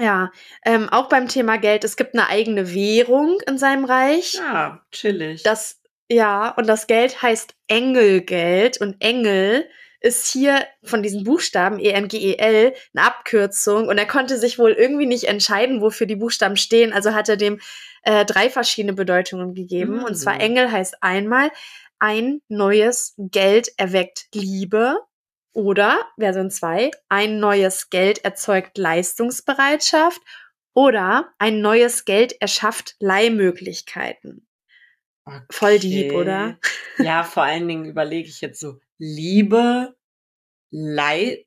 Ja, 0.00 0.30
ähm, 0.64 0.88
auch 0.88 1.08
beim 1.08 1.28
Thema 1.28 1.58
Geld, 1.58 1.84
es 1.84 1.96
gibt 1.96 2.14
eine 2.14 2.28
eigene 2.28 2.72
Währung 2.72 3.40
in 3.48 3.58
seinem 3.58 3.84
Reich. 3.84 4.34
Ja, 4.34 4.84
chillig. 4.92 5.42
Das, 5.42 5.80
ja, 6.08 6.50
und 6.50 6.68
das 6.68 6.86
Geld 6.86 7.20
heißt 7.20 7.54
Engelgeld 7.66 8.80
und 8.80 8.96
Engel 9.00 9.68
ist 10.00 10.30
hier 10.30 10.64
von 10.84 11.02
diesen 11.02 11.24
Buchstaben 11.24 11.80
E 11.80 11.88
E-N-G-E-L 11.88 12.72
eine 12.94 13.04
Abkürzung 13.04 13.88
und 13.88 13.98
er 13.98 14.06
konnte 14.06 14.38
sich 14.38 14.58
wohl 14.58 14.70
irgendwie 14.70 15.06
nicht 15.06 15.24
entscheiden, 15.24 15.80
wofür 15.80 16.06
die 16.06 16.14
Buchstaben 16.16 16.56
stehen, 16.56 16.92
also 16.92 17.14
hat 17.14 17.28
er 17.28 17.36
dem 17.36 17.58
äh, 18.04 18.24
drei 18.24 18.48
verschiedene 18.48 18.92
Bedeutungen 18.92 19.54
gegeben. 19.54 20.04
Und 20.04 20.14
zwar 20.14 20.34
Mhm. 20.34 20.40
Engel 20.40 20.70
heißt 20.70 21.02
einmal 21.02 21.50
ein 21.98 22.40
neues 22.48 23.14
Geld 23.18 23.72
erweckt 23.76 24.28
Liebe 24.32 25.00
oder 25.58 26.06
Version 26.16 26.50
2, 26.52 26.92
ein 27.08 27.40
neues 27.40 27.90
Geld 27.90 28.24
erzeugt 28.24 28.78
Leistungsbereitschaft 28.78 30.20
oder 30.72 31.34
ein 31.38 31.60
neues 31.60 32.04
Geld 32.04 32.40
erschafft 32.40 32.94
Leihmöglichkeiten. 33.00 34.46
Voll 35.50 35.80
deep, 35.80 36.12
Okay. 36.12 36.16
oder? 36.16 36.58
Ja, 36.98 37.24
vor 37.24 37.42
allen 37.42 37.66
Dingen 37.66 37.86
überlege 37.86 38.28
ich 38.28 38.40
jetzt 38.40 38.60
so 38.60 38.78
Liebe, 38.98 39.96
Leih, 40.70 41.44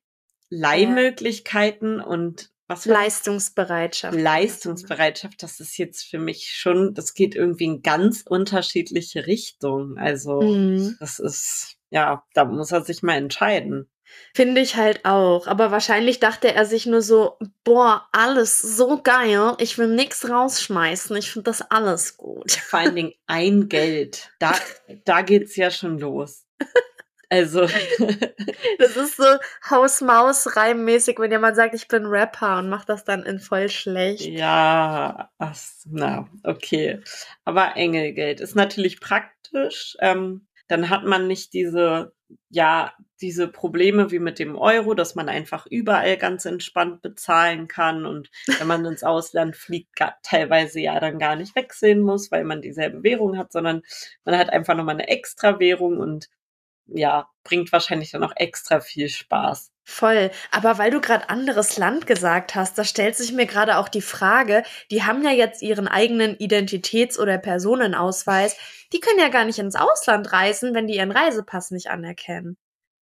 Leihmöglichkeiten 0.50 1.98
und 2.00 2.50
Was 2.68 2.86
war? 2.86 2.94
Leistungsbereitschaft. 2.94 4.18
Leistungsbereitschaft, 4.18 5.42
das 5.42 5.58
ist 5.58 5.78
jetzt 5.78 6.02
für 6.04 6.18
mich 6.18 6.52
schon, 6.54 6.92
das 6.92 7.14
geht 7.14 7.34
irgendwie 7.34 7.64
in 7.64 7.82
ganz 7.82 8.24
unterschiedliche 8.28 9.26
Richtungen. 9.26 9.96
Also, 9.98 10.42
Mhm. 10.42 10.96
das 11.00 11.18
ist, 11.18 11.76
ja, 11.90 12.24
da 12.34 12.44
muss 12.44 12.72
er 12.72 12.84
sich 12.84 13.02
mal 13.02 13.16
entscheiden. 13.16 13.88
Finde 14.34 14.60
ich 14.60 14.76
halt 14.76 15.04
auch. 15.04 15.46
Aber 15.46 15.70
wahrscheinlich 15.70 16.20
dachte 16.20 16.54
er 16.54 16.64
sich 16.64 16.86
nur 16.86 17.02
so, 17.02 17.38
boah, 17.64 18.08
alles 18.12 18.58
so 18.58 19.00
geil. 19.02 19.54
Ich 19.58 19.76
will 19.78 19.88
nichts 19.88 20.28
rausschmeißen. 20.28 21.14
Ich 21.16 21.30
finde 21.30 21.50
das 21.50 21.62
alles 21.62 22.16
gut. 22.16 22.52
Vor 22.52 22.78
allen 22.80 22.94
Dingen 22.96 23.12
ein 23.26 23.68
Geld. 23.68 24.30
Da, 24.38 24.54
da 25.04 25.22
geht's 25.22 25.56
ja 25.56 25.70
schon 25.70 25.98
los. 25.98 26.46
Also, 27.28 27.62
Das 28.78 28.96
ist 28.96 29.16
so 29.16 29.24
Haus-Maus-Reimmäßig, 29.70 31.18
wenn 31.18 31.30
jemand 31.30 31.56
sagt, 31.56 31.74
ich 31.74 31.88
bin 31.88 32.04
Rapper 32.04 32.58
und 32.58 32.68
macht 32.68 32.90
das 32.90 33.04
dann 33.04 33.22
in 33.22 33.40
voll 33.40 33.70
schlecht. 33.70 34.20
ja, 34.20 35.30
ach, 35.38 35.56
na, 35.86 36.28
okay. 36.44 37.00
Aber 37.44 37.76
Engelgeld 37.76 38.40
ist 38.40 38.54
natürlich 38.54 39.00
praktisch. 39.00 39.96
Ähm, 40.00 40.46
dann 40.72 40.88
hat 40.88 41.04
man 41.04 41.26
nicht 41.26 41.52
diese, 41.52 42.14
ja, 42.48 42.94
diese 43.20 43.46
Probleme 43.46 44.10
wie 44.10 44.18
mit 44.18 44.38
dem 44.38 44.56
Euro, 44.56 44.94
dass 44.94 45.14
man 45.14 45.28
einfach 45.28 45.66
überall 45.66 46.16
ganz 46.16 46.46
entspannt 46.46 47.02
bezahlen 47.02 47.68
kann. 47.68 48.06
Und 48.06 48.30
wenn 48.58 48.66
man 48.66 48.84
ins 48.86 49.04
Ausland 49.04 49.54
fliegt, 49.54 49.94
ga, 49.96 50.14
teilweise 50.22 50.80
ja 50.80 50.98
dann 50.98 51.18
gar 51.18 51.36
nicht 51.36 51.54
wechseln 51.54 52.00
muss, 52.00 52.32
weil 52.32 52.44
man 52.44 52.62
dieselbe 52.62 53.02
Währung 53.02 53.36
hat, 53.36 53.52
sondern 53.52 53.82
man 54.24 54.38
hat 54.38 54.48
einfach 54.48 54.74
nochmal 54.74 54.94
eine 54.94 55.08
extra 55.08 55.60
Währung. 55.60 55.98
Und 55.98 56.30
ja, 56.94 57.28
bringt 57.44 57.72
wahrscheinlich 57.72 58.10
dann 58.10 58.24
auch 58.24 58.32
extra 58.36 58.80
viel 58.80 59.08
Spaß. 59.08 59.70
Voll. 59.84 60.30
Aber 60.52 60.78
weil 60.78 60.92
du 60.92 61.00
gerade 61.00 61.28
anderes 61.28 61.76
Land 61.76 62.06
gesagt 62.06 62.54
hast, 62.54 62.78
da 62.78 62.84
stellt 62.84 63.16
sich 63.16 63.32
mir 63.32 63.46
gerade 63.46 63.78
auch 63.78 63.88
die 63.88 64.00
Frage, 64.00 64.62
die 64.92 65.02
haben 65.02 65.24
ja 65.24 65.32
jetzt 65.32 65.60
ihren 65.60 65.88
eigenen 65.88 66.36
Identitäts- 66.36 67.18
oder 67.18 67.36
Personenausweis. 67.38 68.56
Die 68.92 69.00
können 69.00 69.18
ja 69.18 69.28
gar 69.28 69.44
nicht 69.44 69.58
ins 69.58 69.74
Ausland 69.74 70.32
reisen, 70.32 70.74
wenn 70.74 70.86
die 70.86 70.96
ihren 70.96 71.10
Reisepass 71.10 71.72
nicht 71.72 71.88
anerkennen. 71.90 72.56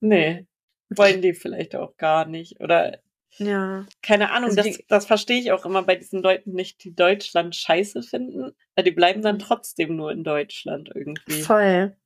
Nee, 0.01 0.47
wollen 0.91 1.23
die 1.23 1.33
vielleicht 1.33 1.75
auch 1.75 1.97
gar 1.97 2.27
nicht. 2.27 2.61
Oder 2.61 2.99
Ja. 3.39 3.87
keine 4.03 4.31
Ahnung, 4.33 4.51
Also 4.51 4.63
das, 4.63 4.79
das 4.89 5.07
verstehe 5.07 5.41
ich 5.41 5.53
auch 5.53 5.65
immer 5.65 5.83
bei 5.83 5.97
diesen 5.97 6.23
Leuten 6.23 6.53
nicht, 6.53 6.85
die 6.85 6.95
Deutschland 6.95 7.57
scheiße 7.57 8.03
finden, 8.03 8.55
weil 8.75 8.85
die 8.85 8.91
bleiben 8.91 9.23
dann 9.23 9.39
trotzdem 9.39 9.97
nur 9.97 10.13
in 10.13 10.25
Deutschland 10.25 10.91
irgendwie. 10.95 11.41
Voll. 11.41 11.97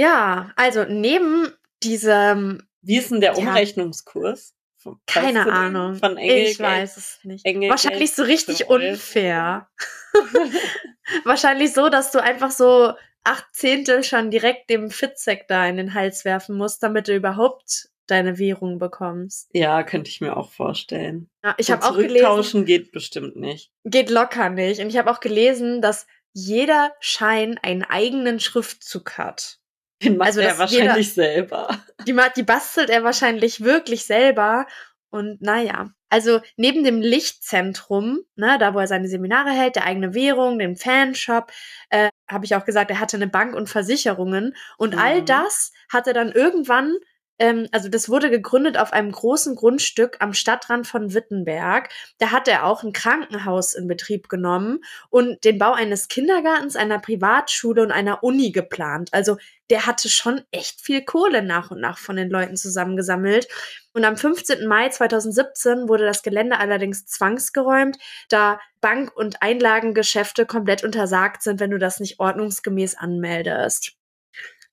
Ja, 0.00 0.50
also 0.56 0.84
neben 0.84 1.52
diesem, 1.82 2.62
Wie 2.82 2.96
ist 2.96 3.10
denn 3.10 3.20
der 3.20 3.32
Ja. 3.32 3.38
Umrechnungskurs? 3.38 4.54
Von- 4.78 4.98
keine? 5.06 5.50
Ahnung, 5.52 5.96
Von 5.96 6.16
Engelgeld? 6.16 6.48
ich 6.52 6.58
weiß 6.58 6.96
es 6.96 7.18
nicht. 7.22 7.44
Engelgeld 7.44 7.70
Wahrscheinlich 7.70 8.14
so 8.14 8.22
richtig 8.22 8.68
unfair. 8.70 9.68
Wahrscheinlich 11.24 11.72
so, 11.74 11.88
dass 11.88 12.10
du 12.12 12.22
einfach 12.22 12.50
so 12.50 12.92
acht 13.24 13.44
Zehntel 13.52 14.02
schon 14.04 14.30
direkt 14.30 14.70
dem 14.70 14.90
Fitzek 14.90 15.46
da 15.48 15.66
in 15.66 15.76
den 15.76 15.92
Hals 15.94 16.24
werfen 16.24 16.56
musst, 16.56 16.82
damit 16.82 17.08
du 17.08 17.14
überhaupt 17.14 17.88
deine 18.06 18.38
Währung 18.38 18.78
bekommst. 18.78 19.50
Ja, 19.52 19.82
könnte 19.82 20.10
ich 20.10 20.20
mir 20.20 20.36
auch 20.36 20.50
vorstellen. 20.50 21.28
Ja, 21.44 21.54
ich 21.58 21.70
habe 21.70 21.84
auch 21.84 21.92
gelesen, 21.94 22.16
Zurücktauschen 22.16 22.64
geht 22.64 22.90
bestimmt 22.92 23.36
nicht. 23.36 23.70
geht 23.84 24.08
locker 24.10 24.48
nicht. 24.48 24.80
Und 24.80 24.88
ich 24.88 24.96
habe 24.96 25.10
auch 25.10 25.20
gelesen, 25.20 25.82
dass 25.82 26.06
jeder 26.32 26.92
Schein 27.00 27.58
einen 27.62 27.84
eigenen 27.84 28.40
Schriftzug 28.40 29.18
hat. 29.18 29.59
Den 30.02 30.16
macht 30.16 30.28
Also, 30.28 30.40
er 30.40 30.54
dass 30.56 30.70
jeder- 30.70 30.84
wahrscheinlich 30.86 31.14
selber. 31.14 31.78
Die, 32.06 32.16
die 32.36 32.42
bastelt 32.42 32.90
er 32.90 33.04
wahrscheinlich 33.04 33.62
wirklich 33.62 34.06
selber. 34.06 34.66
Und 35.10 35.42
naja, 35.42 35.90
also 36.08 36.40
neben 36.56 36.84
dem 36.84 37.00
Lichtzentrum, 37.00 38.20
ne, 38.36 38.58
da 38.58 38.74
wo 38.74 38.78
er 38.78 38.86
seine 38.86 39.08
Seminare 39.08 39.50
hält, 39.50 39.76
der 39.76 39.84
eigene 39.84 40.14
Währung, 40.14 40.58
dem 40.58 40.76
Fanshop, 40.76 41.50
äh, 41.90 42.10
habe 42.30 42.44
ich 42.44 42.54
auch 42.54 42.64
gesagt, 42.64 42.90
er 42.90 43.00
hatte 43.00 43.16
eine 43.16 43.26
Bank 43.26 43.54
und 43.54 43.68
Versicherungen. 43.68 44.54
Und 44.78 44.96
all 44.96 45.20
Mhm. 45.22 45.26
das 45.26 45.72
hat 45.92 46.06
er 46.06 46.14
dann 46.14 46.30
irgendwann, 46.32 46.94
ähm, 47.40 47.68
also 47.72 47.88
das 47.88 48.08
wurde 48.10 48.30
gegründet 48.30 48.76
auf 48.76 48.92
einem 48.92 49.10
großen 49.10 49.56
Grundstück 49.56 50.18
am 50.20 50.34
Stadtrand 50.34 50.86
von 50.86 51.14
Wittenberg. 51.14 51.88
Da 52.18 52.30
hat 52.30 52.46
er 52.46 52.66
auch 52.66 52.84
ein 52.84 52.92
Krankenhaus 52.92 53.72
in 53.72 53.88
Betrieb 53.88 54.28
genommen 54.28 54.80
und 55.08 55.42
den 55.44 55.58
Bau 55.58 55.72
eines 55.72 56.08
Kindergartens, 56.08 56.76
einer 56.76 56.98
Privatschule 56.98 57.82
und 57.82 57.92
einer 57.92 58.22
Uni 58.22 58.52
geplant. 58.52 59.08
Also 59.12 59.38
der 59.70 59.86
hatte 59.86 60.10
schon 60.10 60.42
echt 60.50 60.82
viel 60.82 61.02
Kohle 61.02 61.42
nach 61.42 61.70
und 61.70 61.80
nach 61.80 61.98
von 61.98 62.16
den 62.16 62.28
Leuten 62.28 62.56
zusammengesammelt. 62.56 63.48
Und 63.94 64.04
am 64.04 64.18
15. 64.18 64.66
Mai 64.66 64.90
2017 64.90 65.88
wurde 65.88 66.04
das 66.04 66.22
Gelände 66.22 66.58
allerdings 66.58 67.06
zwangsgeräumt, 67.06 67.96
da 68.28 68.60
Bank- 68.82 69.16
und 69.16 69.42
Einlagengeschäfte 69.42 70.44
komplett 70.44 70.84
untersagt 70.84 71.42
sind, 71.42 71.58
wenn 71.58 71.70
du 71.70 71.78
das 71.78 72.00
nicht 72.00 72.20
ordnungsgemäß 72.20 72.96
anmeldest. 72.96 73.94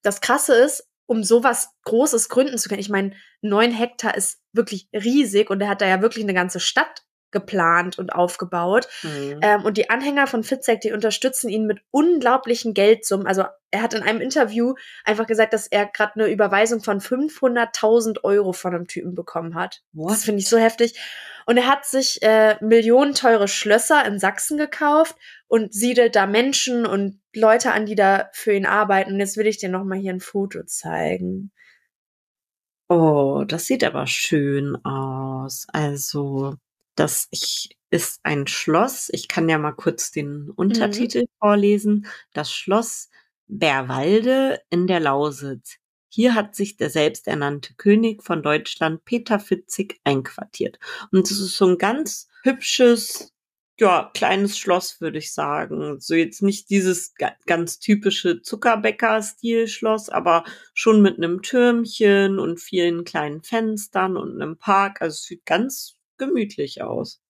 Das 0.02 0.22
Krasse 0.22 0.54
ist, 0.54 0.88
um 1.08 1.24
sowas 1.24 1.72
Großes 1.86 2.30
gründen 2.30 2.58
zu 2.58 2.70
können, 2.70 2.82
ich 2.82 2.90
meine, 2.90 3.14
neun 3.42 3.72
Hektar 3.72 4.16
ist 4.16 4.42
wirklich 4.54 4.90
riesig 4.94 5.50
und 5.50 5.62
er 5.62 5.70
hat 5.70 5.82
da 5.82 5.88
ja 5.88 6.02
wirklich 6.02 6.24
eine 6.24 6.34
ganze 6.34 6.60
Stadt 6.60 7.07
geplant 7.32 8.00
und 8.00 8.14
aufgebaut. 8.14 8.88
Mhm. 9.04 9.40
Ähm, 9.42 9.66
und 9.66 9.78
die 9.78 9.90
Anhänger 9.90 10.28
von 10.28 10.44
Fitzek, 10.44 10.82
die 10.82 10.92
unterstützen 10.92 11.50
ihn 11.50 11.66
mit 11.66 11.80
unglaublichen 11.92 12.74
Geldsummen. 12.74 13.28
Also 13.28 13.44
er 13.72 13.82
hat 13.82 13.94
in 13.94 14.04
einem 14.04 14.22
Interview 14.22 14.76
einfach 15.04 15.28
gesagt, 15.28 15.54
dass 15.54 15.68
er 15.68 15.86
gerade 15.88 16.14
eine 16.16 16.28
Überweisung 16.28 16.82
von 16.82 17.02
500.000 17.02 18.24
Euro 18.24 18.54
von 18.54 18.74
einem 18.74 18.88
Typen 18.88 19.14
bekommen 19.14 19.56
hat. 19.56 19.84
What? 19.94 20.12
Das 20.12 20.26
finde 20.26 20.40
ich 20.40 20.50
so 20.50 20.58
heftig. 20.58 21.00
Und 21.46 21.58
er 21.58 21.68
hat 21.68 21.86
sich 21.86 22.22
äh, 22.24 22.58
millionenteure 22.62 23.48
Schlösser 23.48 24.06
in 24.06 24.20
Sachsen 24.20 24.58
gekauft 24.58 25.16
und 25.48 25.74
siedelt 25.74 26.16
da 26.16 26.28
Menschen 26.28 26.86
und 26.86 27.22
Leute 27.34 27.72
an, 27.72 27.86
die 27.86 27.96
da 27.96 28.30
für 28.34 28.54
ihn 28.54 28.66
arbeiten. 28.66 29.14
Und 29.14 29.20
jetzt 29.20 29.38
will 29.38 29.48
ich 29.48 29.58
dir 29.58 29.70
noch 29.70 29.86
mal 29.86 29.98
hier 29.98 30.14
ein 30.14 30.20
Foto 30.20 30.64
zeigen. 30.64 31.52
Oh, 32.90 33.44
das 33.46 33.66
sieht 33.66 33.84
aber 33.84 34.08
schön 34.08 34.78
aus. 34.86 35.68
Also, 35.74 36.56
das 36.98 37.28
ich, 37.32 37.78
ist 37.90 38.20
ein 38.24 38.48
Schloss. 38.48 39.10
Ich 39.12 39.28
kann 39.28 39.48
ja 39.48 39.58
mal 39.58 39.72
kurz 39.72 40.12
den 40.12 40.50
Untertitel 40.50 41.26
vorlesen. 41.40 42.08
Das 42.34 42.52
Schloss 42.52 43.10
Bärwalde 43.48 44.60
in 44.70 44.88
der 44.88 45.00
Lausitz. 45.00 45.78
Hier 46.10 46.36
hat 46.36 46.56
sich 46.56 46.78
der 46.78 46.90
selbsternannte 46.90 47.76
König 47.76 48.24
von 48.24 48.42
Deutschland, 48.42 49.06
Peter 49.06 49.40
Fitzig, 49.40 50.00
einquartiert. 50.04 50.80
Und 51.12 51.30
es 51.30 51.40
ist 51.40 51.58
so 51.58 51.68
ein 51.68 51.78
ganz 51.78 52.28
hübsches, 52.44 53.34
ja, 53.80 54.10
kleines 54.14 54.58
Schloss, 54.58 55.00
würde 55.00 55.20
ich 55.20 55.34
sagen. 55.34 56.00
So 56.00 56.16
jetzt 56.16 56.42
nicht 56.42 56.70
dieses 56.70 57.14
ga 57.16 57.34
ganz 57.46 57.80
typische 57.80 58.42
Zuckerbäcker-Stil-Schloss, 58.42 60.10
aber 60.10 60.44
schon 60.74 61.02
mit 61.02 61.18
einem 61.18 61.42
Türmchen 61.42 62.40
und 62.40 62.60
vielen 62.60 63.04
kleinen 63.04 63.44
Fenstern 63.44 64.18
und 64.18 64.42
einem 64.42 64.58
Park. 64.58 65.02
Also 65.02 65.14
es 65.14 65.24
sieht 65.24 65.46
ganz 65.46 65.97
gemütlich 66.18 66.82
aus. 66.82 67.22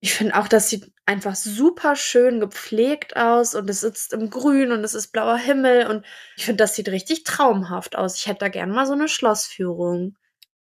Ich 0.00 0.14
finde 0.14 0.36
auch, 0.36 0.48
das 0.48 0.68
sieht 0.68 0.90
einfach 1.06 1.36
super 1.36 1.94
schön 1.94 2.40
gepflegt 2.40 3.16
aus 3.16 3.54
und 3.54 3.70
es 3.70 3.80
sitzt 3.82 4.12
im 4.12 4.30
Grün 4.30 4.72
und 4.72 4.82
es 4.82 4.94
ist 4.94 5.12
blauer 5.12 5.36
Himmel 5.36 5.86
und 5.86 6.04
ich 6.36 6.44
finde, 6.44 6.64
das 6.64 6.74
sieht 6.74 6.88
richtig 6.88 7.22
traumhaft 7.22 7.94
aus. 7.96 8.16
Ich 8.18 8.26
hätte 8.26 8.40
da 8.40 8.48
gerne 8.48 8.72
mal 8.72 8.86
so 8.86 8.94
eine 8.94 9.06
Schlossführung. 9.08 10.16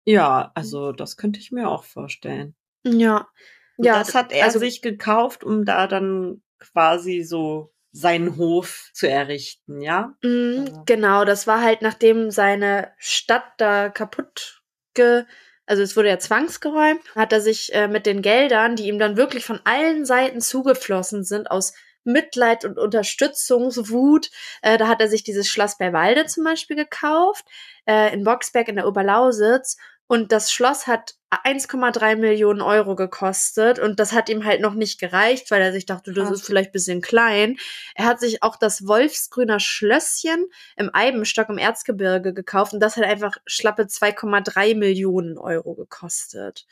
Ja, 0.05 0.51
also 0.55 0.91
das 0.93 1.17
könnte 1.17 1.39
ich 1.39 1.53
mir 1.53 1.69
auch 1.69 1.85
vorstellen. 1.85 2.57
Ja. 2.85 3.29
Und 3.77 3.85
Ja, 3.85 3.99
das 4.01 4.15
hat 4.15 4.33
er 4.33 4.47
also- 4.47 4.59
sich 4.59 4.83
gekauft, 4.83 5.45
um 5.45 5.65
da 5.65 5.87
dann 5.87 6.43
quasi 6.59 7.23
so 7.23 7.73
seinen 7.93 8.37
Hof 8.37 8.91
zu 8.95 9.09
errichten, 9.09 9.81
ja? 9.81 10.15
Mm. 10.23 10.85
Genau, 10.87 11.25
das 11.25 11.47
war 11.47 11.61
halt 11.63 11.83
nachdem 11.83 12.31
seine 12.31 12.93
Stadt 12.99 13.45
da 13.59 13.89
kaputt 13.91 14.63
ge 14.95 15.25
also 15.71 15.85
es 15.85 15.97
wurde 15.97 16.09
ja 16.09 16.19
zwangsgeräumt, 16.19 17.01
hat 17.15 17.33
er 17.33 17.41
sich 17.41 17.73
äh, 17.73 17.87
mit 17.87 18.05
den 18.05 18.23
Geldern, 18.23 18.75
die 18.75 18.89
ihm 18.89 18.99
dann 18.99 19.17
wirklich 19.17 19.45
von 19.45 19.61
allen 19.63 20.05
Seiten 20.05 20.41
zugeflossen 20.41 21.23
sind, 21.23 21.49
aus 21.49 21.75
Mitleid 22.03 22.65
und 22.65 22.77
Unterstützungswut, 22.77 24.31
äh, 24.63 24.79
da 24.79 24.89
hat 24.89 25.01
er 25.01 25.07
sich 25.07 25.23
dieses 25.23 25.49
Schloss 25.49 25.79
Bärwalde 25.79 26.27
zum 26.27 26.43
Beispiel 26.43 26.75
gekauft, 26.75 27.45
äh, 27.87 28.13
in 28.13 28.25
Boxberg 28.25 28.67
in 28.67 28.77
der 28.77 28.89
Oberlausitz. 28.89 29.77
Und 30.11 30.33
das 30.33 30.51
Schloss 30.51 30.89
hat 30.89 31.15
1,3 31.31 32.17
Millionen 32.17 32.63
Euro 32.63 32.97
gekostet 32.97 33.79
und 33.79 34.01
das 34.01 34.13
hat 34.13 34.29
ihm 34.29 34.45
halt 34.45 34.61
noch 34.61 34.75
nicht 34.75 34.99
gereicht, 34.99 35.53
weil 35.53 35.63
er 35.63 35.71
sich 35.71 35.87
dachte, 35.87 36.13
das 36.13 36.33
ist 36.33 36.45
vielleicht 36.45 36.71
ein 36.71 36.73
bisschen 36.73 37.01
klein. 37.01 37.59
Er 37.95 38.07
hat 38.07 38.19
sich 38.19 38.43
auch 38.43 38.57
das 38.57 38.89
Wolfsgrüner 38.89 39.61
Schlösschen 39.61 40.47
im 40.75 40.91
Eibenstock 40.93 41.49
im 41.49 41.59
Erzgebirge 41.59 42.35
gekauft 42.35 42.73
und 42.73 42.81
das 42.81 42.97
hat 42.97 43.05
einfach 43.05 43.37
schlappe 43.47 43.85
2,3 43.85 44.77
Millionen 44.77 45.39
Euro 45.39 45.77
gekostet. 45.77 46.67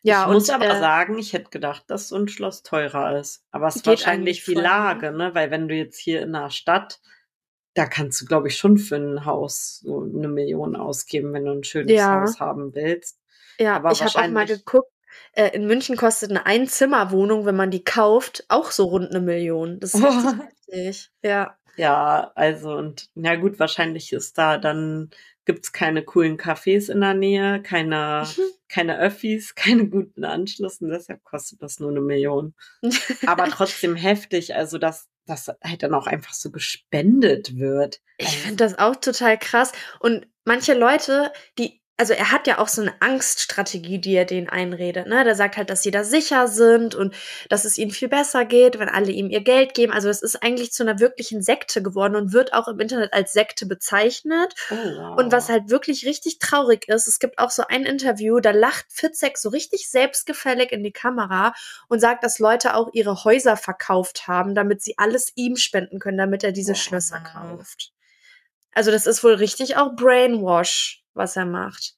Ja, 0.00 0.22
ich 0.22 0.32
muss 0.32 0.48
und, 0.48 0.54
aber 0.54 0.74
äh, 0.74 0.80
sagen, 0.80 1.18
ich 1.18 1.34
hätte 1.34 1.50
gedacht, 1.50 1.84
dass 1.88 2.08
so 2.08 2.16
ein 2.16 2.28
Schloss 2.28 2.62
teurer 2.62 3.18
ist. 3.18 3.44
Aber 3.50 3.66
es 3.66 3.76
ist 3.76 3.86
wahrscheinlich 3.86 4.46
die 4.46 4.54
ne? 4.54 4.62
Lage, 4.62 5.12
ne? 5.12 5.34
Weil 5.34 5.50
wenn 5.50 5.68
du 5.68 5.74
jetzt 5.74 5.98
hier 5.98 6.22
in 6.22 6.34
einer 6.34 6.48
Stadt, 6.50 7.00
da 7.74 7.86
kannst 7.86 8.20
du, 8.20 8.26
glaube 8.26 8.48
ich, 8.48 8.56
schon 8.56 8.78
für 8.78 8.96
ein 8.96 9.24
Haus 9.24 9.80
so 9.82 10.02
eine 10.02 10.28
Million 10.28 10.76
ausgeben, 10.76 11.32
wenn 11.32 11.44
du 11.44 11.52
ein 11.52 11.64
schönes 11.64 11.92
Ja. 11.92 12.20
Haus 12.22 12.40
haben 12.40 12.74
willst. 12.74 13.18
Ja, 13.58 13.76
Aber 13.76 13.92
ich 13.92 14.02
habe 14.02 14.14
auch 14.14 14.28
mal 14.28 14.46
geguckt. 14.46 14.90
Äh, 15.32 15.50
in 15.54 15.66
München 15.66 15.96
kostet 15.96 16.30
eine 16.30 16.46
Einzimmerwohnung, 16.46 17.44
wenn 17.44 17.56
man 17.56 17.70
die 17.70 17.84
kauft, 17.84 18.44
auch 18.48 18.70
so 18.70 18.84
rund 18.84 19.10
eine 19.10 19.20
Million. 19.20 19.78
Das 19.80 19.94
ist 19.94 20.04
richtig 20.04 20.32
heftig. 20.68 21.10
Ja. 21.22 21.56
Ja, 21.76 22.32
also 22.34 22.72
und 22.74 23.08
na 23.14 23.36
gut, 23.36 23.58
wahrscheinlich 23.58 24.12
ist 24.12 24.36
da 24.36 24.58
dann 24.58 25.10
gibt's 25.44 25.72
keine 25.72 26.02
coolen 26.04 26.36
Cafés 26.36 26.90
in 26.90 27.00
der 27.00 27.14
Nähe, 27.14 27.62
keine, 27.62 28.28
keine 28.68 28.98
Öffis, 28.98 29.54
keine 29.56 29.88
guten 29.88 30.24
Anschlüsse 30.24 30.84
und 30.84 30.90
deshalb 30.90 31.24
kostet 31.24 31.62
das 31.62 31.80
nur 31.80 31.90
eine 31.90 32.00
Million. 32.00 32.54
Aber 33.26 33.46
trotzdem 33.46 33.96
heftig, 33.96 34.54
also 34.54 34.78
dass 35.26 35.44
das 35.44 35.56
halt 35.62 35.82
dann 35.82 35.94
auch 35.94 36.06
einfach 36.06 36.32
so 36.32 36.50
gespendet 36.50 37.58
wird. 37.58 38.00
Ich 38.18 38.26
Also, 38.26 38.38
finde 38.38 38.56
das 38.56 38.78
auch 38.78 38.96
total 38.96 39.38
krass. 39.38 39.72
Und 40.00 40.26
manche 40.44 40.74
Leute, 40.74 41.32
die, 41.58 41.81
also 41.98 42.14
er 42.14 42.32
hat 42.32 42.46
ja 42.46 42.58
auch 42.58 42.68
so 42.68 42.80
eine 42.80 42.94
Angststrategie, 43.00 44.00
die 44.00 44.14
er 44.14 44.24
denen 44.24 44.48
einredet. 44.48 45.06
Ne? 45.06 45.22
Der 45.24 45.34
sagt 45.34 45.56
halt, 45.56 45.70
dass 45.70 45.82
sie 45.82 45.90
da 45.90 46.04
sicher 46.04 46.48
sind 46.48 46.94
und 46.94 47.14
dass 47.48 47.64
es 47.64 47.78
ihnen 47.78 47.90
viel 47.90 48.08
besser 48.08 48.44
geht, 48.44 48.78
wenn 48.78 48.88
alle 48.88 49.12
ihm 49.12 49.28
ihr 49.30 49.42
Geld 49.42 49.74
geben. 49.74 49.92
Also 49.92 50.08
es 50.08 50.22
ist 50.22 50.42
eigentlich 50.42 50.72
zu 50.72 50.82
einer 50.82 50.98
wirklichen 50.98 51.42
Sekte 51.42 51.82
geworden 51.82 52.16
und 52.16 52.32
wird 52.32 52.54
auch 52.54 52.66
im 52.66 52.80
Internet 52.80 53.12
als 53.12 53.32
Sekte 53.32 53.66
bezeichnet. 53.66 54.54
oh, 54.70 54.74
wow. 54.74 55.18
Und 55.18 55.32
was 55.32 55.48
halt 55.48 55.70
wirklich 55.70 56.04
richtig 56.06 56.38
traurig 56.38 56.88
ist, 56.88 57.06
es 57.06 57.18
gibt 57.18 57.38
auch 57.38 57.50
so 57.50 57.64
ein 57.68 57.84
Interview, 57.84 58.40
da 58.40 58.50
lacht 58.50 58.86
Fitzek 58.88 59.38
so 59.38 59.50
richtig 59.50 59.88
selbstgefällig 59.88 60.72
in 60.72 60.82
die 60.82 60.92
Kamera 60.92 61.52
und 61.88 62.00
sagt, 62.00 62.24
dass 62.24 62.38
Leute 62.38 62.74
auch 62.74 62.88
ihre 62.94 63.22
Häuser 63.24 63.56
verkauft 63.56 64.26
haben, 64.26 64.54
damit 64.54 64.82
sie 64.82 64.94
alles 64.96 65.30
ihm 65.36 65.56
spenden 65.56 65.98
können, 65.98 66.18
damit 66.18 66.42
er 66.42 66.52
diese 66.52 66.72
Oh, 66.72 66.76
Schlösser 66.76 67.20
kauft. 67.20 67.92
Also 68.74 68.90
das 68.90 69.06
ist 69.06 69.22
wohl 69.22 69.34
richtig 69.34 69.76
auch 69.76 69.94
Brainwash, 69.94 71.01
was 71.14 71.36
er 71.36 71.46
macht. 71.46 71.94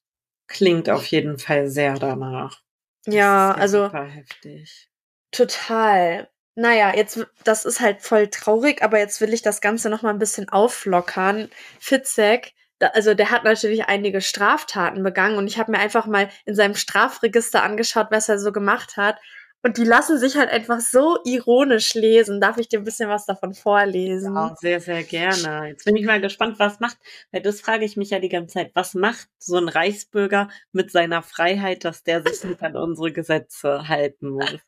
Klingt 0.47 0.91
auf 0.91 1.07
jeden 1.07 1.39
Fall 1.39 1.69
sehr 1.69 1.95
danach. 1.95 2.61
Das 3.05 3.15
Ja, 3.15 3.53
also 3.53 3.85
Super 3.85 4.05
heftig. 4.05 4.89
total. 5.31 6.29
Naja, 6.57 6.95
jetzt, 6.95 7.27
das 7.43 7.65
ist 7.65 7.81
halt 7.81 8.03
voll 8.03 8.29
traurig, 8.29 8.83
aber 8.83 8.99
jetzt 8.99 9.21
will 9.21 9.33
ich 9.35 9.43
das 9.43 9.61
Ganze 9.61 9.91
noch 9.91 10.03
mal 10.03 10.11
ein 10.11 10.19
bisschen 10.21 10.49
auflockern. 10.49 11.51
Fitzek, 11.81 12.53
also 12.81 13.15
der 13.15 13.31
hat 13.31 13.45
natürlich 13.45 13.87
einige 13.87 14.21
Straftaten 14.21 15.03
begangen 15.03 15.37
und 15.37 15.47
ich 15.47 15.59
habe 15.59 15.73
mir 15.73 15.79
einfach 15.79 16.07
mal 16.07 16.29
in 16.45 16.55
seinem 16.55 16.75
Strafregister 16.75 17.63
angeschaut, 17.63 18.09
was 18.11 18.29
er 18.29 18.39
so 18.39 18.53
gemacht 18.53 18.97
hat. 18.97 19.19
Und 19.65 19.79
die 19.79 19.85
lassen 19.85 20.19
sich 20.19 20.37
halt 20.37 20.51
einfach 20.51 20.79
so 20.81 21.17
ironisch 21.25 21.95
lesen. 21.95 22.39
Darf 22.39 22.59
ich 22.59 22.69
dir 22.69 22.81
ein 22.81 22.85
bisschen 22.85 23.09
was 23.09 23.25
davon 23.25 23.55
vorlesen? 23.55 24.35
Ja, 24.35 24.55
sehr, 24.61 24.79
sehr 24.79 25.03
gerne. 25.05 25.69
Jetzt 25.69 25.87
bin 25.87 25.97
ich 25.97 26.05
mal 26.05 26.21
gespannt, 26.21 26.59
was 26.59 26.81
macht, 26.81 26.99
weil 27.33 27.41
das 27.41 27.63
frage 27.63 27.87
ich 27.87 27.97
mich 27.97 28.11
ja 28.11 28.19
die 28.19 28.29
ganze 28.29 28.53
Zeit. 28.53 28.73
Was 28.75 28.93
macht 28.93 29.27
so 29.39 29.57
ein 29.57 29.71
Reichsbürger 29.71 30.51
mit 30.73 30.91
seiner 30.91 31.23
Freiheit, 31.23 31.87
dass 31.87 32.03
der 32.03 32.23
sich 32.23 32.45
nicht 32.45 32.63
an 32.63 32.77
unsere 32.77 33.11
Gesetze 33.11 33.89
halten 33.89 34.29
muss? 34.29 34.61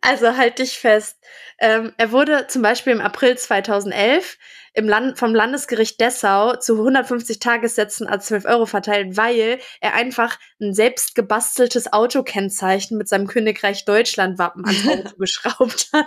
Also 0.00 0.36
halt 0.36 0.58
dich 0.58 0.78
fest. 0.78 1.16
Ähm, 1.58 1.92
er 1.96 2.12
wurde 2.12 2.46
zum 2.48 2.62
Beispiel 2.62 2.92
im 2.92 3.00
April 3.00 3.36
2011 3.38 4.36
im 4.74 4.88
Land, 4.88 5.18
vom 5.18 5.34
Landesgericht 5.34 6.00
Dessau 6.00 6.54
zu 6.56 6.74
150 6.76 7.40
Tagessätzen 7.40 8.06
als 8.06 8.26
12 8.26 8.44
Euro 8.44 8.66
verteilt, 8.66 9.16
weil 9.16 9.58
er 9.80 9.94
einfach 9.94 10.38
ein 10.60 10.72
selbst 10.72 11.14
gebasteltes 11.16 11.92
Autokennzeichen 11.92 12.96
mit 12.96 13.08
seinem 13.08 13.26
Königreich 13.26 13.84
Deutschland 13.84 14.38
Wappen 14.38 14.64
ans 14.66 14.86
Auto 14.88 15.16
geschraubt 15.18 15.88
hat. 15.92 16.06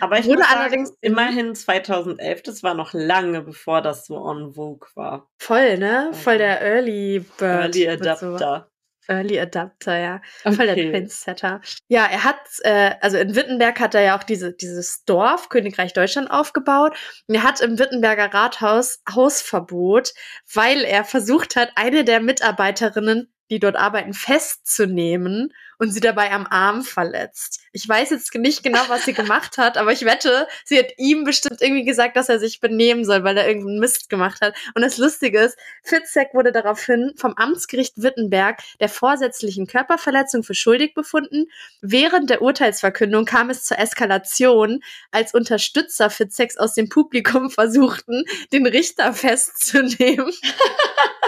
Aber 0.00 0.18
ich 0.18 0.26
Wurde 0.26 0.42
sagen, 0.42 0.54
allerdings- 0.58 0.92
immerhin 1.00 1.54
2011, 1.54 2.42
das 2.42 2.62
war 2.62 2.74
noch 2.74 2.92
lange 2.92 3.42
bevor 3.42 3.82
das 3.82 4.06
so 4.06 4.16
on 4.16 4.54
vogue 4.54 4.88
war. 4.94 5.28
Voll, 5.38 5.78
ne? 5.78 6.10
Voll 6.12 6.38
der 6.38 6.60
Early 6.60 7.24
Bird. 7.38 7.76
Early 7.76 7.88
Adapter. 7.88 8.71
Early 9.08 9.38
Adapter, 9.40 9.98
ja. 9.98 10.22
Voll 10.42 10.66
der 10.66 10.72
Okay. 10.72 10.90
Trendsetter. 10.90 11.60
Ja, 11.88 12.06
er 12.06 12.24
hat, 12.24 12.40
äh, 12.62 12.92
also 13.00 13.18
in 13.18 13.34
Wittenberg 13.34 13.80
hat 13.80 13.94
er 13.94 14.02
ja 14.02 14.18
auch 14.18 14.22
diese, 14.22 14.52
dieses 14.52 15.04
Dorf, 15.04 15.48
Königreich 15.48 15.92
Deutschland, 15.92 16.30
aufgebaut. 16.30 16.96
Und 17.26 17.34
er 17.34 17.42
hat 17.42 17.60
im 17.60 17.78
Wittenberger 17.78 18.32
Rathaus 18.32 19.02
Hausverbot, 19.12 20.12
weil 20.52 20.82
er 20.82 21.04
versucht 21.04 21.56
hat, 21.56 21.70
eine 21.74 22.04
der 22.04 22.20
Mitarbeiterinnen, 22.20 23.32
die 23.50 23.58
dort 23.58 23.76
arbeiten, 23.76 24.14
festzunehmen 24.14 25.52
und 25.82 25.90
sie 25.90 25.98
dabei 25.98 26.30
am 26.30 26.46
Arm 26.48 26.84
verletzt. 26.84 27.58
Ich 27.72 27.88
weiß 27.88 28.10
jetzt 28.10 28.32
nicht 28.36 28.62
genau, 28.62 28.78
was 28.86 29.04
sie 29.04 29.14
gemacht 29.14 29.58
hat, 29.58 29.76
aber 29.76 29.90
ich 29.90 30.04
wette, 30.04 30.46
sie 30.64 30.78
hat 30.78 30.92
ihm 30.96 31.24
bestimmt 31.24 31.60
irgendwie 31.60 31.84
gesagt, 31.84 32.16
dass 32.16 32.28
er 32.28 32.38
sich 32.38 32.60
benehmen 32.60 33.04
soll, 33.04 33.24
weil 33.24 33.36
er 33.36 33.48
irgendeinen 33.48 33.80
Mist 33.80 34.08
gemacht 34.08 34.40
hat. 34.42 34.54
Und 34.76 34.82
das 34.82 34.96
Lustige 34.96 35.40
ist, 35.40 35.58
Fitzek 35.82 36.34
wurde 36.34 36.52
daraufhin 36.52 37.14
vom 37.16 37.34
Amtsgericht 37.34 37.94
Wittenberg 37.96 38.60
der 38.78 38.88
vorsätzlichen 38.88 39.66
Körperverletzung 39.66 40.44
für 40.44 40.54
schuldig 40.54 40.94
befunden. 40.94 41.46
Während 41.80 42.30
der 42.30 42.42
Urteilsverkündung 42.42 43.24
kam 43.24 43.50
es 43.50 43.64
zur 43.64 43.80
Eskalation, 43.80 44.84
als 45.10 45.34
Unterstützer 45.34 46.10
Fitzeks 46.10 46.58
aus 46.58 46.74
dem 46.74 46.88
Publikum 46.88 47.50
versuchten, 47.50 48.24
den 48.52 48.68
Richter 48.68 49.12
festzunehmen. 49.14 50.32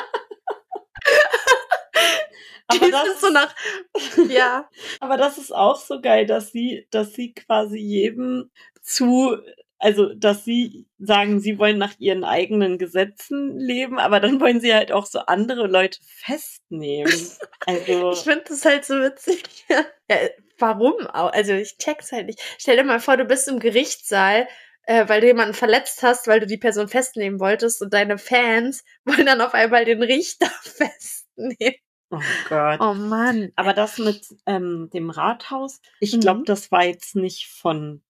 Aber 2.67 2.87
Die 2.87 2.91
das, 2.91 3.05
sind 3.05 3.21
so 3.21 3.31
nach, 3.31 3.55
ja, 4.31 4.69
aber 5.01 5.17
das 5.17 5.39
ist 5.39 5.55
auch 5.55 5.77
so 5.77 6.01
geil, 6.01 6.27
dass 6.27 6.51
sie, 6.51 6.87
dass 6.91 7.13
sie 7.13 7.35
quasi 7.35 7.79
jedem 7.79 8.51
zu, 8.81 9.37
also 9.79 10.15
dass 10.15 10.45
sie 10.45 10.87
sagen, 10.99 11.41
sie 11.41 11.59
wollen 11.59 11.77
nach 11.77 11.95
ihren 11.99 12.25
eigenen 12.25 12.79
Gesetzen 12.79 13.59
leben, 13.59 13.99
aber 13.99 14.19
dann 14.21 14.41
wollen 14.41 14.61
sie 14.61 14.73
halt 14.73 14.93
auch 14.93 15.07
so 15.07 15.21
andere 15.21 15.67
Leute 15.67 15.99
festnehmen. 16.03 17.13
Also 17.67 18.13
ich 18.13 18.19
finde 18.19 18.45
das 18.47 18.63
halt 18.67 18.85
so 18.85 18.95
witzig. 19.01 19.43
ja, 19.71 20.17
warum 20.59 21.07
auch? 21.07 21.33
Also 21.33 21.55
ich 21.55 21.79
check's 21.79 22.13
halt 22.13 22.27
nicht. 22.27 22.39
Stell 22.59 22.77
dir 22.77 22.85
mal 22.85 23.01
vor, 23.01 23.17
du 23.17 23.25
bist 23.25 23.49
im 23.49 23.59
Gerichtssaal, 23.59 24.47
äh, 24.83 25.09
weil 25.09 25.23
du 25.23 25.29
jemanden 25.29 25.55
verletzt 25.55 26.03
hast, 26.03 26.27
weil 26.27 26.41
du 26.41 26.47
die 26.47 26.59
Person 26.59 26.89
festnehmen 26.89 27.41
wolltest 27.41 27.81
und 27.81 27.95
deine 27.95 28.19
Fans 28.19 28.85
wollen 29.07 29.25
dann 29.25 29.41
auf 29.41 29.55
einmal 29.55 29.87
den 29.87 30.03
Richter 30.03 30.51
festnehmen. 30.63 31.84
Oh 32.17 32.49
Gott. 32.49 32.81
Oh 32.81 32.95
Mann. 32.95 33.53
Aber 33.57 33.73
das 33.73 33.99
mit 33.99 34.27
ähm, 34.47 34.91
dem 34.93 35.11
Rathaus, 35.11 35.81
ich 36.01 36.15
Mhm. 36.15 36.21
glaube, 36.21 36.43
das 36.45 36.71
war 36.73 36.85
jetzt 36.85 37.17
nicht 37.17 37.47
von 37.49 38.03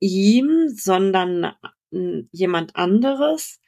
ihm, 0.00 0.68
sondern 0.74 1.54
äh, 1.92 2.22
jemand 2.32 2.76
anderes. 2.76 3.60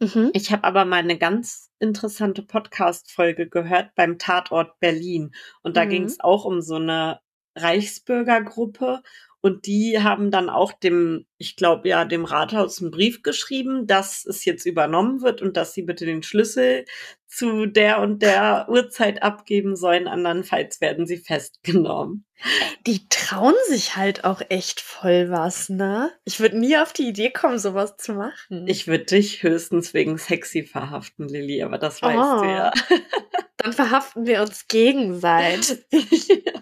Mhm. 0.00 0.30
Ich 0.34 0.52
habe 0.52 0.64
aber 0.64 0.84
mal 0.84 0.98
eine 0.98 1.18
ganz 1.18 1.70
interessante 1.78 2.42
Podcast-Folge 2.42 3.48
gehört 3.48 3.94
beim 3.94 4.18
Tatort 4.18 4.78
Berlin. 4.80 5.32
Und 5.62 5.76
da 5.76 5.84
Mhm. 5.84 5.88
ging 5.90 6.04
es 6.04 6.20
auch 6.20 6.44
um 6.44 6.60
so 6.62 6.76
eine 6.76 7.20
Reichsbürgergruppe. 7.56 9.02
Und 9.46 9.66
die 9.66 10.02
haben 10.02 10.32
dann 10.32 10.50
auch 10.50 10.72
dem, 10.72 11.24
ich 11.38 11.54
glaube 11.54 11.88
ja, 11.88 12.04
dem 12.04 12.24
Rathaus 12.24 12.82
einen 12.82 12.90
Brief 12.90 13.22
geschrieben, 13.22 13.86
dass 13.86 14.26
es 14.26 14.44
jetzt 14.44 14.66
übernommen 14.66 15.22
wird 15.22 15.40
und 15.40 15.56
dass 15.56 15.72
sie 15.72 15.82
bitte 15.82 16.04
den 16.04 16.24
Schlüssel 16.24 16.84
zu 17.28 17.66
der 17.66 18.00
und 18.00 18.22
der 18.22 18.66
Uhrzeit 18.68 19.22
abgeben 19.22 19.76
sollen. 19.76 20.08
Andernfalls 20.08 20.80
werden 20.80 21.06
sie 21.06 21.18
festgenommen. 21.18 22.24
Die 22.88 23.08
trauen 23.08 23.54
sich 23.68 23.94
halt 23.94 24.24
auch 24.24 24.42
echt 24.48 24.80
voll 24.80 25.30
was, 25.30 25.68
ne? 25.68 26.10
Ich 26.24 26.40
würde 26.40 26.58
nie 26.58 26.76
auf 26.76 26.92
die 26.92 27.06
Idee 27.06 27.30
kommen, 27.30 27.60
sowas 27.60 27.96
zu 27.98 28.14
machen. 28.14 28.66
Ich 28.66 28.88
würde 28.88 29.04
dich 29.04 29.44
höchstens 29.44 29.94
wegen 29.94 30.18
sexy 30.18 30.64
verhaften, 30.64 31.28
Lilly, 31.28 31.62
aber 31.62 31.78
das 31.78 32.02
weißt 32.02 32.18
Oh. 32.18 32.42
du 32.42 32.48
ja. 32.48 32.72
Dann 33.58 33.72
verhaften 33.72 34.26
wir 34.26 34.40
uns 34.40 34.66
gegenseitig. 34.66 35.78
Ja, 36.46 36.60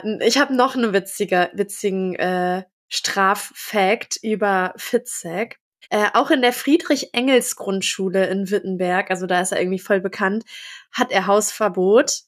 n- 0.00 0.20
ich 0.22 0.38
habe 0.38 0.54
noch 0.54 0.74
einen 0.74 0.92
witziger, 0.92 1.50
witzigen 1.54 2.14
äh, 2.16 2.64
Straffact 2.88 4.18
über 4.22 4.72
Fitzek. 4.76 5.58
Äh, 5.90 6.08
auch 6.14 6.30
in 6.30 6.42
der 6.42 6.52
Friedrich-Engels-Grundschule 6.52 8.26
in 8.26 8.50
Wittenberg, 8.50 9.10
also 9.10 9.26
da 9.26 9.40
ist 9.40 9.52
er 9.52 9.60
irgendwie 9.60 9.78
voll 9.78 10.00
bekannt, 10.00 10.44
hat 10.92 11.10
er 11.10 11.26
Hausverbot, 11.26 12.20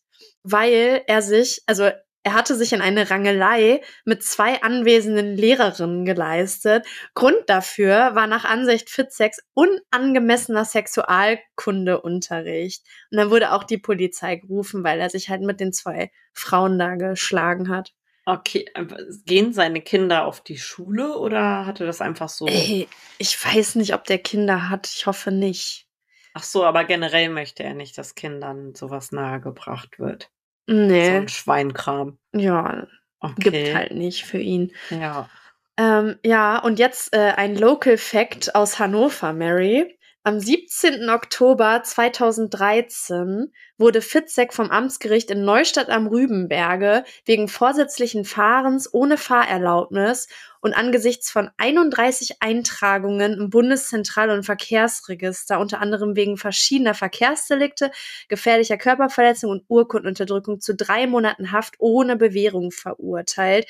weil 0.42 1.02
er 1.06 1.20
sich, 1.20 1.62
also 1.66 1.90
er 2.22 2.34
hatte 2.34 2.54
sich 2.54 2.74
in 2.74 2.82
eine 2.82 3.10
Rangelei 3.10 3.80
mit 4.04 4.22
zwei 4.22 4.62
anwesenden 4.62 5.36
Lehrerinnen 5.36 6.04
geleistet. 6.04 6.86
Grund 7.14 7.38
dafür 7.46 8.14
war 8.14 8.26
nach 8.26 8.44
Ansicht 8.44 8.90
Fitzeks 8.90 9.38
unangemessener 9.54 10.66
Sexualkundeunterricht. 10.66 12.84
Und 13.10 13.16
dann 13.16 13.30
wurde 13.30 13.52
auch 13.52 13.64
die 13.64 13.78
Polizei 13.78 14.36
gerufen, 14.36 14.84
weil 14.84 15.00
er 15.00 15.08
sich 15.08 15.30
halt 15.30 15.40
mit 15.40 15.60
den 15.60 15.72
zwei 15.72 16.12
Frauen 16.34 16.78
da 16.78 16.96
geschlagen 16.96 17.70
hat. 17.70 17.94
Okay, 18.26 18.66
aber 18.74 18.98
gehen 19.24 19.54
seine 19.54 19.80
Kinder 19.80 20.26
auf 20.26 20.42
die 20.42 20.58
Schule 20.58 21.16
oder 21.16 21.64
hatte 21.64 21.86
das 21.86 22.02
einfach 22.02 22.28
so? 22.28 22.46
Ey, 22.46 22.86
ich 23.16 23.42
weiß 23.42 23.76
nicht, 23.76 23.94
ob 23.94 24.04
der 24.04 24.18
Kinder 24.18 24.68
hat. 24.68 24.88
Ich 24.88 25.06
hoffe 25.06 25.32
nicht. 25.32 25.86
Ach 26.34 26.42
so, 26.42 26.64
aber 26.64 26.84
generell 26.84 27.30
möchte 27.30 27.62
er 27.62 27.72
nicht, 27.74 27.96
dass 27.96 28.14
Kindern 28.14 28.74
sowas 28.74 29.10
nahegebracht 29.10 29.98
wird. 29.98 30.30
So 30.66 30.74
Nee, 30.74 31.16
ein 31.16 31.28
Schweinkram. 31.28 32.18
ja, 32.32 32.86
Okay. 33.20 33.38
gibt 33.38 33.74
halt 33.74 33.92
nicht 33.92 34.24
für 34.24 34.38
ihn. 34.38 34.72
Ja. 34.90 35.30
Ähm, 35.76 36.18
ja, 36.24 36.58
und 36.58 36.78
jetzt 36.78 37.14
äh, 37.14 37.32
ein 37.36 37.56
Local 37.56 37.96
Fact 37.96 38.54
aus 38.54 38.78
Hannover, 38.78 39.32
Mary. 39.32 39.98
Am 40.22 40.38
17. 40.38 41.08
Oktober 41.08 41.82
2013 41.82 43.50
wurde 43.78 44.02
Fitzek 44.02 44.52
vom 44.52 44.70
Amtsgericht 44.70 45.30
in 45.30 45.46
Neustadt 45.46 45.88
am 45.88 46.08
Rübenberge 46.08 47.04
wegen 47.24 47.48
vorsätzlichen 47.48 48.26
Fahrens 48.26 48.92
ohne 48.92 49.16
Fahrerlaubnis 49.16 50.28
und 50.60 50.74
angesichts 50.74 51.30
von 51.30 51.48
31 51.56 52.42
Eintragungen 52.42 53.32
im 53.32 53.48
Bundeszentral- 53.48 54.28
und 54.28 54.42
Verkehrsregister, 54.42 55.58
unter 55.58 55.80
anderem 55.80 56.14
wegen 56.16 56.36
verschiedener 56.36 56.92
Verkehrsdelikte, 56.92 57.90
gefährlicher 58.28 58.76
Körperverletzung 58.76 59.50
und 59.50 59.64
Urkundenunterdrückung 59.68 60.60
zu 60.60 60.74
drei 60.74 61.06
Monaten 61.06 61.50
Haft 61.50 61.76
ohne 61.78 62.16
Bewährung 62.16 62.72
verurteilt. 62.72 63.66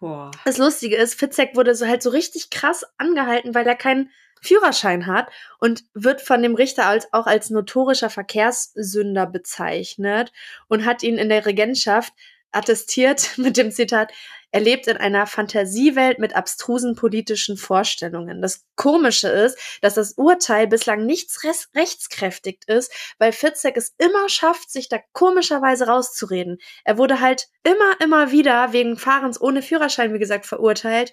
Boah. 0.00 0.32
Das 0.44 0.58
Lustige 0.58 0.96
ist, 0.96 1.18
Fitzek 1.18 1.56
wurde 1.56 1.74
so 1.74 1.86
halt 1.86 2.02
so 2.02 2.10
richtig 2.10 2.50
krass 2.50 2.84
angehalten, 2.98 3.54
weil 3.54 3.66
er 3.66 3.74
keinen 3.74 4.10
Führerschein 4.44 5.06
hat 5.06 5.28
und 5.58 5.84
wird 5.94 6.20
von 6.20 6.42
dem 6.42 6.54
Richter 6.54 6.86
als, 6.86 7.12
auch 7.12 7.26
als 7.26 7.50
notorischer 7.50 8.10
Verkehrssünder 8.10 9.26
bezeichnet 9.26 10.32
und 10.68 10.84
hat 10.84 11.02
ihn 11.02 11.18
in 11.18 11.28
der 11.28 11.46
Regentschaft 11.46 12.12
attestiert 12.52 13.32
mit 13.38 13.56
dem 13.56 13.70
Zitat, 13.70 14.12
er 14.54 14.60
lebt 14.60 14.86
in 14.86 14.96
einer 14.98 15.26
Fantasiewelt 15.26 16.20
mit 16.20 16.36
abstrusen 16.36 16.94
politischen 16.94 17.56
Vorstellungen. 17.56 18.40
Das 18.40 18.64
Komische 18.76 19.26
ist, 19.26 19.58
dass 19.80 19.94
das 19.94 20.12
Urteil 20.12 20.68
bislang 20.68 21.06
nichts 21.06 21.42
rechtskräftig 21.74 22.60
ist, 22.68 22.92
weil 23.18 23.32
Fitzek 23.32 23.76
es 23.76 23.96
immer 23.98 24.28
schafft, 24.28 24.70
sich 24.70 24.88
da 24.88 25.00
komischerweise 25.12 25.88
rauszureden. 25.88 26.58
Er 26.84 26.98
wurde 26.98 27.18
halt 27.18 27.48
immer, 27.64 28.00
immer 28.00 28.30
wieder 28.30 28.72
wegen 28.72 28.96
Fahrens 28.96 29.40
ohne 29.40 29.60
Führerschein, 29.60 30.14
wie 30.14 30.20
gesagt, 30.20 30.46
verurteilt. 30.46 31.12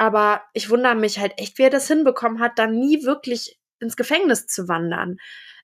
Aber 0.00 0.42
ich 0.54 0.70
wundere 0.70 0.94
mich 0.94 1.18
halt 1.18 1.34
echt, 1.36 1.58
wie 1.58 1.64
er 1.64 1.70
das 1.70 1.86
hinbekommen 1.88 2.40
hat, 2.40 2.58
dann 2.58 2.78
nie 2.78 3.04
wirklich 3.04 3.58
ins 3.80 3.96
Gefängnis 3.96 4.46
zu 4.46 4.66
wandern 4.66 5.18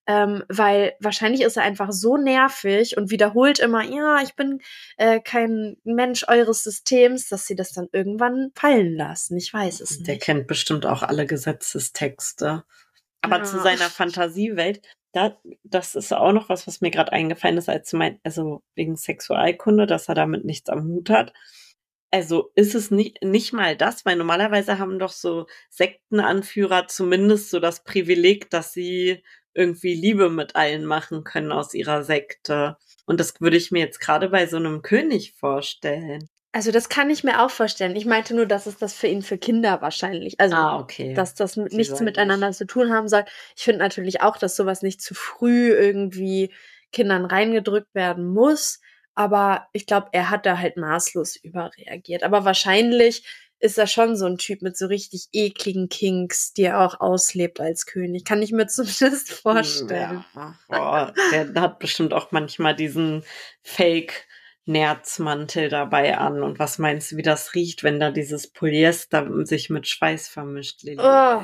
ähm, 0.07 0.45
weil 0.49 0.95
wahrscheinlich 1.01 1.43
ist 1.43 1.57
er 1.57 1.65
einfach 1.65 1.91
so 1.91 2.17
nervig 2.17 2.97
und 2.97 3.11
wiederholt 3.11 3.59
immer, 3.59 3.83
ja, 3.83 4.21
ich 4.23 4.35
bin 4.37 4.61
äh, 4.99 5.21
kein 5.21 5.77
Mensch 5.83 6.25
eures 6.29 6.63
Systems, 6.63 7.29
dass 7.29 7.47
sie 7.47 7.57
das 7.57 7.73
dann 7.73 7.89
irgendwann 7.91 8.53
fallen 8.55 8.95
lassen. 8.95 9.37
Ich 9.37 9.53
weiß 9.53 9.81
es 9.81 9.99
nicht. 9.99 10.07
Der 10.07 10.19
kennt 10.19 10.47
bestimmt 10.47 10.87
auch 10.87 11.03
alle 11.03 11.27
Gesetzestexte. 11.27 12.63
Aber 13.21 13.39
Ja. 13.39 13.45
zu 13.45 13.59
seiner 13.61 13.91
Fantasiewelt, 13.91 14.87
da, 15.13 15.37
das 15.65 15.97
ist 15.97 16.13
auch 16.13 16.33
noch 16.33 16.49
was, 16.49 16.69
was 16.69 16.81
mir 16.81 16.93
gerade 16.93 17.13
eingefallen 17.13 17.59
ist, 17.59 17.69
als 17.69 17.91
du 17.91 17.97
meint, 17.97 18.21
also 18.23 18.63
wegen 18.77 18.97
Sexualkunde, 18.97 19.87
dass 19.87 20.09
er 20.09 20.15
damit 20.15 20.45
nichts 20.45 20.69
am 20.69 20.85
Hut 20.85 21.11
hat. 21.11 21.33
Also 22.11 22.51
ist 22.55 22.75
es 22.75 22.91
nicht, 22.91 23.23
nicht 23.23 23.53
mal 23.53 23.77
das, 23.77 24.05
weil 24.07 24.17
normalerweise 24.17 24.79
haben 24.79 24.99
doch 24.99 25.13
so 25.13 25.47
Sektenanführer 25.71 26.87
zumindest 26.89 27.51
so 27.51 27.61
das 27.61 27.83
Privileg, 27.85 28.51
dass 28.51 28.73
sie 28.73 29.23
irgendwie 29.55 29.95
Liebe 29.95 30.31
mit 30.31 30.55
allen 30.55 30.85
machen 30.85 31.25
können 31.25 31.51
aus 31.53 31.75
ihrer 31.75 32.05
Sekte. 32.05 32.77
Und 33.07 33.21
das 33.21 33.41
würde 33.41 33.57
ich 33.57 33.71
mir 33.71 33.81
jetzt 33.81 34.01
gerade 34.01 34.29
bei 34.29 34.47
so 34.47 34.57
einem 34.57 34.83
König 34.83 35.35
vorstellen. 35.35 36.29
Also 36.53 36.71
das 36.73 36.89
kann 36.89 37.11
ich 37.11 37.23
mir 37.25 37.43
auch 37.45 37.51
vorstellen. 37.51 37.97
Ich 37.97 38.07
meinte 38.07 38.35
nur, 38.35 38.47
dass 38.47 38.67
es 38.67 38.79
das 38.79 38.95
für 38.95 39.09
ihn 39.09 39.23
für 39.23 39.37
Kinder 39.37 39.83
wahrscheinlich, 39.83 40.41
also 40.41 40.57
Ah, 40.57 40.79
okay. 40.79 41.13
dass 41.15 41.35
das 41.35 41.57
mit- 41.57 41.71
Sie 41.71 41.77
nichts 41.77 42.01
miteinander 42.01 42.53
zu 42.53 42.67
tun 42.67 42.93
haben 42.93 43.09
soll. 43.09 43.25
Ich 43.57 43.65
finde 43.65 43.81
natürlich 43.81 44.23
auch, 44.23 44.37
dass 44.39 44.57
sowas 44.57 44.81
nicht 44.83 45.03
zu 45.03 45.15
früh 45.15 45.71
irgendwie 45.73 46.53
Kindern 46.93 47.27
reingedrückt 47.27 47.95
werden 47.95 48.27
muss. 48.27 48.81
Aber 49.17 49.67
ich 49.73 49.87
glaube, 49.87 50.11
er 50.13 50.31
hat 50.31 50.47
da 50.47 50.59
halt 50.59 50.77
maßlos 50.77 51.35
überreagiert. 51.37 52.23
Aber 52.23 52.45
wahrscheinlich 52.45 53.25
ist 53.59 53.79
er 53.79 53.87
schon 53.87 54.17
so 54.17 54.27
ein 54.27 54.37
Typ 54.37 54.61
mit 54.61 54.77
so 54.77 54.85
richtig 54.87 55.29
ekligen 55.33 55.89
Kinks, 55.89 56.53
die 56.53 56.65
er 56.65 56.81
auch 56.81 57.01
auslebt 57.01 57.59
als 57.59 57.87
König. 57.87 58.27
Kann 58.27 58.43
ich 58.43 58.53
mir 58.53 58.67
zumindest 58.69 59.33
vorstellen. 59.33 60.23
Ja. 60.35 60.59
Boah, 60.69 61.15
der 61.33 61.55
hat 61.61 61.79
bestimmt 61.79 62.13
auch 62.13 62.31
manchmal 62.31 62.77
diesen 62.77 63.25
Fake-Nerzmantel 63.63 65.71
dabei 65.71 66.19
an. 66.19 66.43
Und 66.43 66.59
was 66.59 66.77
meinst 66.79 67.13
du, 67.13 67.17
wie 67.17 67.23
das 67.23 67.55
riecht, 67.55 67.83
wenn 67.83 67.99
da 67.99 68.11
dieses 68.11 68.53
Polyester 68.53 69.27
sich 69.47 69.71
mit 69.71 69.89
Schweiß 69.89 70.29
vermischt? 70.29 70.85
Oh, 70.99 71.43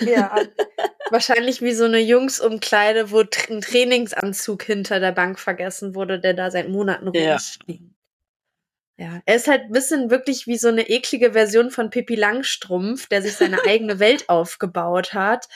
ja. 0.00 0.34
Wahrscheinlich 1.10 1.62
wie 1.62 1.72
so 1.72 1.84
eine 1.84 2.00
Jungsumkleide, 2.00 3.10
wo 3.12 3.20
ein 3.20 3.60
Trainingsanzug 3.60 4.62
hinter 4.64 4.98
der 5.00 5.12
Bank 5.12 5.38
vergessen 5.38 5.94
wurde, 5.94 6.18
der 6.18 6.34
da 6.34 6.50
seit 6.50 6.68
Monaten 6.68 7.10
Ja. 7.14 7.32
rumsteht. 7.32 7.80
Ja, 8.98 9.20
er 9.26 9.36
ist 9.36 9.46
halt 9.46 9.64
ein 9.64 9.72
bisschen 9.72 10.10
wirklich 10.10 10.46
wie 10.46 10.56
so 10.56 10.68
eine 10.68 10.88
eklige 10.88 11.32
Version 11.34 11.70
von 11.70 11.90
Pippi 11.90 12.14
Langstrumpf, 12.14 13.08
der 13.08 13.20
sich 13.20 13.34
seine 13.34 13.62
eigene 13.66 13.98
Welt 14.00 14.28
aufgebaut 14.30 15.12
hat. 15.12 15.48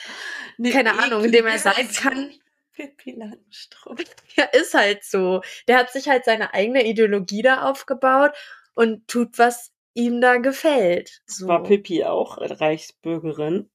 Eine 0.59 0.69
keine 0.69 0.99
Ahnung, 0.99 1.23
in 1.25 1.31
dem 1.31 1.47
er 1.47 1.57
sein 1.57 1.89
kann. 1.91 2.31
Pippi 2.73 3.11
Langstrumpf. 3.11 4.03
Ja, 4.37 4.45
ist 4.45 4.73
halt 4.73 5.03
so. 5.03 5.41
Der 5.67 5.77
hat 5.77 5.91
sich 5.91 6.07
halt 6.07 6.23
seine 6.23 6.53
eigene 6.53 6.85
Ideologie 6.87 7.41
da 7.41 7.63
aufgebaut 7.69 8.31
und 8.75 9.05
tut, 9.09 9.37
was 9.37 9.71
ihm 9.93 10.21
da 10.21 10.37
gefällt. 10.37 11.21
So. 11.25 11.47
War 11.47 11.63
Pippi 11.63 12.05
auch 12.05 12.37
Reichsbürgerin? 12.39 13.69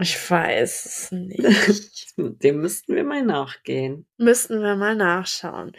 Ich 0.00 0.30
weiß 0.30 0.86
es 0.86 1.12
nicht. 1.12 2.14
Dem 2.16 2.60
müssten 2.60 2.94
wir 2.94 3.04
mal 3.04 3.22
nachgehen. 3.22 4.06
Müssten 4.16 4.62
wir 4.62 4.76
mal 4.76 4.96
nachschauen. 4.96 5.72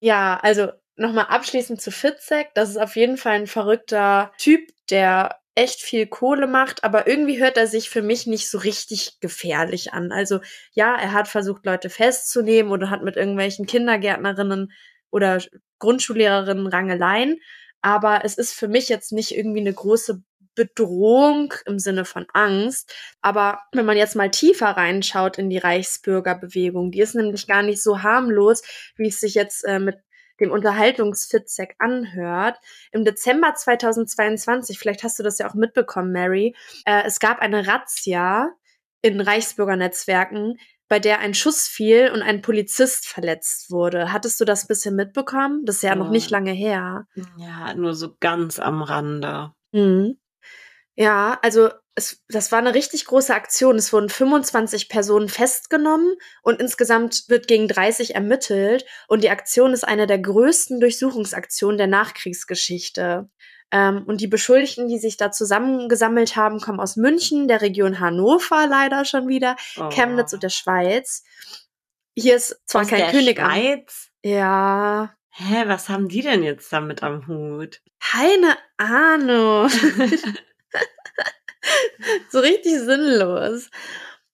Ja, 0.00 0.38
also 0.42 0.70
nochmal 0.96 1.26
abschließend 1.26 1.80
zu 1.80 1.90
Fitzek. 1.90 2.48
Das 2.54 2.70
ist 2.70 2.76
auf 2.76 2.96
jeden 2.96 3.16
Fall 3.16 3.34
ein 3.34 3.46
verrückter 3.46 4.32
Typ, 4.38 4.68
der 4.90 5.40
echt 5.54 5.80
viel 5.80 6.06
Kohle 6.06 6.46
macht, 6.46 6.84
aber 6.84 7.08
irgendwie 7.08 7.40
hört 7.40 7.56
er 7.56 7.66
sich 7.66 7.90
für 7.90 8.00
mich 8.00 8.28
nicht 8.28 8.48
so 8.48 8.58
richtig 8.58 9.18
gefährlich 9.18 9.92
an. 9.92 10.12
Also 10.12 10.40
ja, 10.72 10.94
er 10.94 11.12
hat 11.12 11.26
versucht, 11.26 11.66
Leute 11.66 11.90
festzunehmen 11.90 12.70
oder 12.70 12.90
hat 12.90 13.02
mit 13.02 13.16
irgendwelchen 13.16 13.66
Kindergärtnerinnen 13.66 14.72
oder 15.10 15.42
Grundschullehrerinnen 15.80 16.68
Rangeleien, 16.68 17.40
aber 17.82 18.24
es 18.24 18.38
ist 18.38 18.52
für 18.52 18.68
mich 18.68 18.88
jetzt 18.88 19.10
nicht 19.10 19.36
irgendwie 19.36 19.60
eine 19.60 19.72
große 19.72 20.22
Bedrohung 20.58 21.54
im 21.66 21.78
Sinne 21.78 22.04
von 22.04 22.26
Angst. 22.32 22.92
Aber 23.22 23.60
wenn 23.72 23.86
man 23.86 23.96
jetzt 23.96 24.16
mal 24.16 24.30
tiefer 24.30 24.66
reinschaut 24.70 25.38
in 25.38 25.48
die 25.50 25.58
Reichsbürgerbewegung, 25.58 26.90
die 26.90 27.00
ist 27.00 27.14
nämlich 27.14 27.46
gar 27.46 27.62
nicht 27.62 27.80
so 27.80 28.02
harmlos, 28.02 28.62
wie 28.96 29.06
es 29.08 29.20
sich 29.20 29.34
jetzt 29.34 29.64
äh, 29.64 29.78
mit 29.78 29.96
dem 30.40 30.50
Unterhaltungsfitzek 30.50 31.76
anhört. 31.78 32.56
Im 32.92 33.04
Dezember 33.04 33.54
2022, 33.54 34.78
vielleicht 34.78 35.04
hast 35.04 35.18
du 35.18 35.22
das 35.22 35.38
ja 35.38 35.48
auch 35.48 35.54
mitbekommen, 35.54 36.12
Mary, 36.12 36.54
äh, 36.84 37.02
es 37.06 37.20
gab 37.20 37.38
eine 37.40 37.66
Razzia 37.66 38.50
in 39.02 39.20
Reichsbürgernetzwerken, 39.20 40.58
bei 40.88 40.98
der 40.98 41.18
ein 41.20 41.34
Schuss 41.34 41.68
fiel 41.68 42.10
und 42.12 42.22
ein 42.22 42.40
Polizist 42.40 43.06
verletzt 43.08 43.70
wurde. 43.70 44.12
Hattest 44.12 44.40
du 44.40 44.44
das 44.44 44.66
bisschen 44.66 44.96
mitbekommen? 44.96 45.64
Das 45.66 45.76
ist 45.76 45.82
ja 45.82 45.94
noch 45.94 46.06
Ja. 46.06 46.10
nicht 46.12 46.30
lange 46.30 46.52
her. 46.52 47.06
Ja, 47.36 47.74
nur 47.74 47.94
so 47.94 48.16
ganz 48.20 48.58
am 48.58 48.82
Rande. 48.82 49.52
Mhm. 49.72 50.18
Ja, 51.00 51.38
also 51.42 51.70
es, 51.94 52.24
das 52.28 52.50
war 52.50 52.58
eine 52.58 52.74
richtig 52.74 53.04
große 53.04 53.32
Aktion. 53.32 53.76
Es 53.76 53.92
wurden 53.92 54.08
25 54.08 54.88
Personen 54.88 55.28
festgenommen 55.28 56.16
und 56.42 56.60
insgesamt 56.60 57.24
wird 57.28 57.46
gegen 57.46 57.68
30 57.68 58.16
ermittelt. 58.16 58.84
Und 59.06 59.22
die 59.22 59.30
Aktion 59.30 59.72
ist 59.72 59.86
eine 59.86 60.08
der 60.08 60.18
größten 60.18 60.80
Durchsuchungsaktionen 60.80 61.78
der 61.78 61.86
Nachkriegsgeschichte. 61.86 63.30
Ähm, 63.70 64.02
und 64.06 64.20
die 64.20 64.26
Beschuldigten, 64.26 64.88
die 64.88 64.98
sich 64.98 65.16
da 65.16 65.30
zusammengesammelt 65.30 66.34
haben, 66.34 66.58
kommen 66.60 66.80
aus 66.80 66.96
München, 66.96 67.46
der 67.46 67.60
Region 67.62 68.00
Hannover 68.00 68.66
leider 68.66 69.04
schon 69.04 69.28
wieder, 69.28 69.54
Oh. 69.76 69.88
Chemnitz 69.90 70.32
und 70.32 70.42
der 70.42 70.48
Schweiz. 70.48 71.22
Hier 72.16 72.34
ist 72.34 72.60
zwar 72.66 72.82
Aus 72.82 72.88
kein 72.88 72.98
der 73.02 73.10
König 73.12 73.38
am. 73.40 73.50
Schweiz? 73.52 74.08
Ja, 74.24 75.14
Hä, 75.30 75.62
was 75.66 75.88
haben 75.88 76.08
die 76.08 76.22
denn 76.22 76.42
jetzt 76.42 76.72
damit 76.72 77.04
am 77.04 77.28
Hut? 77.28 77.80
keine 78.00 78.56
Ahnung. 78.78 79.68
so 82.30 82.40
richtig 82.40 82.78
sinnlos. 82.80 83.70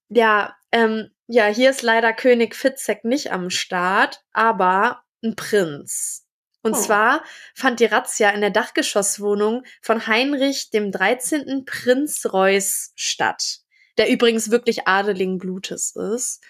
Ja, 0.09 0.55
ähm, 0.73 1.11
ja, 1.27 1.47
hier 1.47 1.71
ist 1.71 1.83
leider 1.83 2.13
König 2.13 2.55
Fitzek 2.55 3.05
nicht 3.05 3.33
am 3.33 3.51
Start, 3.51 4.21
aber 4.33 5.03
ein 5.23 5.37
Prinz. 5.37 6.27
Und 6.63 6.75
Oh. 6.75 6.81
zwar 6.81 7.23
fand 7.55 7.81
die 7.81 7.85
Razzia 7.85 8.31
in 8.31 8.41
der 8.41 8.51
Dachgeschosswohnung 8.51 9.65
von 9.83 10.07
Heinrich 10.07 10.71
dem 10.71 10.91
13. 10.93 11.65
Prinz 11.67 12.27
Reuß 12.33 12.93
statt, 12.95 13.59
der 13.99 14.09
übrigens 14.11 14.51
wirklich 14.51 14.89
adeligen 14.89 15.39
Blutes 15.39 15.95
ist. 15.95 16.43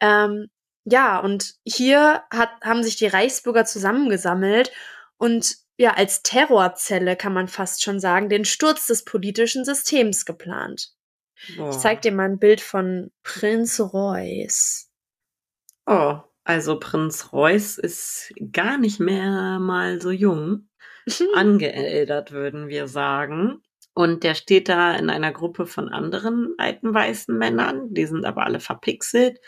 Ähm, 0.00 0.48
ja, 0.84 1.18
und 1.18 1.54
hier 1.64 2.22
hat, 2.32 2.50
haben 2.62 2.82
sich 2.82 2.96
die 2.96 3.06
Reichsbürger 3.06 3.64
zusammengesammelt 3.64 4.72
und 5.18 5.56
ja, 5.80 5.94
als 5.94 6.22
Terrorzelle 6.22 7.16
kann 7.16 7.32
man 7.32 7.48
fast 7.48 7.82
schon 7.82 8.00
sagen, 8.00 8.28
den 8.28 8.44
Sturz 8.44 8.86
des 8.86 9.02
politischen 9.02 9.64
Systems 9.64 10.26
geplant. 10.26 10.92
Boah. 11.56 11.70
Ich 11.70 11.78
zeig 11.78 12.02
dir 12.02 12.12
mal 12.12 12.28
ein 12.28 12.38
Bild 12.38 12.60
von 12.60 13.10
Prinz 13.22 13.80
Reuß. 13.80 14.90
Oh, 15.86 16.18
also 16.44 16.78
Prinz 16.78 17.32
Reuß 17.32 17.78
ist 17.78 18.30
gar 18.52 18.76
nicht 18.76 19.00
mehr 19.00 19.58
mal 19.58 20.02
so 20.02 20.10
jung. 20.10 20.68
Angeäldert, 21.34 22.30
würden 22.30 22.68
wir 22.68 22.86
sagen. 22.86 23.62
Und 23.94 24.22
der 24.22 24.34
steht 24.34 24.68
da 24.68 24.94
in 24.94 25.08
einer 25.08 25.32
Gruppe 25.32 25.64
von 25.64 25.88
anderen 25.88 26.56
alten 26.58 26.92
weißen 26.92 27.34
Männern. 27.34 27.94
Die 27.94 28.04
sind 28.04 28.26
aber 28.26 28.44
alle 28.44 28.60
verpixelt. 28.60 29.40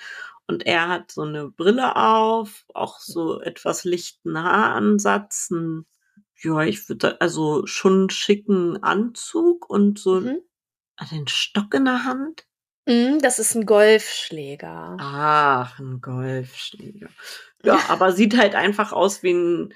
Und 0.46 0.64
er 0.64 0.88
hat 0.88 1.12
so 1.12 1.24
eine 1.24 1.50
Brille 1.50 1.94
auf, 1.94 2.64
auch 2.72 3.00
so 3.00 3.42
etwas 3.42 3.84
lichten 3.84 4.42
Haaransatz, 4.42 5.50
ein, 5.50 5.84
ja, 6.42 6.62
ich 6.62 6.88
würde, 6.88 7.20
also 7.20 7.66
schon 7.66 7.92
einen 7.92 8.10
schicken 8.10 8.82
Anzug 8.82 9.68
und 9.68 9.98
so 9.98 10.20
Mhm. 10.20 10.40
den 11.10 11.28
Stock 11.28 11.74
in 11.74 11.84
der 11.84 12.04
Hand. 12.04 12.46
Mhm, 12.86 13.20
das 13.20 13.38
ist 13.38 13.54
ein 13.54 13.66
Golfschläger. 13.66 14.96
Ach, 15.00 15.78
ein 15.78 16.00
Golfschläger. 16.00 17.08
Ja, 17.64 17.78
aber 17.88 18.12
sieht 18.12 18.36
halt 18.36 18.54
einfach 18.54 18.92
aus 18.92 19.22
wie 19.22 19.32
ein, 19.32 19.74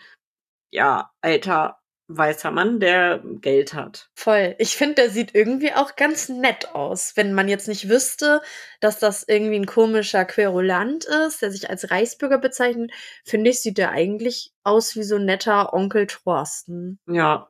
ja, 0.73 1.13
alter 1.21 1.79
weißer 2.09 2.51
Mann, 2.51 2.79
der 2.81 3.21
Geld 3.41 3.75
hat. 3.75 4.09
Voll. 4.15 4.55
Ich 4.59 4.77
finde, 4.77 4.95
der 4.97 5.11
sieht 5.11 5.35
irgendwie 5.35 5.73
auch 5.73 5.97
ganz 5.97 6.29
nett 6.29 6.75
aus. 6.75 7.17
Wenn 7.17 7.33
man 7.33 7.49
jetzt 7.49 7.67
nicht 7.69 7.89
wüsste, 7.89 8.41
dass 8.81 8.99
das 8.99 9.25
irgendwie 9.27 9.57
ein 9.57 9.67
komischer 9.67 10.25
Querulant 10.25 11.05
ist, 11.05 11.43
der 11.43 11.51
sich 11.51 11.69
als 11.69 11.91
Reichsbürger 11.91 12.39
bezeichnet, 12.39 12.93
finde 13.25 13.51
ich, 13.51 13.61
sieht 13.61 13.79
der 13.79 13.91
eigentlich 13.91 14.53
aus 14.63 14.95
wie 14.97 15.03
so 15.03 15.17
ein 15.17 15.25
netter 15.25 15.73
Onkel 15.75 16.07
Thorsten. 16.07 16.99
Ja, 17.09 17.49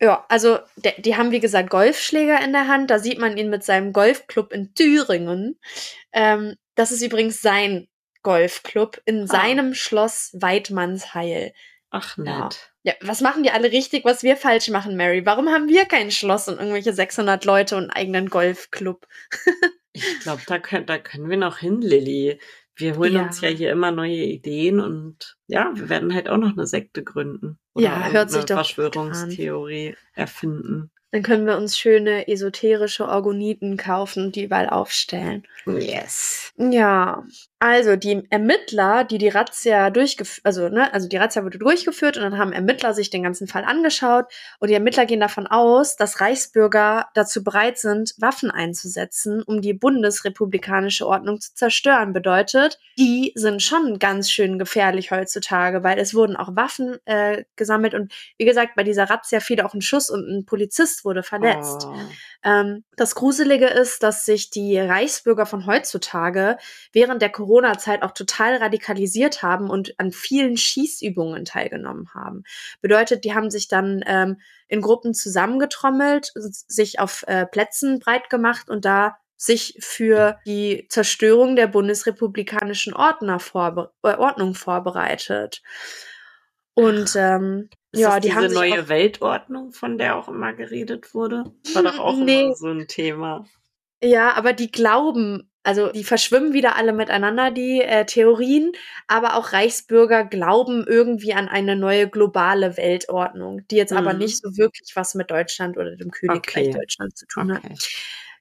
Ja, 0.00 0.26
also 0.28 0.58
der, 0.76 0.92
die 0.98 1.16
haben 1.16 1.30
wie 1.30 1.40
gesagt 1.40 1.70
Golfschläger 1.70 2.42
in 2.44 2.52
der 2.52 2.68
Hand. 2.68 2.90
Da 2.90 2.98
sieht 2.98 3.18
man 3.18 3.36
ihn 3.38 3.48
mit 3.50 3.64
seinem 3.64 3.92
Golfclub 3.92 4.52
in 4.52 4.74
Thüringen. 4.74 5.58
Ähm, 6.12 6.54
das 6.74 6.92
ist 6.92 7.02
übrigens 7.02 7.40
sein 7.40 7.88
Golfclub 8.22 9.00
in 9.06 9.22
Ah. 9.22 9.26
seinem 9.26 9.72
Schloss 9.74 10.30
Weidmannsheil. 10.38 11.52
Ach 11.96 12.16
Ja. 12.18 12.44
nett. 12.44 12.72
Ja, 12.82 12.92
was 13.00 13.20
machen 13.20 13.42
die 13.42 13.50
alle 13.50 13.72
richtig, 13.72 14.04
was 14.04 14.22
wir 14.22 14.36
falsch 14.36 14.68
machen, 14.68 14.96
Mary? 14.96 15.26
Warum 15.26 15.48
haben 15.48 15.68
wir 15.68 15.84
kein 15.86 16.10
Schloss 16.10 16.48
und 16.48 16.58
irgendwelche 16.58 16.92
600 16.92 17.44
Leute 17.44 17.76
und 17.76 17.84
einen 17.84 17.90
eigenen 17.90 18.28
Golfclub? 18.30 19.06
Ich 19.98 20.20
glaube, 20.20 20.42
da 20.46 20.58
können, 20.58 20.84
da 20.84 20.98
können 20.98 21.30
wir 21.30 21.38
noch 21.38 21.56
hin, 21.56 21.80
Lilly. 21.80 22.38
Wir 22.74 22.98
holen 22.98 23.14
Ja. 23.14 23.22
uns 23.22 23.40
ja 23.40 23.48
hier 23.48 23.70
immer 23.72 23.92
neue 23.92 24.12
Ideen 24.24 24.78
und 24.78 25.38
ja, 25.46 25.72
wir 25.74 25.88
werden 25.88 26.12
halt 26.14 26.28
auch 26.28 26.36
noch 26.36 26.52
eine 26.52 26.66
Sekte 26.66 27.02
gründen. 27.02 27.58
Ja, 27.74 28.06
hört 28.10 28.28
sich 28.28 28.40
eine 28.40 28.44
doch 28.46 28.56
Verschwörungstheorie 28.56 29.96
erfinden. 30.12 30.90
Dann 31.16 31.22
können 31.22 31.46
wir 31.46 31.56
uns 31.56 31.78
schöne 31.78 32.28
esoterische 32.28 33.08
Orgoniten 33.08 33.78
kaufen 33.78 34.26
und 34.26 34.36
die 34.36 34.44
überall 34.44 34.68
aufstellen. 34.68 35.46
Yes. 35.64 36.52
Ja, 36.58 37.24
also 37.58 37.96
die 37.96 38.22
Ermittler, 38.28 39.04
die 39.04 39.16
die 39.16 39.30
Razzia 39.30 39.88
durchgeführt, 39.88 40.44
also 40.44 40.68
ne, 40.68 40.92
also 40.92 41.08
die 41.08 41.16
Razzia 41.16 41.42
wurde 41.42 41.56
durchgeführt 41.58 42.18
und 42.18 42.22
dann 42.22 42.36
haben 42.36 42.52
Ermittler 42.52 42.92
sich 42.92 43.08
den 43.08 43.22
ganzen 43.22 43.48
Fall 43.48 43.64
angeschaut 43.64 44.26
und 44.60 44.68
die 44.68 44.74
Ermittler 44.74 45.06
gehen 45.06 45.20
davon 45.20 45.46
aus, 45.46 45.96
dass 45.96 46.20
Reichsbürger 46.20 47.08
dazu 47.14 47.42
bereit 47.42 47.78
sind, 47.78 48.14
Waffen 48.18 48.50
einzusetzen, 48.50 49.42
um 49.42 49.62
die 49.62 49.72
bundesrepublikanische 49.72 51.06
Ordnung 51.06 51.40
zu 51.40 51.54
zerstören. 51.54 52.12
Bedeutet, 52.12 52.78
die 52.98 53.32
sind 53.34 53.62
schon 53.62 53.98
ganz 53.98 54.30
schön 54.30 54.58
gefährlich 54.58 55.10
heutzutage, 55.10 55.82
weil 55.82 55.98
es 55.98 56.14
wurden 56.14 56.36
auch 56.36 56.54
Waffen 56.56 56.98
äh, 57.06 57.44
gesammelt 57.56 57.94
und 57.94 58.12
wie 58.36 58.44
gesagt, 58.44 58.74
bei 58.76 58.84
dieser 58.84 59.08
Razzia 59.08 59.40
fiel 59.40 59.62
auch 59.62 59.72
ein 59.72 59.80
Schuss 59.80 60.10
und 60.10 60.28
ein 60.28 60.44
Polizist 60.44 61.05
wurde 61.06 61.22
verletzt. 61.22 61.86
Oh. 61.86 61.94
Ähm, 62.44 62.84
das 62.96 63.14
Gruselige 63.14 63.66
ist, 63.66 64.02
dass 64.02 64.26
sich 64.26 64.50
die 64.50 64.78
Reichsbürger 64.78 65.46
von 65.46 65.64
heutzutage 65.64 66.58
während 66.92 67.22
der 67.22 67.30
Corona-Zeit 67.30 68.02
auch 68.02 68.12
total 68.12 68.56
radikalisiert 68.56 69.42
haben 69.42 69.70
und 69.70 69.98
an 69.98 70.12
vielen 70.12 70.58
Schießübungen 70.58 71.46
teilgenommen 71.46 72.12
haben. 72.12 72.42
Bedeutet, 72.82 73.24
die 73.24 73.34
haben 73.34 73.50
sich 73.50 73.68
dann 73.68 74.04
ähm, 74.06 74.38
in 74.68 74.82
Gruppen 74.82 75.14
zusammengetrommelt, 75.14 76.32
sich 76.34 77.00
auf 77.00 77.24
äh, 77.26 77.46
Plätzen 77.46 78.00
breit 78.00 78.28
gemacht 78.28 78.68
und 78.68 78.84
da 78.84 79.16
sich 79.36 79.76
für 79.80 80.38
die 80.46 80.86
Zerstörung 80.88 81.56
der 81.56 81.66
bundesrepublikanischen 81.66 82.94
Ordner 82.94 83.38
vorbe 83.38 83.92
äh, 84.02 84.14
Ordnung 84.16 84.54
vorbereitet. 84.54 85.62
Und 86.74 87.14
ähm, 87.16 87.70
Ist 87.96 88.00
ja, 88.02 88.20
die 88.20 88.28
diese 88.28 88.48
neue 88.48 88.88
Weltordnung, 88.88 89.72
von 89.72 89.98
der 89.98 90.16
auch 90.16 90.28
immer 90.28 90.52
geredet 90.52 91.14
wurde? 91.14 91.44
War 91.74 91.82
doch 91.82 91.98
auch 91.98 92.20
Nee. 92.20 92.42
immer 92.44 92.54
so 92.54 92.68
ein 92.68 92.86
Thema. 92.88 93.46
Ja, 94.02 94.34
aber 94.34 94.52
die 94.52 94.70
glauben, 94.70 95.50
also 95.62 95.90
die 95.90 96.04
verschwimmen 96.04 96.52
wieder 96.52 96.76
alle 96.76 96.92
miteinander, 96.92 97.50
die 97.50 97.80
äh, 97.80 98.04
Theorien, 98.04 98.72
aber 99.08 99.36
auch 99.36 99.52
Reichsbürger 99.52 100.24
glauben 100.24 100.84
irgendwie 100.86 101.32
an 101.32 101.48
eine 101.48 101.76
neue 101.76 102.08
globale 102.08 102.76
Weltordnung, 102.76 103.66
die 103.68 103.76
jetzt 103.76 103.94
aber 103.94 104.12
Mhm. 104.12 104.18
nicht 104.18 104.42
so 104.42 104.56
wirklich 104.58 104.92
was 104.94 105.14
mit 105.14 105.30
Deutschland 105.30 105.78
oder 105.78 105.96
dem 105.96 106.10
Königreich 106.10 106.68
Okay. 106.68 106.70
Deutschland 106.70 107.16
zu 107.16 107.26
tun 107.26 107.52
hat. 107.54 107.62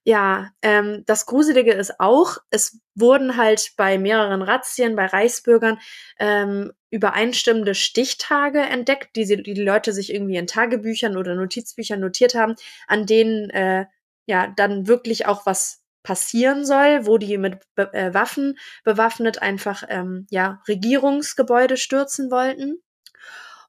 Ja, 0.08 0.52
ähm, 0.62 1.04
das 1.08 1.26
Gruselige 1.26 1.74
ist 1.74 2.00
auch, 2.00 2.38
es 2.52 2.80
wurden 2.94 3.38
halt 3.38 3.72
bei 3.76 3.98
mehreren 3.98 4.44
Razzien, 4.44 4.96
bei 4.96 5.08
Reichsbürgern 5.08 5.80
ähm, 6.20 6.72
übereinstimmende 6.92 7.74
Stichtage 7.74 8.60
entdeckt, 8.62 9.16
die, 9.16 9.26
sie, 9.26 9.42
die 9.42 9.56
die 9.56 9.64
Leute 9.64 9.94
sich 9.94 10.14
irgendwie 10.14 10.36
in 10.38 10.46
Tagebüchern 10.46 11.18
oder 11.18 11.34
Notizbüchern 11.34 12.00
notiert 12.00 12.36
haben, 12.36 12.54
an 12.88 13.08
denen 13.08 13.50
äh, 13.50 13.86
ja 14.28 14.54
dann 14.56 14.86
wirklich 14.88 15.26
auch 15.26 15.48
was 15.48 15.82
passieren 16.04 16.66
soll, 16.66 17.08
wo 17.08 17.18
die 17.18 17.40
mit 17.40 17.58
Be 17.74 17.92
äh, 17.94 18.14
Waffen 18.14 18.60
bewaffnet 18.84 19.42
einfach 19.42 19.84
ähm, 19.90 20.28
ja 20.30 20.62
Regierungsgebäude 20.68 21.78
stürzen 21.78 22.30
wollten. 22.30 22.80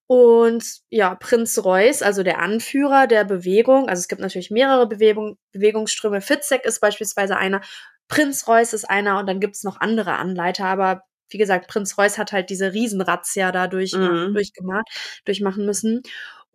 Und 0.09 0.64
ja, 0.88 1.14
Prinz 1.16 1.59
Reuß, 1.64 2.02
also 2.02 2.22
der 2.22 2.38
Anführer 2.40 3.07
der 3.09 3.24
Bewegung, 3.24 3.88
also 3.88 4.00
es 4.00 4.09
gibt 4.09 4.20
natürlich 4.20 4.50
mehrere 4.52 4.86
Bewegung, 4.88 5.36
Bewegungsströme. 5.52 6.20
Fitzek 6.20 6.64
ist 6.64 6.80
beispielsweise 6.80 7.36
einer, 7.36 7.61
Prinz 8.09 8.46
Reuß 8.46 8.72
ist 8.72 8.84
einer 8.88 9.18
und 9.18 9.26
dann 9.26 9.40
gibt's 9.40 9.64
noch 9.64 9.80
andere 9.80 10.14
Anleiter, 10.14 10.66
aber 10.66 11.02
wie 11.28 11.38
gesagt, 11.38 11.66
Prinz 11.68 11.98
Reuß 11.98 12.18
hat 12.18 12.30
halt 12.30 12.50
diese 12.50 12.72
Riesenrazzia 12.72 13.50
da 13.50 13.66
durch, 13.66 13.94
Mhm. 13.94 14.32
durchgemacht, 14.32 14.86
durchmachen 15.24 15.66
müssen. 15.66 16.02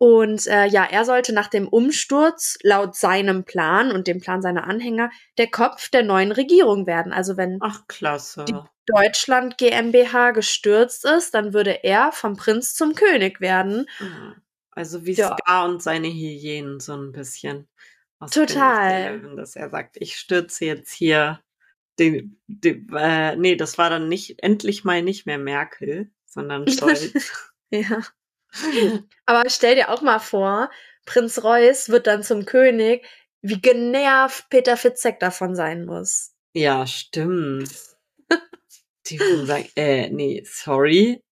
Und 0.02 0.48
äh, 0.48 0.66
ja, 0.66 0.82
er 0.82 1.04
sollte 1.04 1.32
nach 1.32 1.46
dem 1.46 1.68
Umsturz 1.68 2.58
laut 2.64 2.96
seinem 2.96 3.44
Plan 3.44 3.92
und 3.92 4.08
dem 4.08 4.20
Plan 4.20 4.42
seiner 4.42 4.64
Anhänger 4.66 5.12
der 5.38 5.46
Kopf 5.46 5.90
der 5.90 6.02
neuen 6.02 6.32
Regierung 6.32 6.88
werden. 6.88 7.12
Also 7.12 7.36
wenn 7.36 7.58
Ach, 7.60 7.86
klasse. 7.86 8.44
Die- 8.46 8.56
Deutschland 8.86 9.58
GmbH 9.58 10.32
gestürzt 10.32 11.04
ist, 11.04 11.34
dann 11.34 11.52
würde 11.54 11.84
er 11.84 12.10
vom 12.10 12.36
Prinz 12.36 12.74
zum 12.74 12.96
König 12.96 13.40
werden. 13.40 13.86
Ja. 14.00 14.34
Also 14.72 15.06
wie 15.06 15.12
Ja. 15.12 15.36
Scar 15.40 15.66
und 15.68 15.80
seine 15.80 16.08
Hyänen 16.08 16.80
so 16.80 16.94
ein 16.96 17.12
bisschen. 17.12 17.68
Aus 18.18 18.32
Total. 18.32 19.18
Löwen, 19.20 19.36
Dass 19.36 19.54
er 19.54 19.70
sagt, 19.70 19.98
ich 20.00 20.18
stürze 20.18 20.64
jetzt 20.64 20.90
hier 20.92 21.38
den, 22.00 22.40
den 22.48 22.88
äh, 22.92 23.36
nee, 23.36 23.54
das 23.54 23.78
war 23.78 23.88
dann 23.88 24.08
nicht, 24.08 24.42
endlich 24.42 24.82
mal 24.82 25.00
nicht 25.00 25.26
mehr 25.26 25.38
Merkel, 25.38 26.10
sondern 26.26 26.66
Scholz. 26.66 27.52
Ja. 27.70 28.02
Aber 29.26 29.48
stell 29.48 29.74
dir 29.76 29.88
auch 29.90 30.02
mal 30.02 30.18
vor, 30.18 30.70
Prinz 31.06 31.42
Reuß 31.42 31.88
wird 31.90 32.06
dann 32.06 32.22
zum 32.22 32.44
König, 32.44 33.06
wie 33.42 33.60
genervt 33.60 34.48
Peter 34.50 34.76
Fitzek 34.76 35.18
davon 35.20 35.54
sein 35.54 35.84
muss. 35.84 36.34
ja, 36.54 36.86
stimmt. 36.86 37.70
Die 39.06 39.18
würden 39.20 39.46
sagen, 39.46 39.68
äh, 39.76 40.10
nee, 40.10 40.42
sorry. 40.46 41.22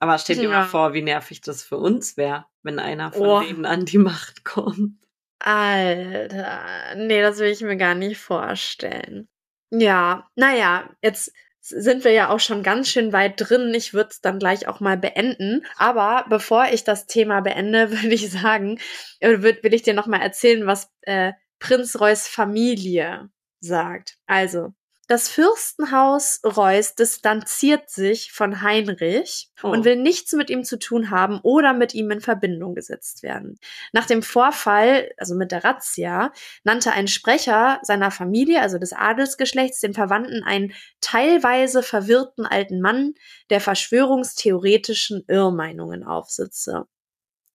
Aber 0.00 0.18
stell 0.18 0.36
dir 0.36 0.44
Ja. 0.44 0.50
mal 0.50 0.66
vor, 0.66 0.94
wie 0.94 1.02
nervig 1.02 1.40
das 1.40 1.62
für 1.62 1.78
uns 1.78 2.16
wäre, 2.16 2.46
wenn 2.62 2.78
einer 2.78 3.12
von 3.12 3.22
Oh. 3.22 3.40
denen 3.40 3.66
an 3.66 3.84
die 3.86 3.98
Macht 3.98 4.44
kommt. 4.44 4.98
Alter, 5.38 6.94
nee, 6.96 7.20
das 7.22 7.38
will 7.38 7.50
ich 7.50 7.60
mir 7.62 7.76
gar 7.76 7.94
nicht 7.94 8.18
vorstellen. 8.18 9.28
Ja, 9.72 10.28
naja, 10.36 10.90
jetzt 11.02 11.32
sind 11.68 12.04
wir 12.04 12.12
ja 12.12 12.28
auch 12.30 12.40
schon 12.40 12.62
ganz 12.62 12.88
schön 12.88 13.12
weit 13.12 13.34
drin. 13.36 13.74
Ich 13.74 13.92
würde 13.94 14.10
es 14.10 14.20
dann 14.20 14.38
gleich 14.38 14.68
auch 14.68 14.80
mal 14.80 14.96
beenden. 14.96 15.64
Aber 15.76 16.24
bevor 16.28 16.66
ich 16.72 16.84
das 16.84 17.06
Thema 17.06 17.40
beende, 17.40 17.90
würde 18.02 18.14
ich 18.14 18.30
sagen, 18.30 18.78
äh, 19.20 19.42
würd, 19.42 19.62
will 19.62 19.74
ich 19.74 19.82
dir 19.82 19.94
noch 19.94 20.06
mal 20.06 20.20
erzählen, 20.20 20.66
was 20.66 20.90
äh, 21.02 21.32
Prinz 21.58 21.98
Reuß 21.98 22.28
Familie 22.28 23.30
sagt. 23.60 24.18
Also, 24.26 24.74
das 25.08 25.28
Fürstenhaus 25.28 26.40
Reuß 26.44 26.94
distanziert 26.96 27.88
sich 27.90 28.32
von 28.32 28.62
Heinrich 28.62 29.50
Oh. 29.62 29.68
und 29.68 29.84
will 29.84 29.96
nichts 29.96 30.32
mit 30.32 30.50
ihm 30.50 30.64
zu 30.64 30.78
tun 30.78 31.10
haben 31.10 31.40
oder 31.42 31.72
mit 31.72 31.94
ihm 31.94 32.10
in 32.10 32.20
Verbindung 32.20 32.74
gesetzt 32.74 33.22
werden. 33.22 33.58
Nach 33.92 34.06
dem 34.06 34.22
Vorfall, 34.22 35.10
also 35.16 35.34
mit 35.34 35.52
der 35.52 35.64
Razzia, 35.64 36.32
nannte 36.64 36.92
ein 36.92 37.08
Sprecher 37.08 37.78
seiner 37.82 38.10
Familie, 38.10 38.60
also 38.60 38.78
des 38.78 38.92
Adelsgeschlechts, 38.92 39.80
den 39.80 39.94
Verwandten 39.94 40.42
einen 40.42 40.72
teilweise 41.00 41.82
verwirrten 41.82 42.44
alten 42.46 42.80
Mann, 42.80 43.14
der 43.50 43.60
verschwörungstheoretischen 43.60 45.24
Irrmeinungen 45.28 46.04
aufsitze. 46.04 46.86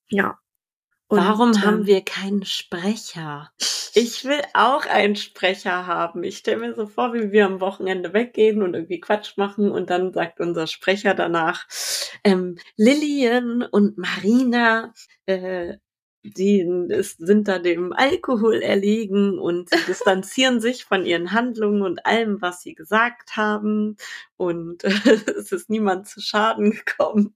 Ja. 0.09 0.40
Und, 1.11 1.19
Warum 1.19 1.61
haben 1.61 1.79
ähm, 1.79 1.87
wir 1.87 2.05
keinen 2.05 2.45
Sprecher? 2.45 3.51
Ich 3.93 4.23
will 4.23 4.41
auch 4.53 4.85
einen 4.85 5.17
Sprecher 5.17 5.85
haben. 5.85 6.23
Ich 6.23 6.37
stelle 6.37 6.59
mir 6.59 6.73
so 6.73 6.87
vor, 6.87 7.13
wie 7.13 7.33
wir 7.33 7.45
am 7.47 7.59
Wochenende 7.59 8.13
weggehen 8.13 8.63
und 8.63 8.75
irgendwie 8.75 9.01
Quatsch 9.01 9.35
machen 9.35 9.69
und 9.69 9.89
dann 9.89 10.13
sagt 10.13 10.39
unser 10.39 10.67
Sprecher 10.67 11.13
danach, 11.13 11.67
ähm, 12.23 12.57
Lillian 12.77 13.61
und 13.61 13.97
Marina, 13.97 14.93
äh, 15.25 15.73
die 16.23 16.61
ist, 16.89 17.17
sind 17.17 17.47
da 17.47 17.59
dem 17.59 17.93
Alkohol 17.93 18.61
erlegen 18.61 19.39
und 19.39 19.69
sie 19.69 19.85
distanzieren 19.87 20.61
sich 20.61 20.85
von 20.85 21.05
ihren 21.05 21.31
Handlungen 21.31 21.81
und 21.81 22.05
allem, 22.05 22.41
was 22.41 22.61
sie 22.61 22.75
gesagt 22.75 23.35
haben. 23.35 23.97
Und 24.37 24.83
es 24.83 25.51
ist 25.51 25.69
niemand 25.69 26.07
zu 26.07 26.21
Schaden 26.21 26.71
gekommen. 26.71 27.35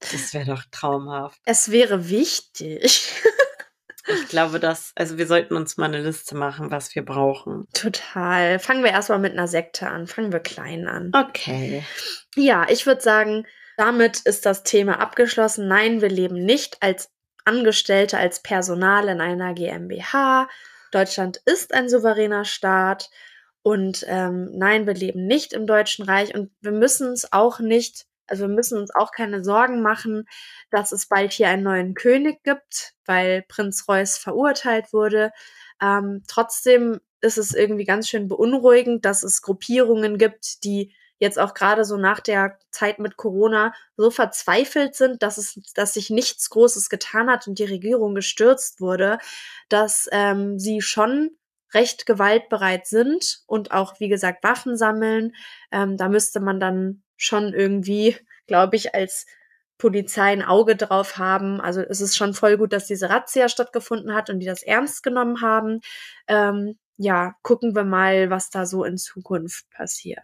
Das 0.00 0.34
wäre 0.34 0.46
doch 0.46 0.64
traumhaft. 0.70 1.40
Es 1.44 1.70
wäre 1.70 2.08
wichtig. 2.08 3.12
Ich 4.08 4.28
glaube, 4.28 4.60
dass, 4.60 4.92
also 4.94 5.18
wir 5.18 5.26
sollten 5.26 5.56
uns 5.56 5.76
mal 5.76 5.86
eine 5.86 6.02
Liste 6.02 6.36
machen, 6.36 6.70
was 6.70 6.94
wir 6.94 7.04
brauchen. 7.04 7.66
Total. 7.72 8.60
Fangen 8.60 8.84
wir 8.84 8.92
erstmal 8.92 9.18
mit 9.18 9.32
einer 9.32 9.48
Sekte 9.48 9.88
an. 9.88 10.06
Fangen 10.06 10.32
wir 10.32 10.40
klein 10.40 10.86
an. 10.86 11.10
Okay. 11.12 11.82
Ja, 12.36 12.66
ich 12.68 12.86
würde 12.86 13.00
sagen, 13.00 13.46
damit 13.76 14.20
ist 14.20 14.46
das 14.46 14.62
Thema 14.62 15.00
abgeschlossen. 15.00 15.66
Nein, 15.66 16.00
wir 16.00 16.08
leben 16.08 16.44
nicht 16.44 16.82
als 16.82 17.10
Angestellte, 17.46 18.18
als 18.18 18.42
Personal 18.42 19.08
in 19.08 19.20
einer 19.20 19.54
GmbH. 19.54 20.48
Deutschland 20.92 21.40
ist 21.44 21.74
ein 21.74 21.88
souveräner 21.88 22.44
Staat. 22.44 23.10
Und 23.62 24.04
ähm, 24.08 24.50
nein, 24.52 24.86
wir 24.86 24.94
leben 24.94 25.26
nicht 25.26 25.52
im 25.52 25.66
Deutschen 25.66 26.04
Reich 26.04 26.34
und 26.34 26.52
wir 26.60 26.72
müssen 26.72 27.12
es 27.12 27.32
auch 27.32 27.58
nicht 27.58 28.06
also 28.28 28.48
wir 28.48 28.54
müssen 28.54 28.78
uns 28.78 28.94
auch 28.94 29.12
keine 29.12 29.44
Sorgen 29.44 29.82
machen, 29.82 30.24
dass 30.70 30.92
es 30.92 31.06
bald 31.06 31.32
hier 31.32 31.48
einen 31.48 31.62
neuen 31.62 31.94
König 31.94 32.42
gibt, 32.42 32.94
weil 33.04 33.42
Prinz 33.42 33.86
Reuß 33.88 34.18
verurteilt 34.18 34.92
wurde. 34.92 35.32
Ähm, 35.80 36.22
trotzdem 36.26 37.00
ist 37.20 37.38
es 37.38 37.54
irgendwie 37.54 37.84
ganz 37.84 38.08
schön 38.08 38.28
beunruhigend, 38.28 39.04
dass 39.04 39.22
es 39.22 39.42
Gruppierungen 39.42 40.18
gibt, 40.18 40.64
die 40.64 40.94
jetzt 41.18 41.38
auch 41.38 41.54
gerade 41.54 41.84
so 41.84 41.96
nach 41.96 42.20
der 42.20 42.58
Zeit 42.70 42.98
mit 42.98 43.16
Corona 43.16 43.72
so 43.96 44.10
verzweifelt 44.10 44.94
sind, 44.94 45.22
dass 45.22 45.38
es, 45.38 45.60
dass 45.74 45.94
sich 45.94 46.10
nichts 46.10 46.50
Großes 46.50 46.90
getan 46.90 47.30
hat 47.30 47.46
und 47.46 47.58
die 47.58 47.64
Regierung 47.64 48.14
gestürzt 48.14 48.80
wurde, 48.80 49.18
dass 49.68 50.08
ähm, 50.12 50.58
sie 50.58 50.80
schon 50.80 51.30
recht 51.74 52.06
gewaltbereit 52.06 52.86
sind 52.86 53.42
und 53.46 53.72
auch, 53.72 53.98
wie 54.00 54.08
gesagt, 54.08 54.44
Waffen 54.44 54.76
sammeln. 54.76 55.34
Ähm, 55.72 55.96
da 55.96 56.08
müsste 56.08 56.40
man 56.40 56.60
dann 56.60 57.02
schon 57.16 57.52
irgendwie, 57.54 58.16
glaube 58.46 58.76
ich, 58.76 58.94
als 58.94 59.26
Polizei 59.78 60.32
ein 60.32 60.42
Auge 60.42 60.76
drauf 60.76 61.18
haben. 61.18 61.60
Also 61.60 61.82
es 61.82 62.00
ist 62.00 62.16
schon 62.16 62.34
voll 62.34 62.56
gut, 62.56 62.72
dass 62.72 62.86
diese 62.86 63.10
Razzia 63.10 63.48
stattgefunden 63.48 64.14
hat 64.14 64.30
und 64.30 64.40
die 64.40 64.46
das 64.46 64.62
ernst 64.62 65.02
genommen 65.02 65.42
haben. 65.42 65.80
Ähm, 66.28 66.78
ja, 66.96 67.34
gucken 67.42 67.74
wir 67.74 67.84
mal, 67.84 68.30
was 68.30 68.50
da 68.50 68.64
so 68.64 68.84
in 68.84 68.96
Zukunft 68.96 69.68
passiert. 69.70 70.22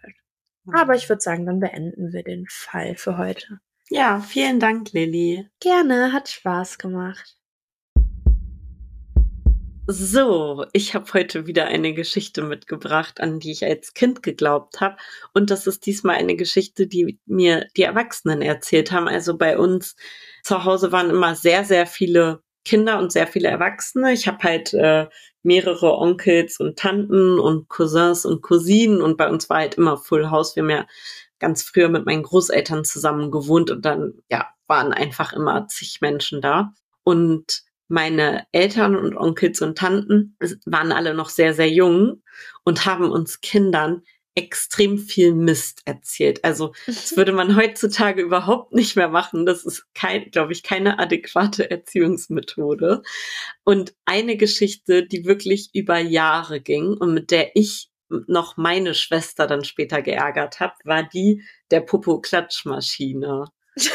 Aber 0.71 0.95
ich 0.95 1.09
würde 1.09 1.23
sagen, 1.23 1.47
dann 1.47 1.61
beenden 1.61 2.13
wir 2.13 2.23
den 2.23 2.47
Fall 2.49 2.95
für 2.97 3.19
heute. 3.19 3.59
Ja, 3.89 4.21
vielen 4.21 4.61
Dank, 4.61 4.93
Lilly. 4.93 5.49
Gerne, 5.61 6.13
hat 6.13 6.29
Spaß 6.29 6.79
gemacht. 6.79 7.37
So, 9.89 10.65
ich 10.73 10.95
habe 10.95 11.13
heute 11.13 11.49
wieder 11.49 11.67
eine 11.67 11.93
Geschichte 11.93 12.43
mitgebracht, 12.43 13.21
an 13.21 13.41
die 13.41 13.51
ich 13.51 13.65
als 13.65 13.95
Kind 13.95 14.23
geglaubt 14.23 14.81
habe. 14.81 14.97
Und 15.35 15.51
das 15.51 15.67
ist 15.67 15.87
diesmal 15.87 16.17
eine 16.17 16.37
Geschichte, 16.37 16.87
die 16.87 17.19
mir 17.27 17.67
die 17.77 17.83
Erwachsenen 17.83 18.43
erzählt 18.43 18.93
haben. 18.93 19.09
Also 19.09 19.37
bei 19.37 19.59
uns 19.59 19.97
zu 20.45 20.65
Hause 20.65 20.93
waren 20.93 21.11
immer 21.11 21.35
sehr, 21.35 21.65
sehr 21.65 21.87
viele 21.87 22.43
Kinder 22.65 23.01
und 23.01 23.11
sehr 23.11 23.27
viele 23.27 23.49
Erwachsene. 23.49 24.13
Ich 24.13 24.29
habe 24.29 24.39
halt 24.45 24.73
äh, 24.73 25.09
mehrere 25.43 25.97
Onkels 25.99 26.59
und 26.61 26.79
Tanten 26.79 27.39
und 27.39 27.69
Cousins 27.69 28.25
und 28.25 28.43
Cousinen 28.43 29.03
und 29.03 29.17
bei 29.17 29.29
uns 29.29 29.51
war 29.51 29.59
halt 29.59 29.75
immer 29.75 29.97
Full 29.97 30.31
House. 30.31 30.57
Wir 30.57 30.63
haben 30.63 30.71
ja 30.71 30.87
ganz 31.39 31.63
früher 31.63 31.89
mit 31.89 32.07
meinen 32.07 32.23
Großeltern 32.23 32.85
zusammen 32.85 33.31
gewohnt 33.31 33.71
und 33.71 33.85
dann 33.85 34.15
ja 34.31 34.47
waren 34.73 34.93
einfach 34.93 35.33
immer 35.35 35.67
zig 35.69 36.01
Menschen 36.01 36.41
da. 36.41 36.73
Und 37.05 37.63
meine 37.89 38.47
Eltern 38.53 38.97
und 38.97 39.17
Onkels 39.17 39.61
und 39.61 39.77
Tanten 39.77 40.37
waren 40.65 40.93
alle 40.93 41.13
noch 41.13 41.29
sehr, 41.29 41.53
sehr 41.53 41.69
jung 41.69 42.23
und 42.65 42.87
haben 42.87 43.11
uns 43.11 43.43
Kindern 43.43 44.03
extrem 44.35 44.99
viel 44.99 45.35
Mist 45.35 45.83
erzählt. 45.85 46.45
Also 46.45 46.73
das 46.87 47.17
würde 47.17 47.33
man 47.33 47.57
heutzutage 47.57 48.23
überhaupt 48.23 48.73
nicht 48.73 48.97
mehr 48.97 49.09
machen. 49.09 49.47
Das 49.47 49.65
ist 49.65 49.87
kein, 49.95 50.31
glaube 50.31 50.53
ich, 50.53 50.63
keine 50.63 50.99
adäquate 50.99 51.71
Erziehungsmethode. 51.71 53.03
Und 53.65 53.95
eine 54.05 54.37
Geschichte, 54.37 55.07
die 55.07 55.25
wirklich 55.25 55.71
über 55.75 55.99
Jahre 55.99 56.61
ging 56.61 56.97
und 56.97 57.13
mit 57.15 57.31
der 57.31 57.57
ich 57.57 57.91
noch 58.27 58.57
meine 58.57 58.95
Schwester 58.95 59.47
dann 59.47 59.65
später 59.65 60.03
geärgert 60.03 60.61
habe, 60.61 60.75
war 60.85 61.03
die 61.03 61.43
der 61.71 61.81
Popo-Klatschmaschine. 61.81 63.47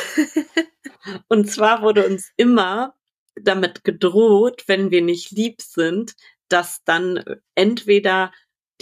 und 1.27 1.49
zwar 1.49 1.81
wurde 1.81 2.05
uns 2.05 2.31
immer 2.35 2.95
damit 3.35 3.83
gedroht, 3.83 4.63
wenn 4.67 4.89
wir 4.91 5.01
nicht 5.01 5.31
lieb 5.31 5.61
sind, 5.61 6.15
dass 6.49 6.83
dann 6.83 7.23
entweder 7.55 8.31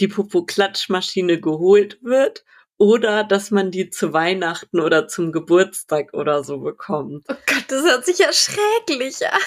die 0.00 0.08
Popo-Klatschmaschine 0.08 1.40
geholt 1.40 1.98
wird 2.02 2.44
oder 2.78 3.24
dass 3.24 3.50
man 3.50 3.70
die 3.70 3.90
zu 3.90 4.12
Weihnachten 4.12 4.80
oder 4.80 5.08
zum 5.08 5.32
Geburtstag 5.32 6.12
oder 6.12 6.44
so 6.44 6.58
bekommt. 6.58 7.24
Oh 7.28 7.34
Gott, 7.46 7.64
das 7.68 7.84
hört 7.84 8.04
sich 8.04 8.18
ja 8.18 8.32
schrecklich 8.32 9.26
an. 9.26 9.40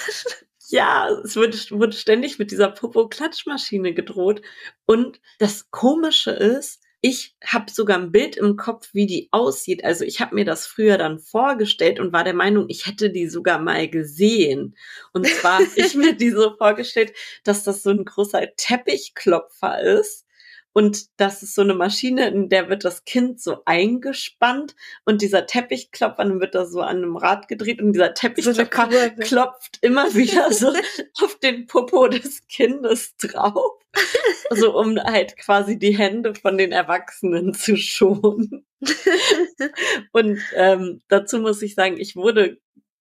Ja, 0.68 1.08
es 1.24 1.36
wurde, 1.36 1.56
wurde 1.70 1.96
ständig 1.96 2.38
mit 2.38 2.50
dieser 2.50 2.70
Popo-Klatschmaschine 2.70 3.92
gedroht. 3.92 4.42
Und 4.86 5.20
das 5.38 5.70
Komische 5.70 6.30
ist, 6.30 6.82
ich 7.00 7.34
habe 7.44 7.70
sogar 7.70 7.98
ein 7.98 8.12
Bild 8.12 8.36
im 8.36 8.56
Kopf, 8.56 8.90
wie 8.92 9.06
die 9.06 9.28
aussieht. 9.32 9.84
Also 9.84 10.04
ich 10.04 10.20
habe 10.20 10.34
mir 10.34 10.44
das 10.44 10.66
früher 10.66 10.98
dann 10.98 11.18
vorgestellt 11.18 11.98
und 11.98 12.12
war 12.12 12.24
der 12.24 12.34
Meinung, 12.34 12.66
ich 12.68 12.86
hätte 12.86 13.10
die 13.10 13.26
sogar 13.28 13.58
mal 13.58 13.88
gesehen. 13.88 14.76
Und 15.12 15.26
zwar 15.26 15.60
habe 15.60 15.70
ich 15.76 15.94
mir 15.94 16.12
die 16.16 16.30
so 16.30 16.56
vorgestellt, 16.56 17.14
dass 17.42 17.64
das 17.64 17.82
so 17.82 17.90
ein 17.90 18.04
großer 18.04 18.42
Teppichklopfer 18.56 19.80
ist 19.80 20.26
und 20.72 21.06
das 21.16 21.42
ist 21.42 21.54
so 21.54 21.62
eine 21.62 21.74
Maschine, 21.74 22.28
in 22.28 22.48
der 22.48 22.68
wird 22.68 22.84
das 22.84 23.04
Kind 23.04 23.40
so 23.40 23.58
eingespannt 23.64 24.76
und 25.04 25.20
dieser 25.20 25.46
Teppichklopfer, 25.46 26.24
dann 26.24 26.40
wird 26.40 26.54
da 26.54 26.64
so 26.64 26.80
an 26.80 26.98
einem 26.98 27.16
Rad 27.16 27.48
gedreht 27.48 27.82
und 27.82 27.92
dieser 27.92 28.14
Teppichklopfer 28.14 29.12
so 29.16 29.22
klopft 29.22 29.78
immer 29.80 30.14
wieder 30.14 30.52
so 30.52 30.68
auf 31.22 31.38
den 31.40 31.66
Popo 31.66 32.08
des 32.08 32.46
Kindes 32.46 33.16
drauf. 33.16 33.80
So 34.50 34.78
um 34.78 34.96
halt 34.98 35.36
quasi 35.36 35.76
die 35.78 35.98
Hände 35.98 36.34
von 36.34 36.56
den 36.56 36.70
Erwachsenen 36.70 37.54
zu 37.54 37.76
schonen. 37.76 38.64
und 40.12 40.40
ähm, 40.54 41.02
dazu 41.08 41.40
muss 41.40 41.60
ich 41.62 41.74
sagen, 41.74 41.98
ich 41.98 42.14
wurde 42.14 42.58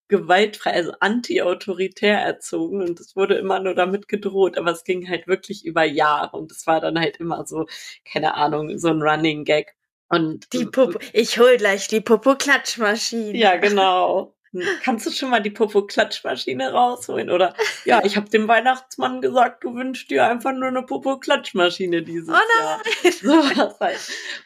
gewaltfrei, 0.10 0.74
also 0.74 0.91
anti-autoritär 0.99 2.20
erzogen 2.20 2.82
und 2.82 2.99
es 2.99 3.16
wurde 3.16 3.36
immer 3.36 3.60
nur 3.60 3.76
damit 3.76 4.07
gedroht, 4.07 4.57
aber 4.57 4.72
es 4.72 4.84
ging 4.84 5.07
halt 5.07 5.28
wirklich 5.28 5.66
über 5.66 5.84
Jahre 5.84 6.36
und 6.36 6.51
es 6.51 6.68
war 6.68 6.82
dann 6.82 6.99
halt 6.99 7.18
immer 7.18 7.45
so, 7.45 7.68
keine 8.03 8.34
Ahnung, 8.36 8.78
so 8.78 8.89
ein 8.89 9.01
Running 9.01 9.45
Gag. 9.45 9.76
Und 10.10 10.51
die 10.53 10.66
Popo, 10.66 10.99
ich 11.14 11.38
hol 11.38 11.57
gleich 11.57 11.88
die 11.88 12.01
Popo-Klatschmaschine. 12.01 13.38
Ja, 13.38 13.57
genau. 13.57 14.36
Kannst 14.84 15.06
du 15.06 15.12
schon 15.12 15.30
mal 15.30 15.41
die 15.41 15.50
Popo-Klatschmaschine 15.50 16.72
rausholen? 16.72 17.30
Oder 17.30 17.56
ja, 17.86 18.04
ich 18.04 18.18
habe 18.18 18.30
dem 18.30 18.47
Weihnachtsmann 18.47 19.22
gesagt, 19.22 19.64
du 19.64 19.76
wünschst 19.76 20.10
dir 20.10 20.28
einfach 20.28 20.54
nur 20.54 20.70
eine 20.70 20.84
Popo-Klatschmaschine 20.84 22.04
dieses 22.04 22.30
oh 22.30 22.60
Jahr. 22.60 22.82
So 23.22 23.30
was 23.30 23.80
halt. 23.80 24.00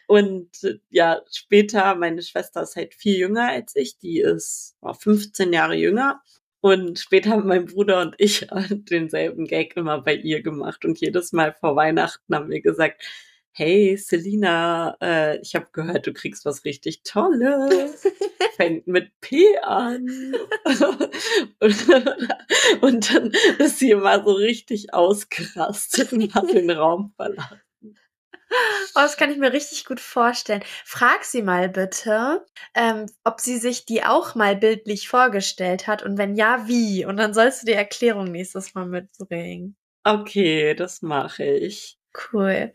Und 0.08 0.49
ja, 0.89 1.22
später, 1.32 1.95
meine 1.95 2.22
Schwester 2.22 2.64
ist 2.64 2.76
halt 2.76 2.93
viel 2.93 3.18
jünger 3.18 3.49
als 3.49 3.76
ich, 3.76 3.97
die 3.97 4.20
ist 4.20 4.76
oh, 4.82 4.93
15 4.93 5.54
Jahre 5.54 5.76
jünger. 5.76 6.22
Und 6.62 6.97
später 6.97 7.32
haben 7.32 7.47
mein 7.47 7.66
Bruder 7.66 8.01
und 8.01 8.16
ich 8.18 8.47
denselben 8.70 9.47
Gag 9.47 9.76
immer 9.76 10.01
bei 10.01 10.16
ihr 10.16 10.41
gemacht. 10.41 10.86
Und 10.86 10.99
jedes 10.99 11.34
Mal 11.34 11.54
vor 11.54 11.76
Weihnachten 11.76 12.34
haben 12.34 12.49
wir 12.49 12.62
gesagt, 12.62 13.04
hey 13.51 13.97
Selina, 13.97 14.97
äh, 15.01 15.39
ich 15.39 15.56
habe 15.56 15.68
gehört, 15.72 16.08
du 16.08 16.14
kriegst 16.14 16.45
was 16.45 16.66
richtig 16.66 17.04
Tolles. 17.04 18.08
Fängt 18.56 18.88
mit 18.88 19.12
P 19.22 19.58
an. 19.60 20.08
und, 22.82 23.14
dann 23.14 23.32
ist 23.58 23.80
sie 23.80 23.91
immer 23.91 24.24
so 24.24 24.34
richtig 24.34 24.93
ausgerastet 24.93 26.14
und 26.14 26.34
hat 26.36 26.51
den 26.51 26.70
Raum 26.70 27.14
verlassen. 27.16 27.62
Oh, 28.95 28.99
das 28.99 29.18
kann 29.18 29.32
ich 29.32 29.38
mir 29.38 29.51
richtig 29.51 29.86
gut 29.86 29.99
vorstellen. 29.99 30.64
Frag 30.86 31.24
sie 31.24 31.41
mal 31.41 31.70
bitte, 31.70 32.45
ähm, 32.76 33.08
ob 33.24 33.39
sie 33.39 33.58
sich 33.58 33.86
die 33.86 34.04
auch 34.04 34.36
mal 34.36 34.56
bildlich 34.56 35.08
vorgestellt 35.08 35.88
hat 35.88 36.04
und 36.04 36.18
wenn 36.18 36.36
ja, 36.36 36.68
wie. 36.68 37.06
Und 37.06 37.18
dann 37.18 37.34
sollst 37.34 37.64
du 37.64 37.66
die 37.66 37.74
Erklärung 37.74 38.26
nächstes 38.26 38.76
Mal 38.76 38.86
mitbringen. 38.86 39.76
Okay, 40.04 40.76
das 40.76 41.01
mache 41.01 41.43
ich. 41.43 41.97
Cool. 42.32 42.74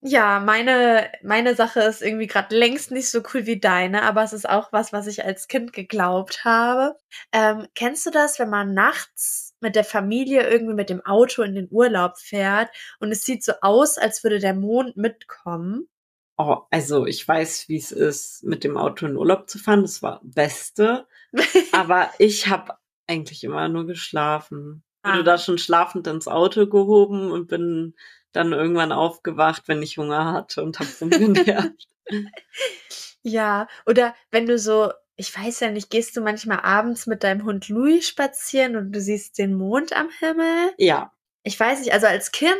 Ja, 0.00 0.38
meine, 0.38 1.10
meine 1.22 1.56
Sache 1.56 1.80
ist 1.80 2.02
irgendwie 2.02 2.28
gerade 2.28 2.54
längst 2.54 2.92
nicht 2.92 3.10
so 3.10 3.20
cool 3.34 3.46
wie 3.46 3.58
deine, 3.58 4.02
aber 4.02 4.22
es 4.22 4.32
ist 4.32 4.48
auch 4.48 4.72
was, 4.72 4.92
was 4.92 5.08
ich 5.08 5.24
als 5.24 5.48
Kind 5.48 5.72
geglaubt 5.72 6.44
habe. 6.44 6.96
Ähm, 7.32 7.66
kennst 7.74 8.06
du 8.06 8.10
das, 8.10 8.38
wenn 8.38 8.48
man 8.48 8.74
nachts 8.74 9.56
mit 9.60 9.74
der 9.74 9.84
Familie 9.84 10.48
irgendwie 10.48 10.74
mit 10.74 10.88
dem 10.88 11.04
Auto 11.04 11.42
in 11.42 11.56
den 11.56 11.68
Urlaub 11.70 12.16
fährt 12.18 12.70
und 13.00 13.10
es 13.10 13.24
sieht 13.24 13.42
so 13.42 13.54
aus, 13.60 13.98
als 13.98 14.22
würde 14.22 14.38
der 14.38 14.54
Mond 14.54 14.96
mitkommen? 14.96 15.88
Oh, 16.36 16.58
also 16.70 17.04
ich 17.04 17.26
weiß, 17.26 17.68
wie 17.68 17.78
es 17.78 17.90
ist, 17.90 18.44
mit 18.44 18.62
dem 18.62 18.76
Auto 18.76 19.06
in 19.06 19.16
Urlaub 19.16 19.50
zu 19.50 19.58
fahren. 19.58 19.82
Das 19.82 20.00
war 20.02 20.20
Beste. 20.22 21.08
aber 21.72 22.10
ich 22.18 22.46
habe 22.46 22.78
Eigentlich 23.08 23.42
immer 23.42 23.68
nur 23.68 23.86
geschlafen. 23.86 24.84
Ah. 25.02 25.12
Wurde 25.12 25.24
da 25.24 25.38
schon 25.38 25.56
schlafend 25.56 26.06
ins 26.06 26.28
Auto 26.28 26.66
gehoben 26.66 27.32
und 27.32 27.48
bin 27.48 27.94
dann 28.32 28.52
irgendwann 28.52 28.92
aufgewacht, 28.92 29.64
wenn 29.68 29.82
ich 29.82 29.98
Hunger 29.98 30.32
hatte 30.32 30.62
und 30.62 30.78
hab 30.80 30.86
rumgenervt. 31.00 31.88
Ja, 33.22 33.66
oder 33.86 34.14
wenn 34.30 34.46
du 34.46 34.58
so, 34.58 34.92
ich 35.16 35.36
weiß 35.36 35.60
ja 35.60 35.70
nicht, 35.70 35.90
gehst 35.90 36.16
du 36.16 36.20
manchmal 36.20 36.60
abends 36.60 37.06
mit 37.06 37.24
deinem 37.24 37.44
Hund 37.44 37.68
Louis 37.68 38.06
spazieren 38.08 38.76
und 38.76 38.92
du 38.92 39.00
siehst 39.00 39.38
den 39.38 39.54
Mond 39.54 39.92
am 39.92 40.08
Himmel? 40.20 40.72
ja. 40.78 41.12
Ich 41.44 41.58
weiß 41.58 41.80
nicht, 41.80 41.92
also 41.92 42.06
als 42.06 42.32
Kind 42.32 42.58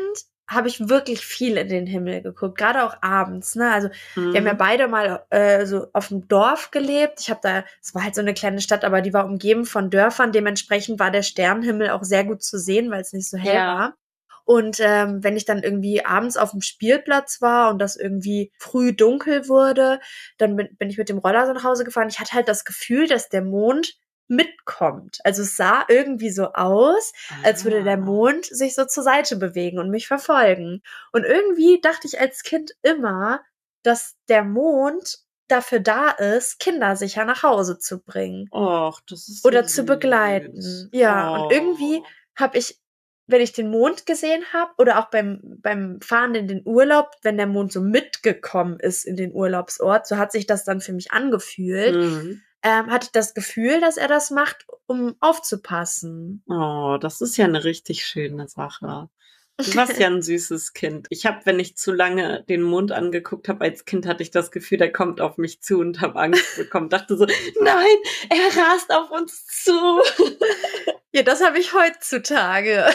habe 0.49 0.69
ich 0.69 0.89
wirklich 0.89 1.21
viel 1.27 1.59
in 1.59 1.69
den 1.69 1.87
Himmel 1.87 2.23
geguckt, 2.23 2.57
gerade 2.59 2.83
auch 2.85 2.97
abends, 3.03 3.55
ne? 3.55 3.71
Also 3.71 3.89
Wir 4.33 4.41
haben 4.41 4.47
ja 4.47 4.55
Mhm. 4.55 4.59
beide 4.59 4.89
mal 4.89 5.27
äh, 5.31 5.67
so 5.67 5.89
auf 5.93 6.09
dem 6.09 6.27
Dorf 6.29 6.71
gelebt. 6.71 7.21
Ich 7.21 7.29
habe 7.31 7.41
da, 7.43 7.65
es 7.83 7.95
war 7.95 8.03
halt 8.05 8.15
so 8.15 8.23
eine 8.23 8.33
kleine 8.35 8.61
Stadt, 8.63 8.85
aber 8.85 9.03
die 9.03 9.13
war 9.13 9.27
umgeben 9.27 9.67
von 9.67 9.91
Dörfern. 9.91 10.33
Dementsprechend 10.33 10.99
war 11.01 11.11
der 11.11 11.23
Sternenhimmel 11.23 11.91
auch 11.91 12.03
sehr 12.03 12.25
gut 12.25 12.43
zu 12.43 12.59
sehen, 12.59 12.91
weil 12.91 13.03
es 13.03 13.13
nicht 13.13 13.29
so 13.29 13.37
hell 13.37 13.57
Ja. 13.57 13.67
war. 13.67 13.97
Und 14.49 14.79
ähm, 14.81 15.23
wenn 15.23 15.37
ich 15.37 15.45
dann 15.45 15.63
irgendwie 15.63 16.07
abends 16.07 16.39
auf 16.39 16.53
dem 16.53 16.63
Spielplatz 16.63 17.43
war 17.43 17.69
und 17.71 17.79
das 17.79 17.97
irgendwie 17.97 18.51
früh 18.59 18.95
dunkel 18.95 19.47
wurde, 19.47 20.01
dann 20.39 20.57
bin, 20.57 20.75
bin 20.79 20.89
ich 20.89 20.97
mit 20.97 21.11
dem 21.11 21.19
Roller 21.19 21.47
so 21.47 21.53
nach 21.53 21.65
Hause 21.65 21.85
gefahren. 21.85 22.09
Ich 22.09 22.19
hatte 22.19 22.33
halt 22.33 22.49
das 22.49 22.65
Gefühl, 22.65 23.07
dass 23.09 23.29
der 23.29 23.43
Mond 23.43 23.99
mitkommt. 24.27 25.19
Also 25.25 25.43
es 25.43 25.57
sah 25.57 25.85
irgendwie 25.89 26.31
so 26.31 26.53
aus, 26.55 27.13
als 27.43 27.65
würde 27.65 27.83
der 27.85 27.95
Ah. 27.95 27.97
Mond 27.99 28.47
sich 28.47 28.75
so 28.75 28.87
zur 28.87 29.03
Seite 29.03 29.37
bewegen 29.37 29.79
und 29.79 29.91
mich 29.91 30.07
verfolgen. 30.09 30.81
Und 31.13 31.25
irgendwie 31.25 31.81
dachte 31.83 32.07
ich 32.07 32.19
als 32.19 32.43
Kind 32.43 32.73
immer, 32.83 33.43
dass 33.83 34.17
der 34.29 34.45
Mond 34.45 35.19
dafür 35.49 35.81
da 35.81 36.11
ist, 36.11 36.59
Kinder 36.59 36.97
sicher 36.97 37.25
nach 37.27 37.43
Hause 37.43 37.79
zu 37.79 38.01
bringen 38.03 38.49
Och, 38.53 39.01
das 39.09 39.29
ist 39.29 39.43
so 39.43 39.49
oder 39.49 39.67
zu 39.67 39.85
begleiten. 39.85 40.61
süß. 40.61 40.89
Ja, 40.93 41.37
Oh. 41.39 41.45
und 41.45 41.53
irgendwie 41.53 42.03
habe 42.35 42.57
ich, 42.59 42.79
wenn 43.29 43.41
ich 43.43 43.53
den 43.53 43.71
Mond 43.71 44.07
gesehen 44.07 44.43
habe 44.53 44.73
oder 44.79 44.99
auch 44.99 45.11
beim, 45.11 45.41
beim 45.63 46.01
Fahren 46.01 46.35
in 46.35 46.49
den 46.49 46.63
Urlaub, 46.65 47.11
wenn 47.23 47.37
der 47.37 47.47
Mond 47.47 47.73
so 47.73 47.81
mitgekommen 47.81 48.81
ist 48.81 49.05
in 49.05 49.17
den 49.17 49.33
Urlaubsort, 49.33 50.07
so 50.07 50.17
hat 50.17 50.33
sich 50.33 50.47
das 50.47 50.65
dann 50.65 50.81
für 50.81 50.93
mich 50.93 51.13
angefühlt, 51.13 51.95
Mhm. 51.95 52.41
ähm, 52.63 52.87
hatte 52.91 53.05
ich 53.07 53.13
das 53.13 53.35
Gefühl, 53.35 53.81
dass 53.81 53.97
er 53.99 54.09
das 54.09 54.31
macht, 54.31 54.67
um 54.87 55.15
aufzupassen. 55.21 56.43
Oh, 56.49 56.97
das 57.01 57.21
ist 57.21 57.37
ja 57.37 57.45
eine 57.45 57.63
richtig 57.65 58.05
schöne 58.05 58.49
Sache. 58.49 59.09
Du 59.61 59.75
warst 59.75 59.99
ja 59.99 60.07
ein 60.07 60.23
süßes 60.23 60.73
Kind. 60.73 61.09
Ich 61.11 61.27
habe, 61.27 61.41
wenn 61.45 61.59
ich 61.59 61.77
zu 61.77 61.93
lange 61.93 62.45
den 62.49 62.63
Mond 62.63 62.93
angeguckt 62.93 63.49
habe 63.49 63.65
als 63.65 63.85
Kind, 63.85 64.07
hatte 64.07 64.23
ich 64.23 64.31
das 64.31 64.53
Gefühl, 64.53 64.79
der 64.79 64.93
kommt 64.93 65.21
auf 65.21 65.37
mich 65.37 65.61
zu 65.63 65.81
und 65.81 66.01
habe 66.01 66.19
Angst 66.21 66.57
bekommen. 66.57 66.89
Dachte 66.89 67.17
so, 67.17 67.27
nein, 67.61 67.97
er 68.31 68.57
rast 68.63 68.93
auf 68.93 69.11
uns 69.11 69.47
zu. 69.47 69.73
Ja, 71.19 71.25
das 71.25 71.45
habe 71.45 71.59
ich 71.59 71.75
heutzutage. 71.75 72.87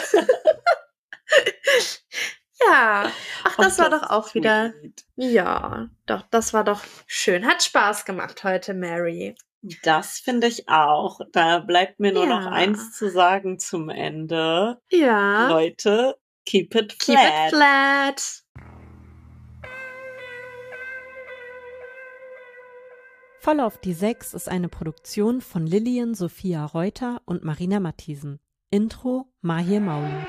ja, 2.70 3.12
ach, 3.44 3.56
das 3.58 3.78
war 3.78 3.90
doch 3.90 4.08
auch 4.08 4.32
wieder. 4.34 4.72
Ja, 5.16 5.88
doch, 6.06 6.22
das 6.30 6.54
war 6.54 6.64
doch 6.64 6.80
schön. 7.06 7.46
Hat 7.46 7.62
Spaß 7.62 8.06
gemacht 8.06 8.42
heute, 8.42 8.72
Mary. 8.72 9.34
Das 9.82 10.18
finde 10.20 10.46
ich 10.46 10.70
auch. 10.70 11.20
Da 11.32 11.58
bleibt 11.58 12.00
mir 12.00 12.12
nur 12.12 12.24
noch 12.26 12.44
Ja. 12.44 12.50
eins 12.52 12.96
zu 12.96 13.10
sagen 13.10 13.58
zum 13.58 13.90
Ende. 13.90 14.80
Ja. 14.90 15.48
Leute, 15.48 16.16
keep 16.46 16.74
it 16.74 16.98
Keep 16.98 17.18
flat. 17.18 17.46
it 17.52 17.54
flat. 17.54 18.22
Voll 23.44 23.60
auf 23.60 23.76
die 23.76 23.92
Sechs 23.92 24.32
ist 24.32 24.48
eine 24.48 24.70
Produktion 24.70 25.42
von 25.42 25.66
Lillian 25.66 26.14
Sophia 26.14 26.64
Reuter 26.64 27.20
und 27.26 27.44
Marina 27.44 27.78
Matthiesen. 27.78 28.40
Intro 28.70 29.26
Mahir 29.42 29.80
Maulud. 29.80 30.26